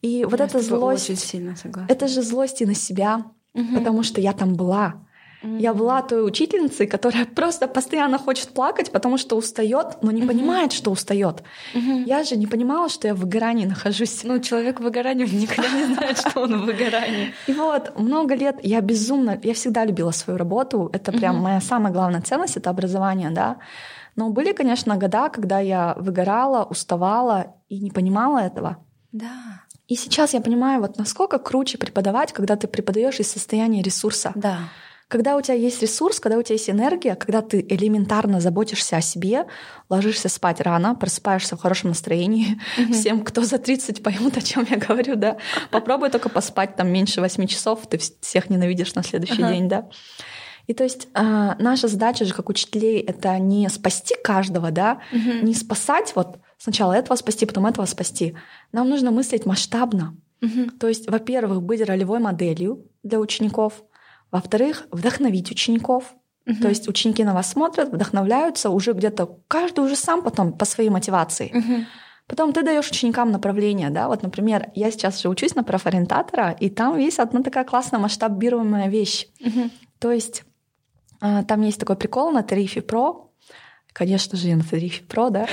И 0.02 0.26
вот 0.26 0.40
эта 0.40 0.60
злость... 0.62 1.10
Очень 1.10 1.20
сильно 1.20 1.56
согласна. 1.56 1.92
Это 1.92 2.08
же 2.08 2.22
злость 2.22 2.62
и 2.62 2.66
на 2.66 2.76
себя, 2.76 3.26
потому 3.74 4.04
что 4.04 4.22
я 4.22 4.34
там 4.34 4.56
была. 4.56 5.06
Mm-hmm. 5.46 5.62
Я 5.62 5.74
была 5.74 6.02
той 6.02 6.26
учительницей, 6.26 6.88
которая 6.88 7.26
просто 7.36 7.68
постоянно 7.68 8.18
хочет 8.18 8.50
плакать, 8.50 8.92
потому 8.92 9.18
что 9.18 9.38
устает, 9.38 9.98
но 10.02 10.12
не 10.12 10.22
mm-hmm. 10.22 10.28
понимает, 10.28 10.74
что 10.74 10.92
устает. 10.92 11.44
Mm-hmm. 11.74 12.04
Я 12.06 12.24
же 12.24 12.36
не 12.36 12.48
понимала, 12.48 12.90
что 12.90 13.08
я 13.08 13.14
в 13.14 13.20
выгорании 13.20 13.66
нахожусь. 13.66 14.24
Ну, 14.24 14.40
человек 14.40 14.80
в 14.80 14.84
выгорании 14.84 15.26
никогда 15.26 15.70
не 15.70 15.94
знает, 15.94 16.18
что 16.18 16.42
он 16.42 16.62
в 16.62 16.66
выгорании. 16.66 17.34
И 17.48 17.54
вот 17.54 17.98
много 18.00 18.36
лет 18.36 18.58
я 18.64 18.82
безумно, 18.82 19.40
я 19.44 19.54
всегда 19.54 19.86
любила 19.86 20.12
свою 20.12 20.38
работу. 20.38 20.90
Это 20.94 21.12
прям 21.12 21.38
моя 21.38 21.62
самая 21.62 21.94
главная 21.94 22.22
ценность, 22.22 22.58
это 22.58 22.70
образование, 22.70 23.30
да. 23.30 23.58
Но 24.16 24.30
были, 24.30 24.54
конечно, 24.54 24.96
года, 24.96 25.30
когда 25.30 25.60
я 25.60 25.94
выгорала, 25.98 26.64
уставала 26.64 27.56
и 27.70 27.80
не 27.80 27.92
понимала 27.92 28.40
этого. 28.40 28.78
Да. 29.12 29.62
И 29.88 29.96
сейчас 29.96 30.34
я 30.34 30.42
понимаю, 30.42 30.82
вот 30.82 30.98
насколько 30.98 31.38
круче 31.38 31.78
преподавать, 31.78 32.34
когда 32.34 32.56
ты 32.56 32.68
преподаешь 32.68 33.20
из 33.20 33.32
состояния 33.32 33.82
ресурса. 33.82 34.32
Да. 34.36 34.58
Когда 35.08 35.38
у 35.38 35.42
тебя 35.42 35.54
есть 35.54 35.82
ресурс, 35.82 36.20
когда 36.20 36.38
у 36.38 36.42
тебя 36.42 36.56
есть 36.56 36.70
энергия, 36.70 37.16
когда 37.16 37.42
ты 37.42 37.66
элементарно 37.70 38.42
заботишься 38.42 38.98
о 38.98 39.02
себе, 39.02 39.46
ложишься 39.88 40.30
спать 40.30 40.62
рано, 40.62 40.96
просыпаешься 40.96 41.56
в 41.56 41.62
хорошем 41.62 41.90
настроении. 41.90 42.60
Mm-hmm. 42.78 42.94
Всем, 42.94 43.24
кто 43.24 43.44
за 43.44 43.60
30 43.60 44.02
поймут, 44.02 44.38
о 44.38 44.42
чем 44.42 44.66
я 44.70 44.78
говорю, 44.78 45.16
да. 45.16 45.38
Попробуй 45.70 46.10
только 46.10 46.30
поспать 46.30 46.76
там 46.76 46.92
меньше 46.92 47.22
8 47.22 47.46
часов, 47.46 47.88
ты 47.88 48.00
всех 48.22 48.50
ненавидишь 48.50 48.96
на 48.96 49.04
следующий 49.04 49.42
uh-huh. 49.42 49.54
день, 49.54 49.70
да. 49.70 49.88
И 50.68 50.74
то 50.74 50.84
есть 50.84 51.08
э, 51.14 51.52
наша 51.60 51.88
задача 51.88 52.26
же 52.26 52.34
как 52.34 52.50
учителей 52.50 53.00
это 53.00 53.38
не 53.38 53.70
спасти 53.70 54.16
каждого, 54.24 54.72
да, 54.72 55.02
угу. 55.12 55.46
не 55.46 55.54
спасать 55.54 56.14
вот 56.16 56.40
сначала 56.58 56.94
этого 56.94 57.16
спасти, 57.18 57.46
потом 57.46 57.68
этого 57.68 57.86
спасти. 57.86 58.36
Нам 58.72 58.90
нужно 58.90 59.12
мыслить 59.12 59.46
масштабно. 59.46 60.18
Угу. 60.42 60.72
То 60.80 60.88
есть, 60.88 61.10
во-первых, 61.10 61.62
быть 61.62 61.82
ролевой 61.82 62.20
моделью 62.20 62.86
для 63.04 63.20
учеников. 63.20 63.84
Во-вторых, 64.36 64.86
вдохновить 64.92 65.50
учеников. 65.50 66.14
Угу. 66.46 66.58
То 66.62 66.68
есть 66.68 66.90
ученики 66.90 67.24
на 67.24 67.34
вас 67.34 67.50
смотрят, 67.52 67.88
вдохновляются 67.88 68.70
уже 68.70 68.92
где-то 68.92 69.40
каждый 69.48 69.86
уже 69.86 69.96
сам 69.96 70.22
потом 70.22 70.52
по 70.52 70.66
своей 70.66 70.90
мотивации. 70.90 71.52
Угу. 71.56 71.86
Потом 72.28 72.52
ты 72.52 72.62
даешь 72.62 72.92
ученикам 72.92 73.32
направление, 73.32 73.90
да, 73.92 74.10
вот, 74.10 74.24
например, 74.24 74.72
я 74.76 74.92
сейчас 74.92 75.22
же 75.22 75.30
учусь 75.30 75.56
на 75.56 75.64
профориентатора, 75.64 76.52
и 76.60 76.70
там 76.70 76.98
есть 76.98 77.20
одна 77.20 77.44
такая 77.44 77.64
классная 77.64 78.02
масштабируемая 78.02 78.90
вещь. 78.90 79.28
Угу. 79.40 79.70
То 80.00 80.12
есть 80.12 80.44
а, 81.22 81.44
там 81.44 81.62
есть 81.62 81.80
такой 81.80 81.96
прикол 81.96 82.32
на 82.32 82.44
тарифе 82.44 82.82
про, 82.82 83.32
конечно 83.96 84.38
же, 84.38 84.50
я 84.50 84.58
на 84.58 84.64
тарифе 84.64 85.04
про, 85.04 85.30
да, 85.30 85.48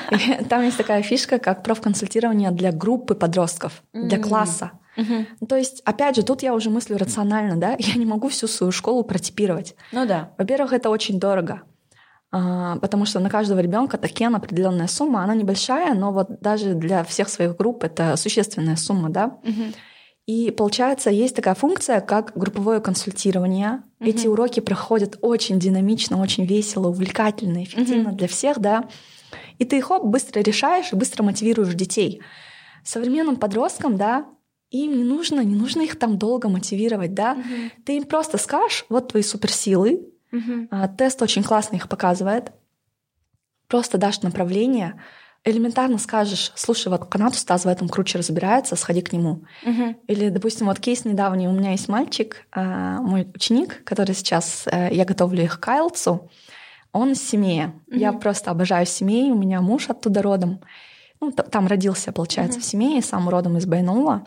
там 0.48 0.62
есть 0.62 0.76
такая 0.76 1.02
фишка, 1.02 1.38
как 1.38 1.64
профконсультирование 1.64 2.52
для 2.52 2.70
группы 2.70 3.14
подростков, 3.14 3.82
для 3.92 4.18
класса. 4.18 4.70
Угу. 4.96 5.46
То 5.46 5.56
есть, 5.56 5.82
опять 5.84 6.16
же, 6.16 6.22
тут 6.22 6.42
я 6.42 6.54
уже 6.54 6.70
мыслю 6.70 6.96
рационально, 6.96 7.56
да, 7.56 7.76
я 7.78 7.94
не 7.94 8.06
могу 8.06 8.28
всю 8.28 8.46
свою 8.46 8.70
школу 8.72 9.02
протипировать. 9.02 9.74
Ну 9.92 10.06
да. 10.06 10.30
Во-первых, 10.38 10.72
это 10.72 10.90
очень 10.90 11.18
дорого. 11.18 11.62
А, 12.30 12.76
потому 12.76 13.04
что 13.04 13.20
на 13.20 13.30
каждого 13.30 13.58
ребенка 13.58 13.96
такен 13.98 14.34
определенная 14.34 14.86
сумма, 14.86 15.24
она 15.24 15.34
небольшая, 15.34 15.94
но 15.94 16.12
вот 16.12 16.40
даже 16.40 16.74
для 16.74 17.02
всех 17.02 17.28
своих 17.28 17.56
групп 17.56 17.82
это 17.82 18.16
существенная 18.16 18.76
сумма, 18.76 19.08
да. 19.08 19.38
Угу. 19.42 19.64
И 20.28 20.50
получается, 20.50 21.08
есть 21.08 21.34
такая 21.34 21.54
функция, 21.54 22.02
как 22.02 22.32
групповое 22.34 22.82
консультирование. 22.82 23.82
Угу. 23.98 24.10
Эти 24.10 24.26
уроки 24.26 24.60
проходят 24.60 25.16
очень 25.22 25.58
динамично, 25.58 26.20
очень 26.20 26.44
весело, 26.44 26.88
увлекательно, 26.88 27.64
эффективно 27.64 28.10
угу. 28.10 28.18
для 28.18 28.28
всех, 28.28 28.58
да. 28.58 28.90
И 29.56 29.64
ты 29.64 29.78
их 29.78 29.90
быстро 30.04 30.40
решаешь 30.40 30.92
и 30.92 30.96
быстро 30.96 31.22
мотивируешь 31.22 31.72
детей. 31.72 32.20
Современным 32.84 33.36
подросткам, 33.36 33.96
да, 33.96 34.26
им 34.68 34.98
не 34.98 35.02
нужно, 35.02 35.40
не 35.40 35.54
нужно 35.54 35.80
их 35.80 35.98
там 35.98 36.18
долго 36.18 36.50
мотивировать, 36.50 37.14
да. 37.14 37.32
Угу. 37.32 37.84
Ты 37.86 37.96
им 37.96 38.04
просто 38.04 38.36
скажешь, 38.36 38.84
вот 38.90 39.08
твои 39.08 39.22
суперсилы, 39.22 40.10
угу. 40.30 40.68
тест 40.98 41.22
очень 41.22 41.42
классно 41.42 41.76
их 41.76 41.88
показывает, 41.88 42.52
просто 43.66 43.96
дашь 43.96 44.20
направление, 44.20 45.02
элементарно 45.50 45.98
скажешь, 45.98 46.52
слушай, 46.54 46.88
вот 46.88 47.06
канат 47.06 47.34
Стас 47.34 47.64
в 47.64 47.68
этом 47.68 47.88
круче 47.88 48.18
разбирается, 48.18 48.76
сходи 48.76 49.00
к 49.00 49.12
нему. 49.12 49.44
Мгм. 49.64 49.96
Или, 50.06 50.28
допустим, 50.28 50.66
вот 50.66 50.78
кейс 50.78 51.04
недавний, 51.04 51.48
у 51.48 51.52
меня 51.52 51.72
есть 51.72 51.88
мальчик, 51.88 52.46
а, 52.52 53.00
мой 53.00 53.26
ученик, 53.34 53.82
который 53.84 54.14
сейчас, 54.14 54.64
э, 54.70 54.88
я 54.92 55.04
готовлю 55.04 55.42
их 55.42 55.58
к 55.60 55.68
IELTS, 55.68 56.20
он 56.92 57.12
из 57.12 57.22
семьи. 57.28 57.70
Я 57.90 58.12
Мгм. 58.12 58.20
просто 58.20 58.50
обожаю 58.50 58.86
семей, 58.86 59.30
у 59.30 59.36
меня 59.38 59.60
муж 59.60 59.88
оттуда 59.90 60.22
родом. 60.22 60.60
Ну, 61.20 61.32
там 61.32 61.66
родился, 61.66 62.12
получается, 62.12 62.58
Мгм. 62.58 62.62
в 62.62 62.64
семье, 62.64 63.02
сам 63.02 63.28
родом 63.28 63.56
из 63.56 63.66
Байнула. 63.66 64.24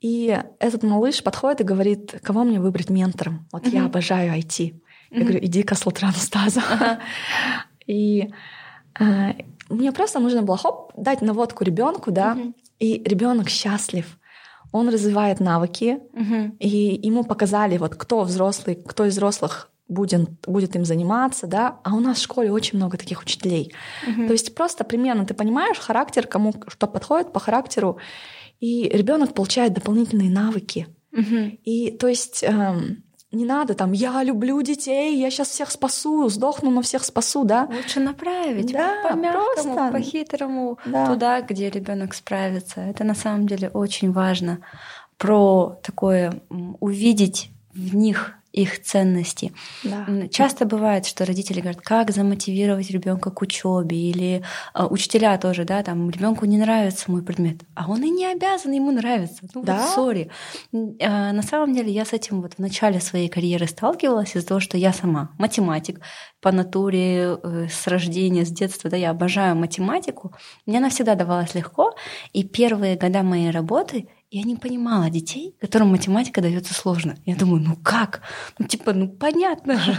И 0.00 0.36
этот 0.58 0.82
малыш 0.82 1.22
подходит 1.22 1.60
и 1.60 1.64
говорит, 1.64 2.14
кого 2.22 2.44
мне 2.44 2.60
выбрать 2.60 2.90
ментором? 2.90 3.46
Вот 3.52 3.66
я 3.68 3.80
Мгм. 3.80 3.86
обожаю 3.88 4.32
IT. 4.32 4.74
Я 5.10 5.20
говорю, 5.22 5.38
иди 5.44 5.62
к 5.62 5.72
Аслатрану 5.72 6.14
Стазу. 6.16 6.60
Ага. 6.60 6.98
И 7.86 8.30
мне 9.68 9.92
просто 9.92 10.20
нужно 10.20 10.42
было 10.42 10.56
хоп, 10.56 10.92
дать 10.96 11.22
наводку 11.22 11.64
ребенку, 11.64 12.10
да, 12.10 12.34
Мгм. 12.34 12.54
и 12.78 13.02
ребенок 13.04 13.48
счастлив. 13.48 14.18
Он 14.72 14.88
развивает 14.88 15.40
навыки, 15.40 16.00
Мгм. 16.12 16.56
и 16.58 17.00
ему 17.02 17.24
показали, 17.24 17.78
вот 17.78 17.94
кто 17.96 18.22
взрослый, 18.22 18.74
кто 18.74 19.04
из 19.04 19.12
взрослых 19.12 19.70
будет, 19.88 20.30
будет 20.46 20.74
им 20.76 20.84
заниматься, 20.84 21.46
да, 21.46 21.80
а 21.84 21.94
у 21.94 22.00
нас 22.00 22.18
в 22.18 22.22
школе 22.22 22.50
очень 22.50 22.78
много 22.78 22.96
таких 22.96 23.20
учителей. 23.22 23.72
Мгм. 24.06 24.26
То 24.26 24.32
есть 24.32 24.54
просто 24.54 24.84
примерно 24.84 25.26
ты 25.26 25.34
понимаешь 25.34 25.78
характер, 25.78 26.26
кому 26.26 26.54
что 26.68 26.86
подходит 26.86 27.32
по 27.32 27.40
характеру, 27.40 27.98
и 28.60 28.88
ребенок 28.88 29.34
получает 29.34 29.74
дополнительные 29.74 30.30
навыки. 30.30 30.86
Мгм. 31.10 31.58
И 31.64 31.90
то 31.90 32.08
есть 32.08 32.42
эм, 32.42 33.02
не 33.32 33.44
надо 33.44 33.74
там, 33.74 33.92
я 33.92 34.22
люблю 34.22 34.60
детей, 34.62 35.18
я 35.18 35.30
сейчас 35.30 35.48
всех 35.48 35.70
спасу, 35.70 36.28
сдохну, 36.28 36.70
но 36.70 36.82
всех 36.82 37.04
спасу, 37.04 37.44
да. 37.44 37.68
Лучше 37.72 38.00
направить 38.00 38.72
Да, 38.72 39.08
по 39.08 39.14
мягкому, 39.16 39.74
просто. 39.74 39.90
по-хитрому 39.92 40.78
Да. 40.86 41.06
туда, 41.06 41.40
где 41.40 41.70
ребенок 41.70 42.14
справится. 42.14 42.80
Это 42.80 43.04
на 43.04 43.14
самом 43.14 43.46
деле 43.46 43.68
очень 43.68 44.12
важно. 44.12 44.58
Про 45.18 45.78
такое 45.82 46.40
увидеть 46.80 47.50
в 47.74 47.94
них 47.94 48.34
их 48.52 48.82
ценности. 48.82 49.52
Да. 49.82 50.06
Часто 50.30 50.66
бывает, 50.66 51.06
что 51.06 51.24
родители 51.24 51.60
говорят, 51.60 51.80
как 51.80 52.10
замотивировать 52.10 52.90
ребенка 52.90 53.30
к 53.30 53.40
учебе, 53.42 53.96
или 53.96 54.42
а, 54.74 54.86
учителя 54.86 55.38
тоже, 55.38 55.64
да, 55.64 55.82
там 55.82 56.10
ребенку 56.10 56.44
не 56.44 56.58
нравится 56.58 57.10
мой 57.10 57.22
предмет, 57.22 57.62
а 57.74 57.90
он 57.90 58.02
и 58.02 58.10
не 58.10 58.26
обязан 58.26 58.72
ему 58.72 58.92
нравиться. 58.92 59.42
Ну 59.54 59.62
Да. 59.64 59.78
вот, 59.78 59.94
сори. 59.94 60.30
А, 60.72 61.32
На 61.32 61.42
самом 61.42 61.74
деле 61.74 61.90
я 61.90 62.04
с 62.04 62.12
этим 62.12 62.42
вот 62.42 62.54
в 62.54 62.58
начале 62.58 63.00
своей 63.00 63.28
карьеры 63.28 63.66
сталкивалась 63.66 64.36
из-за 64.36 64.46
того, 64.46 64.60
что 64.60 64.76
я 64.76 64.92
сама 64.92 65.30
математик 65.38 66.00
по 66.40 66.52
натуре 66.52 67.38
э, 67.42 67.66
с 67.70 67.86
рождения, 67.86 68.44
с 68.44 68.50
детства, 68.50 68.90
да, 68.90 68.96
я 68.96 69.10
обожаю 69.10 69.56
математику. 69.56 70.34
Мне 70.66 70.78
она 70.78 70.90
всегда 70.90 71.14
давалась 71.14 71.54
легко, 71.54 71.94
и 72.32 72.44
первые 72.44 72.96
года 72.96 73.22
моей 73.22 73.50
работы 73.50 74.08
я 74.34 74.44
не 74.44 74.56
понимала 74.56 75.10
детей, 75.10 75.54
которым 75.60 75.88
математика 75.88 76.40
дается 76.40 76.72
сложно. 76.72 77.16
Я 77.26 77.36
думаю, 77.36 77.62
ну 77.62 77.76
как? 77.76 78.22
Ну 78.58 78.66
типа, 78.66 78.94
ну 78.94 79.06
понятно 79.06 79.78
же. 79.78 79.94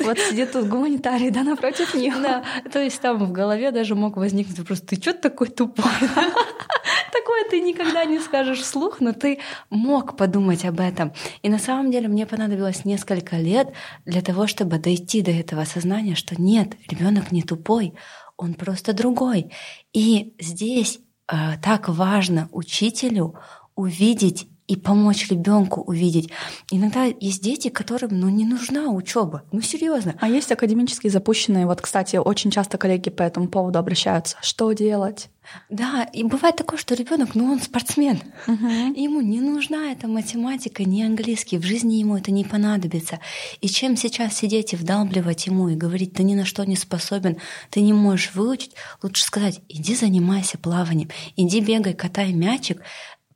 Вот 0.00 0.18
сидит 0.18 0.52
тут 0.52 0.68
гуманитарий, 0.68 1.28
да, 1.28 1.42
напротив 1.42 1.94
них. 1.94 2.14
Да, 2.22 2.42
то 2.72 2.82
есть 2.82 2.98
там 3.02 3.18
в 3.18 3.32
голове 3.32 3.72
даже 3.72 3.94
мог 3.94 4.16
возникнуть 4.16 4.58
вопрос, 4.58 4.80
ты 4.80 4.96
что 4.96 5.12
такой 5.12 5.48
тупой? 5.48 5.84
Такое 7.12 7.44
ты 7.50 7.60
никогда 7.60 8.04
не 8.06 8.18
скажешь 8.20 8.60
вслух, 8.60 9.00
но 9.00 9.12
ты 9.12 9.38
мог 9.68 10.16
подумать 10.16 10.64
об 10.64 10.80
этом. 10.80 11.12
И 11.42 11.50
на 11.50 11.58
самом 11.58 11.90
деле 11.90 12.08
мне 12.08 12.26
понадобилось 12.26 12.86
несколько 12.86 13.36
лет 13.36 13.72
для 14.06 14.22
того, 14.22 14.46
чтобы 14.46 14.78
дойти 14.78 15.20
до 15.20 15.30
этого 15.30 15.62
осознания, 15.62 16.14
что 16.14 16.40
нет, 16.40 16.74
ребенок 16.88 17.32
не 17.32 17.42
тупой, 17.42 17.94
он 18.36 18.54
просто 18.54 18.94
другой. 18.94 19.52
И 19.92 20.34
здесь 20.40 21.00
э, 21.30 21.58
так 21.62 21.88
важно 21.88 22.48
учителю 22.50 23.36
увидеть 23.74 24.48
и 24.66 24.76
помочь 24.76 25.28
ребенку 25.28 25.82
увидеть. 25.82 26.30
Иногда 26.70 27.04
есть 27.04 27.42
дети, 27.42 27.68
которым 27.68 28.18
ну, 28.18 28.30
не 28.30 28.46
нужна 28.46 28.88
учеба. 28.88 29.42
Ну, 29.52 29.60
серьезно. 29.60 30.14
А 30.20 30.28
есть 30.28 30.50
академические 30.52 31.10
запущенные, 31.10 31.66
вот, 31.66 31.82
кстати, 31.82 32.16
очень 32.16 32.50
часто 32.50 32.78
коллеги 32.78 33.10
по 33.10 33.22
этому 33.22 33.48
поводу 33.48 33.78
обращаются. 33.78 34.38
Что 34.40 34.72
делать? 34.72 35.28
Да, 35.68 36.04
и 36.04 36.22
бывает 36.22 36.56
такое, 36.56 36.78
что 36.78 36.94
ребенок, 36.94 37.34
ну 37.34 37.52
он 37.52 37.60
спортсмен, 37.60 38.18
и 38.48 39.02
ему 39.02 39.20
не 39.20 39.42
нужна 39.42 39.92
эта 39.92 40.08
математика, 40.08 40.84
не 40.84 41.04
английский, 41.04 41.58
в 41.58 41.62
жизни 41.64 41.96
ему 41.96 42.16
это 42.16 42.32
не 42.32 42.44
понадобится. 42.44 43.20
И 43.60 43.68
чем 43.68 43.96
сейчас 43.98 44.34
сидеть 44.34 44.72
и 44.72 44.76
вдалбливать 44.76 45.46
ему 45.46 45.68
и 45.68 45.76
говорить, 45.76 46.14
ты 46.14 46.22
ни 46.22 46.34
на 46.34 46.46
что 46.46 46.64
не 46.64 46.76
способен, 46.76 47.36
ты 47.68 47.82
не 47.82 47.92
можешь 47.92 48.34
выучить, 48.34 48.72
лучше 49.02 49.22
сказать, 49.22 49.60
иди 49.68 49.94
занимайся 49.94 50.56
плаванием, 50.56 51.10
иди 51.36 51.60
бегай, 51.60 51.92
катай 51.92 52.32
мячик, 52.32 52.80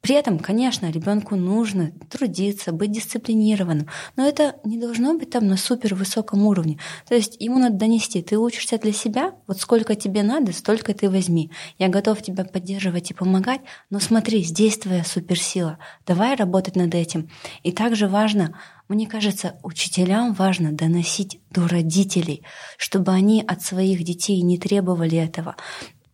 при 0.00 0.14
этом, 0.14 0.38
конечно, 0.38 0.90
ребенку 0.90 1.34
нужно 1.34 1.90
трудиться, 2.08 2.72
быть 2.72 2.92
дисциплинированным, 2.92 3.88
но 4.16 4.26
это 4.26 4.54
не 4.64 4.78
должно 4.78 5.18
быть 5.18 5.30
там 5.30 5.48
на 5.48 5.56
супер 5.56 5.94
высоком 5.94 6.46
уровне. 6.46 6.78
То 7.08 7.14
есть 7.14 7.36
ему 7.40 7.58
надо 7.58 7.76
донести, 7.76 8.22
ты 8.22 8.38
учишься 8.38 8.78
для 8.78 8.92
себя, 8.92 9.34
вот 9.46 9.60
сколько 9.60 9.96
тебе 9.96 10.22
надо, 10.22 10.52
столько 10.52 10.94
ты 10.94 11.10
возьми. 11.10 11.50
Я 11.78 11.88
готов 11.88 12.22
тебя 12.22 12.44
поддерживать 12.44 13.10
и 13.10 13.14
помогать, 13.14 13.60
но 13.90 13.98
смотри, 13.98 14.44
здесь 14.44 14.78
твоя 14.78 15.02
суперсила, 15.04 15.78
давай 16.06 16.36
работать 16.36 16.76
над 16.76 16.94
этим. 16.94 17.28
И 17.64 17.72
также 17.72 18.08
важно, 18.08 18.58
мне 18.88 19.06
кажется, 19.06 19.58
учителям 19.64 20.32
важно 20.32 20.72
доносить 20.72 21.40
до 21.50 21.66
родителей, 21.66 22.44
чтобы 22.76 23.12
они 23.12 23.44
от 23.46 23.62
своих 23.62 24.04
детей 24.04 24.40
не 24.42 24.58
требовали 24.58 25.18
этого. 25.18 25.56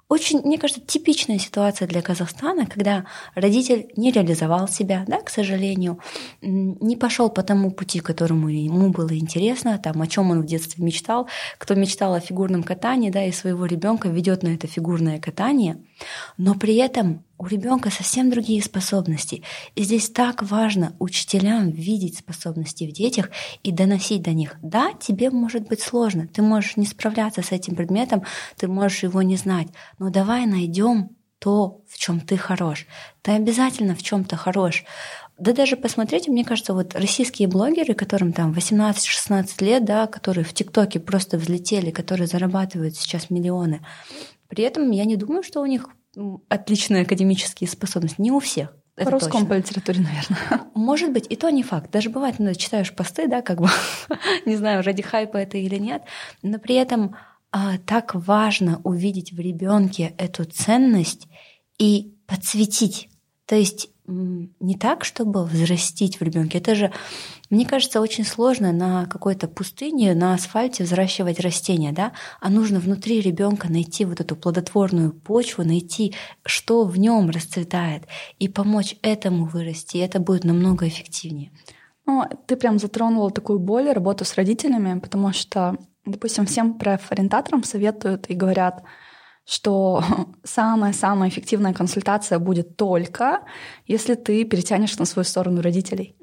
Очень, 0.09 0.41
мне 0.43 0.59
кажется, 0.59 0.83
типичная 0.83 1.39
ситуация 1.39 1.89
для 1.89 2.03
Казахстана, 2.03 2.67
когда 2.67 3.07
родитель 3.35 3.91
не 3.97 4.13
реализовал 4.13 4.69
себя, 4.69 5.05
да, 5.09 5.21
к 5.21 5.31
сожалению, 5.31 5.99
не 6.43 6.97
пошел 6.97 7.31
по 7.31 7.43
тому 7.43 7.71
пути, 7.71 8.01
которому 8.01 8.49
ему 8.49 8.91
было 8.91 9.17
интересно, 9.17 9.79
там, 9.79 10.03
о 10.03 10.07
чем 10.07 10.31
он 10.31 10.43
в 10.43 10.47
детстве 10.47 10.85
мечтал. 10.85 11.29
Кто 11.59 11.75
мечтал 11.75 12.15
о 12.15 12.21
фигурном 12.21 12.63
катании, 12.63 13.11
да, 13.11 13.25
и 13.25 13.33
своего 13.33 13.65
ребенка 13.65 14.09
ведет 14.09 14.43
на 14.43 14.49
это 14.49 14.67
фигурное 14.67 15.19
катание, 15.19 15.83
но 16.37 16.55
при 16.55 16.77
этом 16.77 17.25
у 17.45 17.47
ребенка 17.47 17.91
совсем 17.91 18.31
другие 18.31 18.63
способности. 18.63 19.43
И 19.75 19.83
здесь 19.83 20.09
так 20.09 20.43
важно 20.43 20.97
учителям 20.99 21.71
видеть 21.71 22.19
способности 22.19 22.85
в 22.85 22.93
детях 22.93 23.29
и 23.63 23.71
доносить 23.71 24.23
до 24.23 24.33
них. 24.33 24.57
Да, 24.63 24.93
тебе 24.99 25.31
может 25.31 25.69
быть 25.69 25.83
сложно, 25.83 26.27
ты 26.27 26.41
можешь 26.41 26.79
не 26.79 26.87
справляться 26.87 27.43
с 27.43 27.53
этим 27.53 27.77
предметом, 27.77 28.23
ты 28.57 28.67
можешь 28.67 29.03
его 29.03 29.21
не 29.21 29.37
знать, 29.37 29.69
но 29.99 30.09
давай 30.09 30.47
найдем 30.47 31.11
то, 31.39 31.83
в 31.87 31.99
чем 31.99 32.21
ты 32.21 32.39
хорош. 32.39 32.87
Ты 33.21 33.33
обязательно 33.33 33.95
в 33.95 34.03
чем-то 34.03 34.37
хорош. 34.37 34.85
Да 35.37 35.53
даже 35.53 35.77
посмотрите, 35.77 36.31
мне 36.31 36.47
кажется, 36.47 36.73
вот 36.73 36.95
российские 36.95 37.49
блогеры, 37.49 37.93
которым 37.93 38.33
там 38.33 38.53
18-16 38.53 39.63
лет, 39.63 39.85
да, 39.85 40.07
которые 40.07 40.45
в 40.45 40.55
ТикТоке 40.55 40.99
просто 40.99 41.37
взлетели, 41.37 41.91
которые 41.91 42.27
зарабатывают 42.27 42.97
сейчас 42.97 43.29
миллионы. 43.29 43.85
При 44.49 44.65
этом 44.65 44.91
я 44.91 45.05
не 45.05 45.17
думаю, 45.17 45.43
что 45.43 45.61
у 45.61 45.67
них 45.67 45.91
отличные 46.49 47.03
академические 47.03 47.69
способности. 47.69 48.21
Не 48.21 48.31
у 48.31 48.41
всех. 48.41 48.75
это 48.97 49.07
По 49.07 49.13
русскому, 49.13 49.47
по 49.47 49.55
литературе, 49.55 50.01
наверное. 50.01 50.67
Может 50.75 51.13
быть, 51.13 51.27
и 51.29 51.37
то 51.37 51.51
не 51.51 51.63
факт. 51.63 51.91
Даже 51.91 52.11
бывает, 52.11 52.37
иногда 52.39 52.55
читаешь 52.55 52.95
посты, 52.95 53.27
да, 53.29 53.43
как 53.43 53.61
бы, 53.61 53.69
не 54.47 54.57
знаю, 54.57 54.83
ради 54.83 55.03
хайпа 55.03 55.37
это 55.37 55.59
или 55.59 55.77
нет, 55.77 56.03
но 56.43 56.59
при 56.59 56.75
этом 56.77 57.17
а, 57.51 57.79
так 57.79 58.15
важно 58.15 58.81
увидеть 58.85 59.33
в 59.33 59.39
ребенке 59.39 60.15
эту 60.19 60.45
ценность 60.45 61.29
и 61.79 62.15
подсветить. 62.27 63.09
То 63.47 63.55
есть 63.55 63.91
не 64.07 64.75
так, 64.77 65.05
чтобы 65.05 65.45
взрастить 65.45 66.21
в 66.21 66.23
ребенке. 66.23 66.59
Это 66.59 66.75
же, 66.75 66.93
мне 67.49 67.65
кажется, 67.65 68.01
очень 68.01 68.25
сложно 68.25 68.73
на 68.73 69.07
какой-то 69.07 69.49
пустыне, 69.49 70.15
на 70.15 70.35
асфальте 70.35 70.85
взращивать 70.85 71.41
растения, 71.41 71.93
да, 71.93 72.13
а 72.41 72.51
нужно 72.51 72.81
внутри 72.81 73.21
ребенка 73.21 73.71
найти 73.73 74.05
вот 74.05 74.21
эту 74.21 74.37
плодотворную 74.37 75.13
почву, 75.13 75.65
найти, 75.65 76.15
что 76.45 76.85
в 76.85 76.99
нем 76.99 77.31
расцветает, 77.31 78.03
и 78.39 78.49
помочь 78.49 78.97
этому 79.03 79.47
вырасти. 79.47 79.97
И 79.97 80.01
это 80.01 80.21
будет 80.21 80.45
намного 80.45 80.87
эффективнее. 80.87 81.51
Ну, 82.07 82.25
ты 82.47 82.57
прям 82.57 82.79
затронула 82.79 83.31
такую 83.31 83.59
боль, 83.59 83.91
работу 83.91 84.27
с 84.27 84.35
родителями, 84.35 85.01
потому 85.01 85.33
что, 85.33 85.79
допустим, 86.05 86.45
всем 86.45 86.75
профориентаторам 86.75 87.65
советуют 87.65 88.29
и 88.29 88.35
говорят, 88.35 88.83
что 89.45 90.03
самая-самая 90.45 91.29
эффективная 91.29 91.73
консультация 91.73 92.39
будет 92.39 92.77
только, 92.77 93.41
если 93.87 94.15
ты 94.15 94.45
перетянешь 94.45 94.99
на 94.99 95.05
свою 95.05 95.25
сторону 95.25 95.61
родителей. 95.61 96.17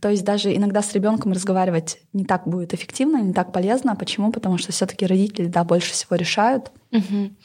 То 0.00 0.08
есть 0.08 0.24
даже 0.24 0.54
иногда 0.54 0.82
с 0.82 0.92
ребенком 0.92 1.32
разговаривать 1.32 1.98
не 2.12 2.24
так 2.24 2.46
будет 2.46 2.74
эффективно, 2.74 3.18
не 3.18 3.32
так 3.32 3.52
полезно. 3.52 3.96
Почему? 3.96 4.32
Потому 4.32 4.58
что 4.58 4.72
все-таки 4.72 5.06
родители, 5.06 5.46
да, 5.46 5.64
больше 5.64 5.92
всего 5.92 6.16
решают. 6.16 6.72
Мгм. 6.90 7.36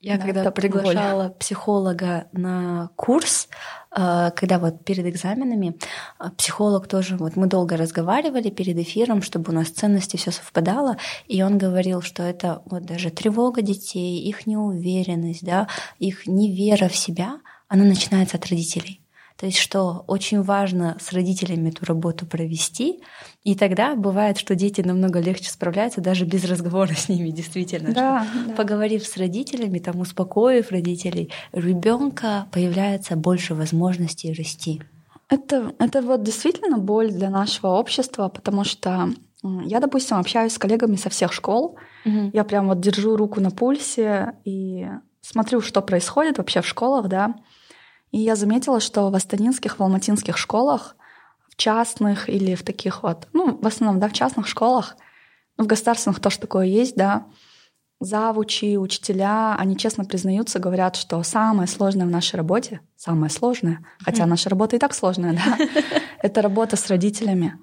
Я 0.00 0.18
да, 0.18 0.24
когда 0.24 0.50
приглашала 0.50 1.28
боль. 1.28 1.34
психолога 1.38 2.26
на 2.32 2.90
курс, 2.96 3.48
когда 3.94 4.58
вот 4.58 4.84
перед 4.84 5.06
экзаменами 5.06 5.76
э, 6.18 6.30
психолог 6.38 6.88
тоже, 6.88 7.16
вот 7.16 7.36
мы 7.36 7.46
долго 7.46 7.76
разговаривали 7.76 8.48
перед 8.48 8.78
эфиром, 8.78 9.20
чтобы 9.20 9.52
у 9.52 9.54
нас 9.54 9.68
ценности 9.68 10.16
все 10.16 10.30
совпадало, 10.30 10.96
и 11.28 11.42
он 11.42 11.58
говорил, 11.58 12.00
что 12.00 12.22
это 12.22 12.62
вот 12.66 12.84
даже 12.84 13.10
тревога 13.10 13.60
детей, 13.60 14.18
их 14.20 14.46
неуверенность, 14.46 15.44
да, 15.44 15.68
их 15.98 16.26
невера 16.26 16.88
в 16.88 16.96
себя, 16.96 17.40
она 17.68 17.84
начинается 17.84 18.38
от 18.38 18.46
родителей. 18.46 19.01
То 19.36 19.46
есть, 19.46 19.58
что 19.58 20.04
очень 20.06 20.42
важно 20.42 20.96
с 21.00 21.12
родителями 21.12 21.70
эту 21.70 21.84
работу 21.84 22.26
провести, 22.26 23.00
и 23.42 23.54
тогда 23.54 23.96
бывает, 23.96 24.38
что 24.38 24.54
дети 24.54 24.80
намного 24.80 25.20
легче 25.20 25.50
справляются 25.50 26.00
даже 26.00 26.24
без 26.24 26.44
разговора 26.44 26.92
с 26.94 27.08
ними, 27.08 27.30
действительно. 27.30 27.92
Да, 27.92 28.26
да. 28.46 28.54
Поговорив 28.54 29.06
с 29.06 29.16
родителями, 29.16 29.78
там 29.78 30.00
успокоив 30.00 30.70
родителей, 30.70 31.30
ребенка 31.52 32.46
появляется 32.52 33.16
больше 33.16 33.54
возможностей 33.54 34.32
расти. 34.32 34.82
Это, 35.28 35.72
это 35.78 36.02
вот 36.02 36.22
действительно 36.22 36.78
боль 36.78 37.10
для 37.10 37.30
нашего 37.30 37.68
общества, 37.68 38.28
потому 38.28 38.64
что 38.64 39.08
я, 39.64 39.80
допустим, 39.80 40.18
общаюсь 40.18 40.52
с 40.52 40.58
коллегами 40.58 40.96
со 40.96 41.10
всех 41.10 41.32
школ. 41.32 41.76
Угу. 42.04 42.30
Я 42.32 42.44
прям 42.44 42.68
вот 42.68 42.80
держу 42.80 43.16
руку 43.16 43.40
на 43.40 43.50
пульсе 43.50 44.34
и 44.44 44.86
смотрю, 45.20 45.60
что 45.60 45.80
происходит 45.82 46.38
вообще 46.38 46.60
в 46.60 46.66
школах, 46.66 47.08
да. 47.08 47.34
И 48.12 48.18
я 48.18 48.36
заметила, 48.36 48.78
что 48.78 49.10
в 49.10 49.14
астанинских, 49.14 49.78
в 49.78 49.82
алматинских 49.82 50.36
школах, 50.36 50.96
в 51.48 51.56
частных 51.56 52.28
или 52.28 52.54
в 52.54 52.62
таких 52.62 53.02
вот, 53.02 53.26
ну, 53.32 53.58
в 53.60 53.66
основном, 53.66 54.00
да, 54.00 54.08
в 54.08 54.12
частных 54.12 54.46
школах, 54.46 54.96
ну, 55.58 55.64
в 55.64 55.66
государственных 55.66 56.20
тоже 56.20 56.38
такое 56.38 56.66
есть, 56.66 56.94
да, 56.94 57.26
завучи, 58.00 58.76
учителя, 58.76 59.54
они 59.56 59.76
честно 59.76 60.04
признаются, 60.04 60.58
говорят, 60.58 60.96
что 60.96 61.22
самое 61.22 61.68
сложное 61.68 62.06
в 62.06 62.10
нашей 62.10 62.36
работе, 62.36 62.80
самое 62.96 63.30
сложное, 63.30 63.84
хотя 64.00 64.26
наша 64.26 64.50
работа 64.50 64.76
и 64.76 64.78
так 64.78 64.94
сложная, 64.94 65.32
да, 65.34 65.58
это 66.22 66.42
работа 66.42 66.76
с 66.76 66.88
родителями. 66.88 67.58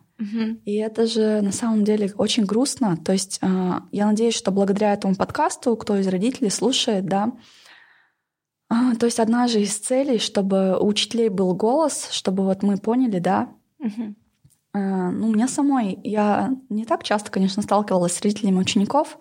И 0.65 0.75
это 0.75 1.05
же 1.05 1.39
на 1.41 1.53
самом 1.53 1.85
деле 1.85 2.11
очень 2.17 2.43
грустно. 2.43 2.97
То 2.97 3.13
есть 3.13 3.39
э, 3.41 3.79
я 3.91 4.05
надеюсь, 4.05 4.35
что 4.35 4.51
благодаря 4.51 4.91
этому 4.91 5.15
подкасту, 5.15 5.77
кто 5.77 5.95
из 5.95 6.07
родителей 6.09 6.49
слушает, 6.49 7.05
да, 7.05 7.31
а, 8.69 8.95
то 8.95 9.07
есть 9.07 9.19
одна 9.19 9.47
же 9.47 9.61
из 9.61 9.75
целей, 9.77 10.19
чтобы 10.19 10.77
у 10.79 10.87
учителей 10.87 11.29
был 11.29 11.53
голос, 11.55 12.09
чтобы 12.11 12.43
вот 12.43 12.61
мы 12.61 12.77
поняли, 12.77 13.19
да. 13.19 13.49
Угу. 13.79 14.15
А, 14.73 15.11
ну, 15.11 15.27
у 15.29 15.33
меня 15.33 15.47
самой, 15.47 15.99
я 16.03 16.51
не 16.69 16.85
так 16.85 17.03
часто, 17.03 17.31
конечно, 17.31 17.63
сталкивалась 17.63 18.13
с 18.13 18.21
родителями 18.21 18.59
учеников. 18.59 19.17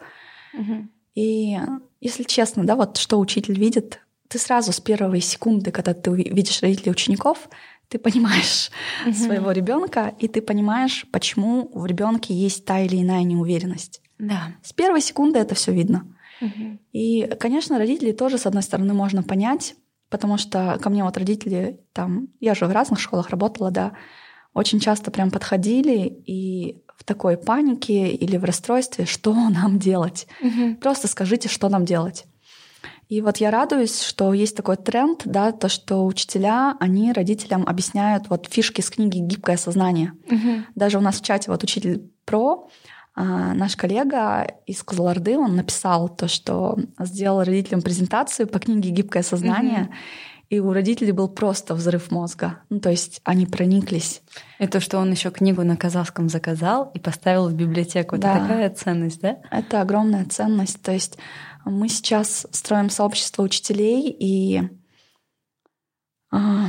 Угу. 0.53 0.89
И 1.15 1.59
если 2.01 2.23
честно, 2.25 2.65
да, 2.65 2.77
вот 2.77 2.99
что 2.99 3.19
учитель 3.19 3.59
видит, 3.59 4.01
ты 4.29 4.39
сразу 4.39 4.73
с 4.73 4.81
первой 4.81 5.23
секунды, 5.23 5.71
когда 5.71 5.95
ты 5.95 6.11
видишь 6.11 6.61
родителей 6.61 6.93
учеников, 6.93 7.49
ты 7.89 7.99
понимаешь 7.99 8.71
угу. 9.07 9.15
своего 9.15 9.53
ребенка, 9.53 10.15
и 10.19 10.29
ты 10.29 10.43
понимаешь, 10.43 11.07
почему 11.11 11.71
в 11.73 11.87
ребенке 11.87 12.35
есть 12.35 12.67
та 12.67 12.81
или 12.81 13.01
иная 13.01 13.23
неуверенность. 13.23 14.03
Да. 14.19 14.55
С 14.63 14.75
первой 14.75 15.01
секунды 15.01 15.39
это 15.39 15.55
все 15.55 15.73
видно. 15.73 16.05
И, 16.93 17.31
конечно, 17.39 17.79
родителей 17.79 18.13
тоже, 18.13 18.39
с 18.39 18.47
одной 18.47 18.63
стороны, 18.63 18.95
можно 18.95 19.23
понять, 19.23 19.75
потому 20.11 20.39
что 20.39 20.79
ко 20.81 20.91
мне 20.91 21.05
вот 21.05 21.17
родители, 21.17 21.81
там, 21.93 22.29
я 22.41 22.55
же 22.55 22.67
в 22.67 22.73
разных 22.73 23.01
школах 23.01 23.31
работала, 23.31 23.71
да, 23.71 23.93
очень 24.55 24.81
часто 24.81 25.11
прям 25.11 25.31
подходили 25.31 26.07
и 26.27 26.83
в 26.97 27.05
такой 27.05 27.37
панике 27.37 28.09
или 28.09 28.37
в 28.37 28.45
расстройстве, 28.45 29.05
что 29.05 29.33
нам 29.51 29.79
делать? 29.79 30.27
Угу. 30.41 30.77
Просто 30.81 31.09
скажите, 31.09 31.49
что 31.49 31.69
нам 31.69 31.85
делать. 31.85 32.27
И 33.09 33.23
вот 33.23 33.39
я 33.39 33.51
радуюсь, 33.51 34.03
что 34.03 34.35
есть 34.35 34.55
такой 34.55 34.77
тренд, 34.77 35.23
да, 35.25 35.53
то, 35.53 35.71
что 35.71 36.05
учителя, 36.05 36.77
они 36.79 37.13
родителям 37.13 37.67
объясняют 37.67 38.29
вот 38.29 38.49
фишки 38.51 38.83
с 38.83 38.91
книги 38.91 39.19
«Гибкое 39.19 39.57
сознание». 39.57 40.13
Угу. 40.27 40.65
Даже 40.75 40.99
у 40.99 41.01
нас 41.01 41.19
в 41.19 41.25
чате 41.25 41.51
вот 41.51 41.63
учитель 41.63 42.11
про, 42.27 42.69
наш 43.25 43.77
коллега 43.77 44.47
из 44.67 44.83
Кузларды, 44.83 45.37
он 45.37 45.57
написал 45.57 46.09
то, 46.09 46.29
что 46.29 46.79
сделал 47.01 47.43
родителям 47.43 47.83
презентацию 47.83 48.47
по 48.47 48.59
книге 48.59 48.91
«Гибкое 48.91 49.23
сознание», 49.23 49.89
mm 49.91 49.95
и 50.49 50.61
у 50.61 50.73
родителей 50.73 51.13
был 51.13 51.29
просто 51.29 51.75
взрыв 51.75 52.11
мозга. 52.11 52.61
Ну, 52.71 52.81
то 52.81 52.91
есть 52.91 53.21
они 53.25 53.45
прониклись. 53.47 54.23
Это 54.59 54.81
что 54.81 54.99
он 54.99 55.11
еще 55.11 55.31
книгу 55.31 55.63
на 55.63 55.77
казахском 55.77 56.31
заказал 56.31 56.91
и 56.95 56.99
поставил 56.99 57.49
в 57.49 57.55
библиотеку. 57.55 58.17
Да. 58.17 58.37
Это 58.37 58.41
такая 58.41 58.71
ценность, 58.71 59.21
да? 59.21 59.37
Это 59.51 59.83
огромная 59.83 60.25
ценность. 60.25 60.81
То 60.81 60.93
есть 60.93 61.19
мы 61.67 61.89
сейчас 61.89 62.47
строим 62.51 62.89
сообщество 62.89 63.43
учителей, 63.43 64.09
и 64.09 64.63
а, 66.31 66.69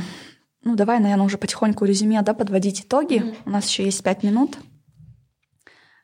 ну, 0.62 0.76
давай, 0.76 1.00
наверное, 1.00 1.24
уже 1.24 1.38
потихоньку 1.38 1.86
резюме, 1.86 2.20
да, 2.20 2.34
подводить 2.34 2.82
итоги. 2.82 3.14
Mm-hmm. 3.14 3.36
У 3.46 3.50
нас 3.50 3.66
еще 3.66 3.84
есть 3.84 4.02
пять 4.02 4.22
минут. 4.22 4.58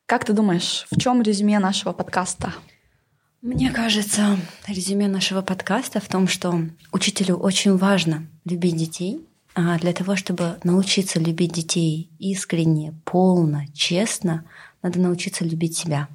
Как 0.06 0.24
ты 0.24 0.32
думаешь, 0.32 0.86
в 0.92 1.00
чем 1.00 1.20
резюме 1.20 1.58
нашего 1.58 1.92
подкаста? 1.92 2.54
Мне 3.42 3.72
кажется, 3.72 4.38
резюме 4.68 5.08
нашего 5.08 5.42
подкаста 5.42 5.98
в 5.98 6.06
том, 6.06 6.28
что 6.28 6.60
учителю 6.92 7.34
очень 7.34 7.76
важно 7.76 8.28
любить 8.44 8.76
детей, 8.76 9.26
а 9.56 9.76
для 9.80 9.92
того, 9.92 10.14
чтобы 10.14 10.60
научиться 10.62 11.18
любить 11.18 11.52
детей 11.52 12.08
искренне, 12.20 12.94
полно, 13.04 13.64
честно, 13.74 14.44
надо 14.80 15.00
научиться 15.00 15.44
любить 15.44 15.76
себя. 15.76 16.06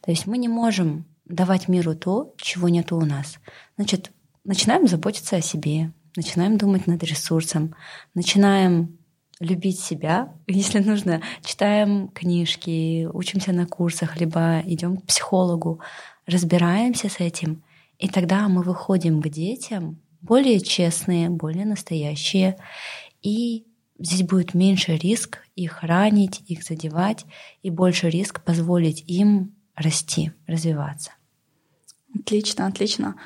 То 0.00 0.10
есть 0.10 0.26
мы 0.26 0.38
не 0.38 0.48
можем 0.48 1.04
давать 1.26 1.68
миру 1.68 1.94
то, 1.94 2.32
чего 2.38 2.70
нет 2.70 2.90
у 2.90 3.02
нас. 3.02 3.36
Значит, 3.76 4.12
начинаем 4.44 4.88
заботиться 4.88 5.36
о 5.36 5.42
себе, 5.42 5.92
начинаем 6.16 6.56
думать 6.56 6.86
над 6.86 7.02
ресурсом, 7.04 7.74
начинаем 8.14 8.96
любить 9.40 9.80
себя, 9.80 10.32
если 10.46 10.78
нужно, 10.78 11.22
читаем 11.44 12.08
книжки, 12.08 13.08
учимся 13.12 13.52
на 13.52 13.66
курсах, 13.66 14.18
либо 14.20 14.60
идем 14.64 14.96
к 14.96 15.06
психологу, 15.06 15.80
разбираемся 16.26 17.08
с 17.08 17.20
этим, 17.20 17.62
и 17.98 18.08
тогда 18.08 18.48
мы 18.48 18.62
выходим 18.62 19.22
к 19.22 19.28
детям 19.28 20.00
более 20.20 20.60
честные, 20.60 21.30
более 21.30 21.64
настоящие, 21.64 22.58
и 23.22 23.64
здесь 23.98 24.22
будет 24.22 24.54
меньше 24.54 24.96
риск 24.96 25.38
их 25.54 25.82
ранить, 25.82 26.42
их 26.46 26.62
задевать, 26.62 27.24
и 27.62 27.70
больше 27.70 28.10
риск 28.10 28.42
позволить 28.42 29.04
им 29.06 29.54
расти, 29.74 30.32
развиваться. 30.46 31.12
Отлично, 32.14 32.66
отлично. 32.66 33.16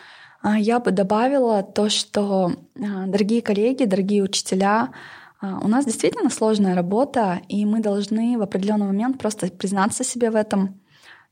А 0.42 0.58
я 0.58 0.80
бы 0.80 0.90
добавила 0.90 1.62
то, 1.62 1.88
что, 1.88 2.52
а, 2.76 3.06
дорогие 3.06 3.42
коллеги, 3.42 3.84
дорогие 3.84 4.22
учителя, 4.22 4.90
у 5.42 5.68
нас 5.68 5.86
действительно 5.86 6.30
сложная 6.30 6.74
работа, 6.74 7.40
и 7.48 7.64
мы 7.64 7.80
должны 7.80 8.36
в 8.36 8.42
определенный 8.42 8.86
момент 8.86 9.18
просто 9.18 9.48
признаться 9.48 10.04
себе 10.04 10.30
в 10.30 10.36
этом. 10.36 10.80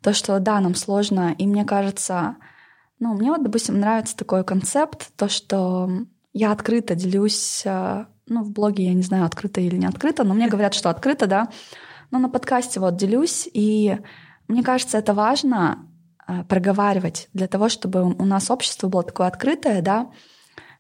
То, 0.03 0.13
что 0.15 0.39
да, 0.39 0.61
нам 0.61 0.75
сложно, 0.75 1.35
и 1.37 1.47
мне 1.47 1.65
кажется, 1.65 2.37
ну, 3.01 3.15
мне 3.15 3.31
вот, 3.31 3.43
допустим, 3.43 3.81
нравится 3.81 4.17
такой 4.17 4.45
концепт, 4.45 5.11
то, 5.17 5.29
что 5.29 5.91
я 6.33 6.53
открыто 6.53 6.95
делюсь, 6.95 7.65
а, 7.67 8.07
ну, 8.27 8.45
в 8.45 8.51
блоге 8.51 8.85
я 8.85 8.95
не 8.95 9.03
знаю, 9.03 9.25
открыто 9.25 9.61
или 9.61 9.77
не 9.77 9.87
открыто, 9.87 10.25
но 10.25 10.35
мне 10.35 10.49
говорят, 10.49 10.75
что 10.75 10.89
открыто, 10.89 11.27
да, 11.27 11.49
но 12.11 12.19
на 12.19 12.29
подкасте 12.29 12.81
вот 12.81 12.97
делюсь, 12.97 13.49
и 13.53 13.99
мне 14.47 14.63
кажется, 14.63 14.99
это 14.99 15.15
важно 15.15 15.87
а, 16.27 16.45
проговаривать 16.45 17.29
для 17.35 17.49
того, 17.49 17.69
чтобы 17.69 18.05
у 18.05 18.25
нас 18.25 18.51
общество 18.51 18.89
было 18.89 19.03
такое 19.03 19.27
открытое, 19.27 19.83
да, 19.83 20.01
а, 20.03 20.13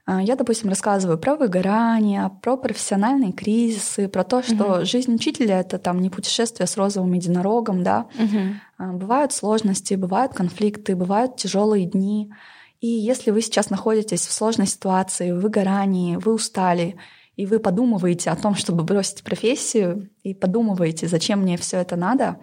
я, 0.08 0.36
допустим, 0.36 0.70
рассказываю 0.70 1.18
про 1.18 1.36
выгорание, 1.36 2.30
про 2.42 2.56
профессиональные 2.56 3.32
кризисы, 3.32 4.08
про 4.08 4.24
то, 4.24 4.42
что 4.42 4.78
угу. 4.78 4.84
жизнь 4.86 5.14
учителя 5.14 5.60
это 5.60 5.78
там 5.78 6.00
не 6.00 6.08
путешествие 6.08 6.66
с 6.66 6.76
розовым 6.78 7.12
единорогом, 7.12 7.82
да. 7.82 8.06
Угу. 8.14 8.92
Бывают 8.98 9.32
сложности, 9.32 9.94
бывают 9.94 10.32
конфликты, 10.32 10.96
бывают 10.96 11.36
тяжелые 11.36 11.84
дни. 11.84 12.32
И 12.80 12.86
если 12.86 13.32
вы 13.32 13.42
сейчас 13.42 13.68
находитесь 13.68 14.26
в 14.26 14.32
сложной 14.32 14.66
ситуации, 14.66 15.32
в 15.32 15.40
выгорании, 15.40 16.16
вы 16.16 16.32
устали, 16.32 16.96
и 17.36 17.44
вы 17.44 17.58
подумываете 17.58 18.30
о 18.30 18.36
том, 18.36 18.54
чтобы 18.54 18.84
бросить 18.84 19.22
профессию, 19.22 20.08
и 20.22 20.32
подумываете, 20.32 21.06
зачем 21.06 21.40
мне 21.42 21.56
все 21.58 21.78
это 21.78 21.96
надо, 21.96 22.38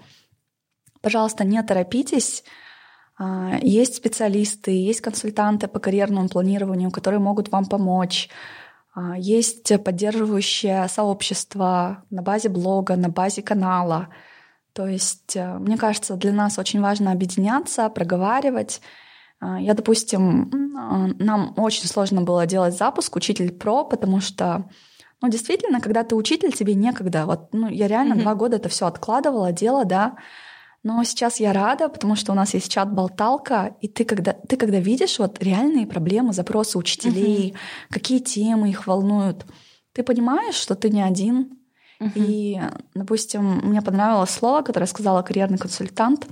пожалуйста, 1.01 1.43
не 1.43 1.61
торопитесь 1.63 2.43
а, 2.43 2.64
есть 3.61 3.95
специалисты, 3.95 4.72
есть 4.72 5.01
консультанты 5.01 5.68
по 5.68 5.80
карьерному 5.80 6.28
планированию, 6.28 6.91
которые 6.91 7.20
могут 7.20 7.49
вам 7.49 7.66
помочь. 7.66 8.30
А, 8.95 9.18
есть 9.18 9.72
поддерживающее 9.84 10.88
сообщество 10.88 12.03
на 12.09 12.22
базе 12.22 12.49
блога, 12.49 12.95
на 12.95 13.09
базе 13.09 13.41
канала. 13.41 14.07
То 14.74 14.88
есть, 14.88 15.36
э, 15.36 15.57
мне 15.57 15.78
кажется, 15.78 16.16
для 16.16 16.32
нас 16.32 16.57
очень 16.57 16.82
важно 16.82 17.11
объединяться, 17.11 17.89
проговаривать. 17.89 18.82
А, 19.39 19.59
я, 19.59 19.74
допустим, 19.74 20.49
нам 21.20 21.53
очень 21.57 21.88
сложно 21.88 22.22
было 22.22 22.45
делать 22.45 22.78
запуск 22.78 23.16
Учитель 23.16 23.51
Про, 23.51 23.84
потому 23.86 24.22
что 24.22 24.70
ну, 25.22 25.30
действительно, 25.30 25.80
когда 25.80 26.03
ты 26.03 26.16
учитель, 26.16 26.51
тебе 26.51 26.74
некогда. 26.76 27.26
Вот, 27.26 27.53
ну, 27.53 27.68
я 27.70 27.88
реально 27.88 28.13
mm-hmm. 28.13 28.22
два 28.22 28.36
года 28.36 28.57
это 28.57 28.70
все 28.70 28.86
откладывала, 28.86 29.51
дело, 29.51 29.86
да. 29.86 30.18
Но 30.86 31.04
сейчас 31.04 31.40
я 31.40 31.52
рада, 31.52 31.90
потому 31.90 32.16
что 32.16 32.32
у 32.32 32.36
нас 32.36 32.54
есть 32.54 32.72
чат-болталка, 32.72 33.76
и 33.82 33.88
ты 33.88 34.06
когда, 34.06 34.34
ты 34.34 34.56
когда 34.56 34.78
видишь 34.80 35.18
вот 35.18 35.42
реальные 35.42 35.88
проблемы, 35.88 36.32
запросы 36.32 36.78
учителей, 36.78 37.50
угу. 37.50 37.58
какие 37.90 38.20
темы 38.20 38.70
их 38.70 38.86
волнуют, 38.86 39.48
ты 39.94 40.04
понимаешь, 40.04 40.54
что 40.54 40.76
ты 40.76 40.92
не 40.92 41.02
один. 41.02 41.58
Угу. 42.00 42.12
И, 42.14 42.62
допустим, 42.94 43.62
мне 43.64 43.82
понравилось 43.82 44.30
слово, 44.30 44.62
которое 44.62 44.86
сказала 44.86 45.24
карьерный 45.24 45.58
консультант, 45.58 46.28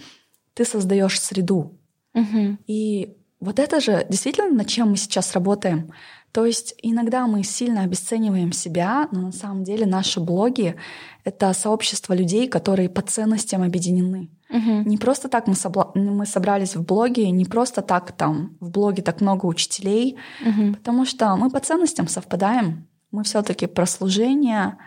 ты 0.53 0.65
создаешь 0.65 1.19
среду. 1.19 1.79
Угу. 2.13 2.59
И 2.67 3.17
вот 3.39 3.57
это 3.57 3.79
же 3.79 4.05
действительно, 4.07 4.51
над 4.51 4.67
чем 4.67 4.91
мы 4.91 4.97
сейчас 4.97 5.33
работаем. 5.33 5.91
То 6.33 6.45
есть 6.45 6.73
иногда 6.81 7.27
мы 7.27 7.43
сильно 7.43 7.83
обесцениваем 7.83 8.51
себя, 8.51 9.07
но 9.11 9.21
на 9.21 9.31
самом 9.31 9.63
деле 9.63 9.85
наши 9.85 10.19
блоги— 10.19 10.75
это 11.23 11.53
сообщество 11.53 12.13
людей, 12.13 12.47
которые 12.47 12.89
по 12.89 13.01
ценностям 13.01 13.61
объединены. 13.61 14.31
Угу. 14.53 14.87
Не 14.87 14.97
просто 14.97 15.29
так 15.29 15.47
мы, 15.47 15.55
собла... 15.55 15.91
мы 15.95 16.25
собрались 16.25 16.75
в 16.75 16.85
блоге, 16.85 17.31
не 17.31 17.45
просто 17.45 17.81
так 17.81 18.11
там 18.11 18.55
в 18.59 18.69
блоге 18.69 19.01
так 19.01 19.19
много 19.19 19.47
учителей, 19.47 20.17
угу. 20.41 20.73
потому 20.73 21.05
что 21.05 21.35
мы 21.35 21.49
по 21.49 21.59
ценностям 21.59 22.07
совпадаем. 22.07 22.87
Мы 23.11 23.23
все-таки 23.23 23.65
про 23.65 23.85
служение, 23.85 24.77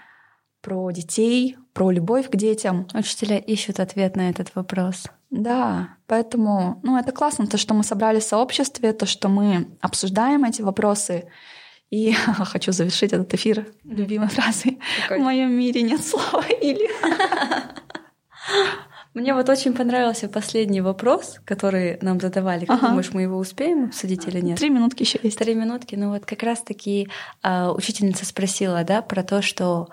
про 0.60 0.90
детей, 0.92 1.56
про 1.72 1.90
любовь 1.90 2.30
к 2.30 2.36
детям. 2.36 2.86
Учителя 2.94 3.38
ищут 3.38 3.80
ответ 3.80 4.16
на 4.16 4.30
этот 4.30 4.54
вопрос. 4.54 5.04
Да, 5.30 5.90
поэтому, 6.06 6.80
ну, 6.82 6.96
это 6.96 7.12
классно, 7.12 7.46
то, 7.46 7.58
что 7.58 7.74
мы 7.74 7.82
собрались 7.82 8.24
в 8.24 8.28
сообществе, 8.28 8.92
то, 8.92 9.06
что 9.06 9.28
мы 9.28 9.68
обсуждаем 9.80 10.44
эти 10.44 10.62
вопросы. 10.62 11.28
И 11.90 12.12
хочу 12.12 12.72
завершить 12.72 13.12
этот 13.12 13.32
эфир 13.34 13.66
любимой 13.84 14.28
фразой. 14.28 14.78
В 15.08 15.18
моем 15.18 15.52
мире 15.52 15.82
нет 15.82 16.04
слова 16.04 16.44
или. 16.60 16.88
Мне 19.16 19.32
вот 19.32 19.48
очень 19.48 19.72
понравился 19.72 20.28
последний 20.28 20.82
вопрос, 20.82 21.40
который 21.46 21.96
нам 22.02 22.20
задавали. 22.20 22.66
Как 22.66 22.76
ага. 22.76 22.88
думаешь, 22.88 23.14
мы 23.14 23.22
его 23.22 23.38
успеем 23.38 23.86
обсудить 23.86 24.28
или 24.28 24.42
нет? 24.42 24.58
Три 24.58 24.68
минутки 24.68 25.04
еще 25.04 25.18
есть. 25.22 25.38
Три 25.38 25.54
минутки. 25.54 25.94
Ну 25.94 26.10
вот 26.10 26.26
как 26.26 26.42
раз-таки 26.42 27.08
э, 27.42 27.68
учительница 27.68 28.26
спросила, 28.26 28.84
да, 28.84 29.00
про 29.00 29.22
то, 29.22 29.40
что 29.40 29.88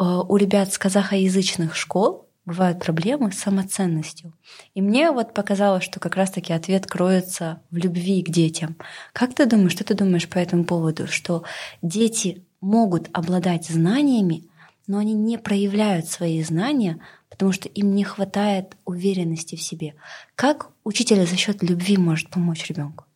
э, 0.00 0.04
у 0.04 0.36
ребят 0.36 0.72
с 0.72 0.78
казахоязычных 0.78 1.74
школ 1.74 2.28
бывают 2.46 2.78
проблемы 2.78 3.32
с 3.32 3.40
самоценностью. 3.40 4.34
И 4.74 4.82
мне 4.82 5.10
вот 5.10 5.34
показалось, 5.34 5.82
что 5.82 5.98
как 5.98 6.14
раз-таки 6.14 6.52
ответ 6.52 6.86
кроется 6.86 7.62
в 7.72 7.76
любви 7.76 8.22
к 8.22 8.30
детям. 8.30 8.76
Как 9.12 9.34
ты 9.34 9.46
думаешь, 9.46 9.72
что 9.72 9.82
ты 9.82 9.94
думаешь 9.94 10.28
по 10.28 10.38
этому 10.38 10.64
поводу, 10.64 11.08
что 11.08 11.42
дети 11.82 12.46
могут 12.60 13.08
обладать 13.12 13.66
знаниями, 13.66 14.44
но 14.86 14.98
они 14.98 15.14
не 15.14 15.38
проявляют 15.38 16.06
свои 16.06 16.40
знания, 16.44 17.00
потому 17.40 17.52
что 17.52 17.70
им 17.70 17.94
не 17.94 18.04
хватает 18.04 18.76
уверенности 18.84 19.56
в 19.56 19.62
себе. 19.62 19.94
Как 20.34 20.68
учитель 20.84 21.26
за 21.26 21.36
счет 21.36 21.62
любви 21.62 21.96
может 21.96 22.28
помочь 22.28 22.66
ребенку? 22.68 23.06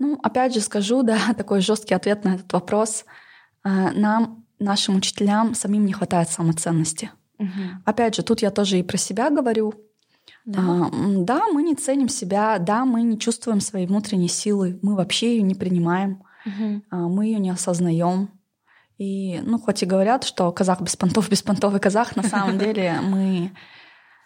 Ну, 0.00 0.18
опять 0.24 0.52
же 0.52 0.60
скажу, 0.60 1.02
да, 1.04 1.16
такой 1.38 1.60
жесткий 1.60 1.94
ответ 1.94 2.24
на 2.24 2.34
этот 2.34 2.52
вопрос. 2.52 3.04
А, 3.62 3.92
нам, 3.92 4.44
нашим 4.58 4.96
учителям, 4.96 5.54
самим 5.54 5.86
не 5.86 5.92
хватает 5.92 6.30
самоценности. 6.30 7.12
Угу. 7.38 7.48
Опять 7.84 8.16
же, 8.16 8.24
тут 8.24 8.42
я 8.42 8.50
тоже 8.50 8.80
и 8.80 8.82
про 8.82 8.96
себя 8.96 9.30
говорю. 9.30 9.74
Да. 10.44 10.58
А, 10.58 10.90
да, 11.18 11.46
мы 11.52 11.62
не 11.62 11.76
ценим 11.76 12.08
себя, 12.08 12.58
да, 12.58 12.84
мы 12.84 13.02
не 13.02 13.20
чувствуем 13.20 13.60
своей 13.60 13.86
внутренней 13.86 14.26
силы, 14.26 14.80
мы 14.82 14.96
вообще 14.96 15.36
ее 15.36 15.42
не 15.42 15.54
принимаем, 15.54 16.24
угу. 16.44 16.82
а, 16.90 16.96
мы 17.06 17.26
ее 17.26 17.38
не 17.38 17.50
осознаем. 17.50 18.30
И, 18.98 19.40
ну, 19.40 19.58
хоть 19.58 19.82
и 19.82 19.86
говорят, 19.86 20.24
что 20.24 20.50
казах 20.52 20.80
без 20.80 20.96
понтов, 20.96 21.28
беспонтовый 21.28 21.80
казах, 21.80 22.16
на 22.16 22.22
самом 22.22 22.58
деле 22.64 23.00
мы... 23.02 23.52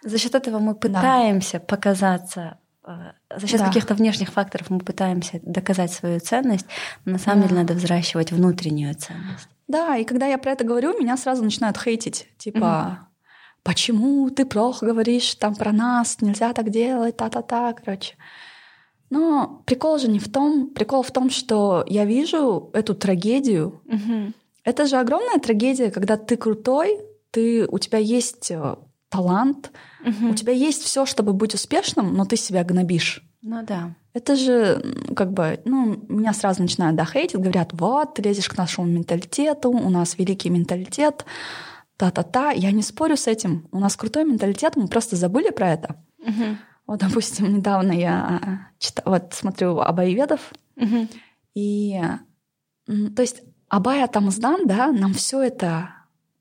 За 0.02 0.16
счет 0.16 0.34
этого 0.34 0.58
мы 0.58 0.74
пытаемся 0.74 1.58
да. 1.58 1.64
показаться, 1.66 2.58
э, 2.86 3.12
за 3.36 3.46
счет 3.46 3.58
да. 3.58 3.66
каких-то 3.66 3.94
внешних 3.94 4.30
факторов 4.32 4.70
мы 4.70 4.78
пытаемся 4.78 5.40
доказать 5.42 5.92
свою 5.92 6.20
ценность, 6.20 6.66
но 7.04 7.12
на 7.12 7.18
самом 7.18 7.42
да. 7.42 7.48
деле 7.48 7.60
надо 7.60 7.74
взращивать 7.74 8.32
внутреннюю 8.32 8.94
ценность. 8.94 9.48
Да, 9.68 9.96
и 9.96 10.04
когда 10.04 10.26
я 10.26 10.38
про 10.38 10.52
это 10.52 10.64
говорю, 10.64 10.98
меня 10.98 11.16
сразу 11.16 11.44
начинают 11.44 11.76
хейтить. 11.76 12.28
Типа, 12.38 12.98
угу. 12.98 13.06
почему 13.62 14.30
ты 14.30 14.46
плохо 14.46 14.86
говоришь 14.86 15.34
там 15.34 15.54
про 15.54 15.70
нас, 15.70 16.20
нельзя 16.20 16.52
так 16.52 16.70
делать, 16.70 17.16
та-та-та, 17.16 17.74
короче. 17.74 18.14
Но 19.10 19.62
прикол 19.66 19.98
же 19.98 20.08
не 20.08 20.18
в 20.20 20.30
том, 20.30 20.70
прикол 20.70 21.02
в 21.02 21.10
том, 21.10 21.30
что 21.30 21.84
я 21.88 22.04
вижу 22.04 22.70
эту 22.72 22.94
трагедию, 22.94 23.82
угу. 23.84 24.32
Это 24.70 24.86
же 24.86 24.98
огромная 24.98 25.40
трагедия, 25.40 25.90
когда 25.90 26.16
ты 26.16 26.36
крутой, 26.36 27.00
ты, 27.32 27.66
у 27.66 27.78
тебя 27.80 27.98
есть 27.98 28.52
э, 28.52 28.76
талант, 29.08 29.72
угу. 30.06 30.30
у 30.30 30.34
тебя 30.34 30.52
есть 30.52 30.84
все, 30.84 31.06
чтобы 31.06 31.32
быть 31.32 31.54
успешным, 31.54 32.14
но 32.14 32.24
ты 32.24 32.36
себя 32.36 32.62
гнобишь. 32.62 33.20
Ну 33.42 33.64
да. 33.66 33.96
Это 34.12 34.36
же 34.36 34.80
как 35.16 35.32
бы, 35.32 35.60
ну, 35.64 36.04
меня 36.08 36.32
сразу 36.32 36.62
начинают 36.62 36.94
дохейтить, 36.94 37.40
говорят, 37.40 37.70
вот, 37.72 38.14
ты 38.14 38.22
лезешь 38.22 38.48
к 38.48 38.56
нашему 38.56 38.86
менталитету, 38.86 39.70
у 39.70 39.90
нас 39.90 40.16
великий 40.16 40.50
менталитет, 40.50 41.24
та-та-та. 41.96 42.52
Я 42.52 42.70
не 42.70 42.82
спорю 42.82 43.16
с 43.16 43.26
этим. 43.26 43.66
У 43.72 43.80
нас 43.80 43.96
крутой 43.96 44.24
менталитет, 44.24 44.76
мы 44.76 44.86
просто 44.86 45.16
забыли 45.16 45.50
про 45.50 45.72
это. 45.72 45.96
Угу. 46.20 46.56
Вот, 46.86 47.00
допустим, 47.00 47.52
недавно 47.52 47.90
я 47.90 48.40
э, 48.40 48.76
читала, 48.78 49.14
вот 49.14 49.34
смотрю 49.34 49.80
Абайведов, 49.80 50.52
угу. 50.76 51.08
и 51.56 52.00
то 52.86 53.22
есть 53.22 53.42
Абая 53.70 54.06
Тамздан, 54.08 54.66
да, 54.66 54.92
нам 54.92 55.14
все 55.14 55.40
это 55.42 55.94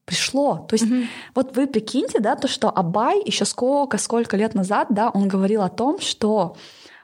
пришло. 0.06 0.66
То 0.68 0.74
есть 0.74 0.86
mm 0.86 1.06
вот 1.36 1.56
вы 1.56 1.68
прикиньте, 1.68 2.20
да, 2.20 2.36
то, 2.36 2.48
что 2.48 2.70
Абай 2.70 3.22
еще 3.24 3.46
сколько, 3.46 3.98
сколько 3.98 4.36
лет 4.36 4.56
назад, 4.56 4.88
да, 4.90 5.10
он 5.10 5.28
говорил 5.28 5.62
о 5.62 5.70
том, 5.70 6.00
что 6.02 6.58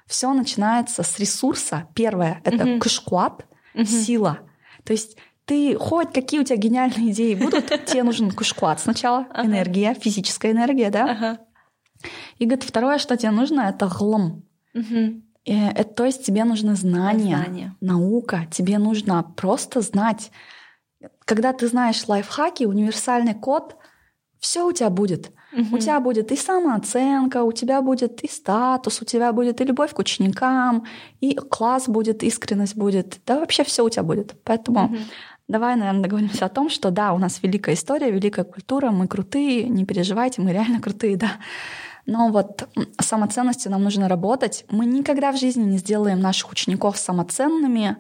все 0.08 0.34
начинается 0.34 1.04
с 1.04 1.20
ресурса. 1.20 1.88
Первое— 1.94 2.42
это 2.44 2.64
mm 2.64 2.80
кушкуат, 2.80 3.46
mm 3.76 3.86
сила. 3.86 4.40
То 4.84 4.94
есть 4.94 5.16
ты 5.46 5.78
хоть 5.78 6.12
какие 6.12 6.40
у 6.40 6.44
тебя 6.44 6.58
гениальные 6.58 7.12
идеи 7.12 7.36
будут, 7.36 7.68
тебе 7.86 8.02
нужен 8.04 8.32
кушкуат 8.32 8.80
сначала, 8.80 9.28
энергия, 9.36 9.94
физическая 9.94 10.52
энергия, 10.52 10.90
да. 10.90 11.40
И 12.40 12.46
говорит, 12.46 12.64
второе, 12.64 12.98
что 12.98 13.16
тебе 13.16 13.32
нужно, 13.32 13.62
это 13.62 13.88
глом. 13.88 14.44
Э, 14.74 14.82
это, 15.46 15.94
то 15.94 16.06
есть 16.06 16.26
тебе 16.26 16.44
нужны 16.44 16.76
знания, 16.76 17.38
знания, 17.38 17.76
наука, 17.80 18.48
тебе 18.52 18.80
нужно 18.80 19.24
просто 19.36 19.82
знать. 19.82 20.32
Когда 21.26 21.54
ты 21.54 21.68
знаешь 21.68 22.08
лайфхаки, 22.08 22.64
универсальный 22.64 23.36
код, 23.36 23.76
все 24.40 24.68
у 24.68 24.72
тебя 24.72 24.90
будет. 24.90 25.32
Угу. 25.54 25.76
У 25.76 25.80
тебя 25.80 26.00
будет 26.00 26.32
и 26.32 26.36
самооценка, 26.36 27.44
у 27.44 27.52
тебя 27.52 27.82
будет 27.82 28.22
и 28.24 28.28
статус, 28.28 29.02
у 29.02 29.06
тебя 29.06 29.32
будет 29.32 29.62
и 29.62 29.64
любовь 29.64 29.94
к 29.94 30.00
ученикам, 30.00 30.86
и 31.22 31.36
класс 31.36 31.88
будет, 31.88 32.24
искренность 32.24 32.76
будет. 32.76 33.20
Да 33.26 33.40
вообще 33.40 33.64
все 33.64 33.86
у 33.86 33.90
тебя 33.90 34.04
будет. 34.04 34.36
Поэтому 34.44 34.86
угу. 34.86 34.98
давай, 35.48 35.76
наверное, 35.76 36.04
договоримся 36.04 36.46
о 36.46 36.50
том, 36.50 36.70
что 36.70 36.92
да, 36.92 37.14
у 37.14 37.18
нас 37.18 37.42
великая 37.42 37.76
история, 37.76 38.12
великая 38.12 38.46
культура, 38.46 38.92
мы 38.92 39.08
крутые, 39.08 39.70
не 39.70 39.86
переживайте, 39.86 40.42
мы 40.42 40.52
реально 40.52 40.82
крутые, 40.82 41.18
да. 41.18 41.34
Но 42.06 42.30
вот 42.30 42.68
самоценностью 43.00 43.72
нам 43.72 43.84
нужно 43.84 44.08
работать. 44.08 44.66
Мы 44.70 44.86
никогда 44.86 45.32
в 45.32 45.38
жизни 45.38 45.64
не 45.64 45.78
сделаем 45.78 46.20
наших 46.20 46.52
учеников 46.52 46.98
самоценными, 46.98 47.98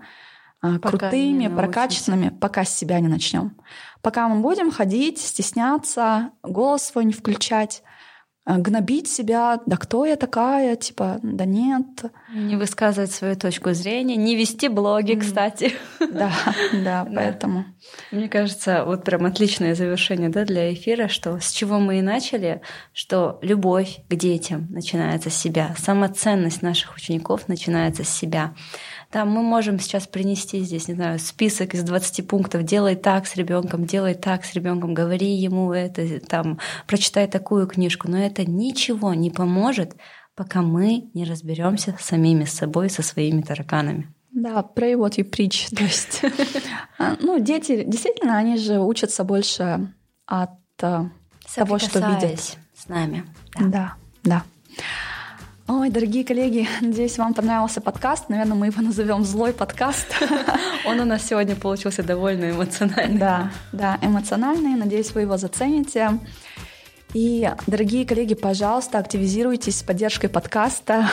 а, 0.61 0.79
пока 0.79 0.97
крутыми, 0.97 1.47
прокачанными, 1.47 2.29
пока 2.29 2.65
с 2.65 2.75
себя 2.75 2.99
не 2.99 3.07
начнем. 3.07 3.57
Пока 4.01 4.27
мы 4.27 4.41
будем 4.41 4.71
ходить, 4.71 5.19
стесняться, 5.19 6.31
голос 6.43 6.83
свой 6.83 7.05
не 7.05 7.13
включать, 7.13 7.83
гнобить 8.45 9.09
себя, 9.09 9.59
да 9.65 9.77
кто 9.77 10.05
я 10.05 10.15
такая, 10.15 10.75
типа, 10.75 11.19
да 11.23 11.45
нет. 11.45 11.85
Не 12.31 12.55
высказывать 12.55 13.11
свою 13.11 13.35
точку 13.35 13.73
зрения, 13.73 14.15
не 14.15 14.35
вести 14.35 14.67
блоги, 14.67 15.15
кстати. 15.15 15.73
Да, 15.99 16.31
да, 16.73 17.07
поэтому. 17.13 17.65
Мне 18.11 18.29
кажется, 18.29 18.83
вот 18.85 19.03
прям 19.03 19.25
отличное 19.25 19.73
завершение 19.73 20.29
да, 20.29 20.45
для 20.45 20.71
эфира, 20.73 21.07
что 21.07 21.39
с 21.39 21.51
чего 21.51 21.79
мы 21.79 21.99
и 21.99 22.01
начали, 22.01 22.61
что 22.93 23.39
любовь 23.41 23.99
к 24.09 24.15
детям 24.15 24.67
начинается 24.69 25.29
с 25.29 25.35
себя, 25.35 25.73
самоценность 25.77 26.61
наших 26.61 26.95
учеников 26.95 27.47
начинается 27.47 28.03
с 28.03 28.09
себя. 28.09 28.53
Там 29.15 29.29
мы 29.29 29.43
можем 29.43 29.79
сейчас 29.79 30.07
принести 30.07 30.59
здесь, 30.59 30.89
не 30.89 30.95
знаю, 30.95 31.19
список 31.19 31.73
из 31.73 31.83
20 31.83 32.27
пунктов. 32.27 32.63
Делай 32.63 32.97
так 32.97 33.27
с 33.27 33.37
ребенком, 33.37 33.85
делай 33.85 34.13
так 34.13 34.43
с 34.43 34.53
ребенком, 34.55 34.93
говори 34.93 35.35
ему 35.35 35.71
это, 35.71 36.19
там, 36.19 36.59
прочитай 36.85 37.25
такую 37.25 37.65
книжку. 37.65 38.11
Но 38.11 38.17
это 38.17 38.43
ничего 38.43 39.13
не 39.13 39.31
поможет, 39.31 39.95
пока 40.35 40.61
мы 40.61 41.09
не 41.13 41.23
разберемся 41.23 41.95
самими 41.97 42.43
с 42.43 42.51
собой, 42.51 42.89
со 42.89 43.03
своими 43.03 43.41
тараканами. 43.41 44.13
Да, 44.33 44.69
pray 44.75 44.95
what 44.95 45.11
you 45.11 45.23
preach. 45.23 45.73
То 45.73 45.85
есть, 45.85 46.21
а, 46.99 47.15
ну, 47.21 47.39
дети, 47.39 47.85
действительно, 47.87 48.35
они 48.35 48.57
же 48.57 48.81
учатся 48.81 49.23
больше 49.23 49.93
от 50.25 50.59
э, 50.81 51.05
того, 51.55 51.79
что 51.79 51.99
видят. 51.99 52.57
с 52.75 52.89
нами. 52.89 53.23
Да, 53.57 53.95
да. 54.23 54.43
да. 54.43 54.43
Ой, 55.67 55.89
дорогие 55.89 56.23
коллеги, 56.23 56.67
надеюсь, 56.81 57.17
вам 57.17 57.33
понравился 57.33 57.81
подкаст. 57.81 58.29
Наверное, 58.29 58.55
мы 58.55 58.67
его 58.67 58.83
назовем 58.83 59.25
злой 59.25 59.51
подкаст. 59.51 60.05
Он 60.85 60.99
у 60.99 61.05
нас 61.05 61.25
сегодня 61.25 61.55
получился 61.55 62.03
довольно 62.03 62.51
эмоциональный. 62.51 63.17
Да, 63.17 63.51
да, 63.71 63.97
эмоциональный. 64.03 64.75
Надеюсь, 64.75 65.11
вы 65.15 65.21
его 65.21 65.37
зацените. 65.37 66.19
И, 67.15 67.49
дорогие 67.65 68.05
коллеги, 68.05 68.35
пожалуйста, 68.35 68.99
активизируйтесь 68.99 69.79
с 69.79 69.83
поддержкой 69.83 70.27
подкаста, 70.27 71.09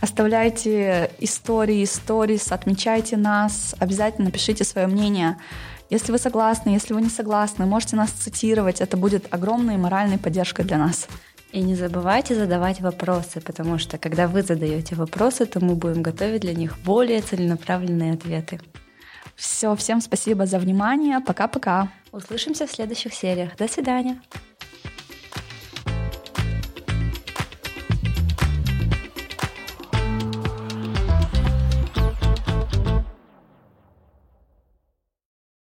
оставляйте 0.00 1.10
истории, 1.18 1.84
сторис, 1.84 2.52
отмечайте 2.52 3.16
нас, 3.16 3.74
обязательно 3.80 4.30
пишите 4.30 4.62
свое 4.62 4.86
мнение. 4.86 5.36
Если 5.88 6.12
вы 6.12 6.18
согласны, 6.18 6.70
если 6.70 6.94
вы 6.94 7.02
не 7.02 7.08
согласны, 7.08 7.66
можете 7.66 7.96
нас 7.96 8.10
цитировать, 8.10 8.80
это 8.80 8.96
будет 8.96 9.26
огромной 9.34 9.78
моральной 9.78 10.18
поддержкой 10.18 10.64
для 10.64 10.78
нас. 10.78 11.08
И 11.52 11.60
не 11.60 11.74
забывайте 11.74 12.34
задавать 12.34 12.80
вопросы, 12.80 13.40
потому 13.40 13.78
что 13.78 13.98
когда 13.98 14.28
вы 14.28 14.42
задаете 14.42 14.94
вопросы, 14.94 15.46
то 15.46 15.64
мы 15.64 15.74
будем 15.74 16.02
готовить 16.02 16.42
для 16.42 16.54
них 16.54 16.78
более 16.84 17.22
целенаправленные 17.22 18.12
ответы. 18.12 18.60
Все, 19.34 19.74
всем 19.74 20.00
спасибо 20.00 20.46
за 20.46 20.58
внимание. 20.58 21.20
Пока-пока. 21.20 21.88
Услышимся 22.12 22.66
в 22.66 22.70
следующих 22.70 23.14
сериях. 23.14 23.56
До 23.56 23.66
свидания. 23.66 24.20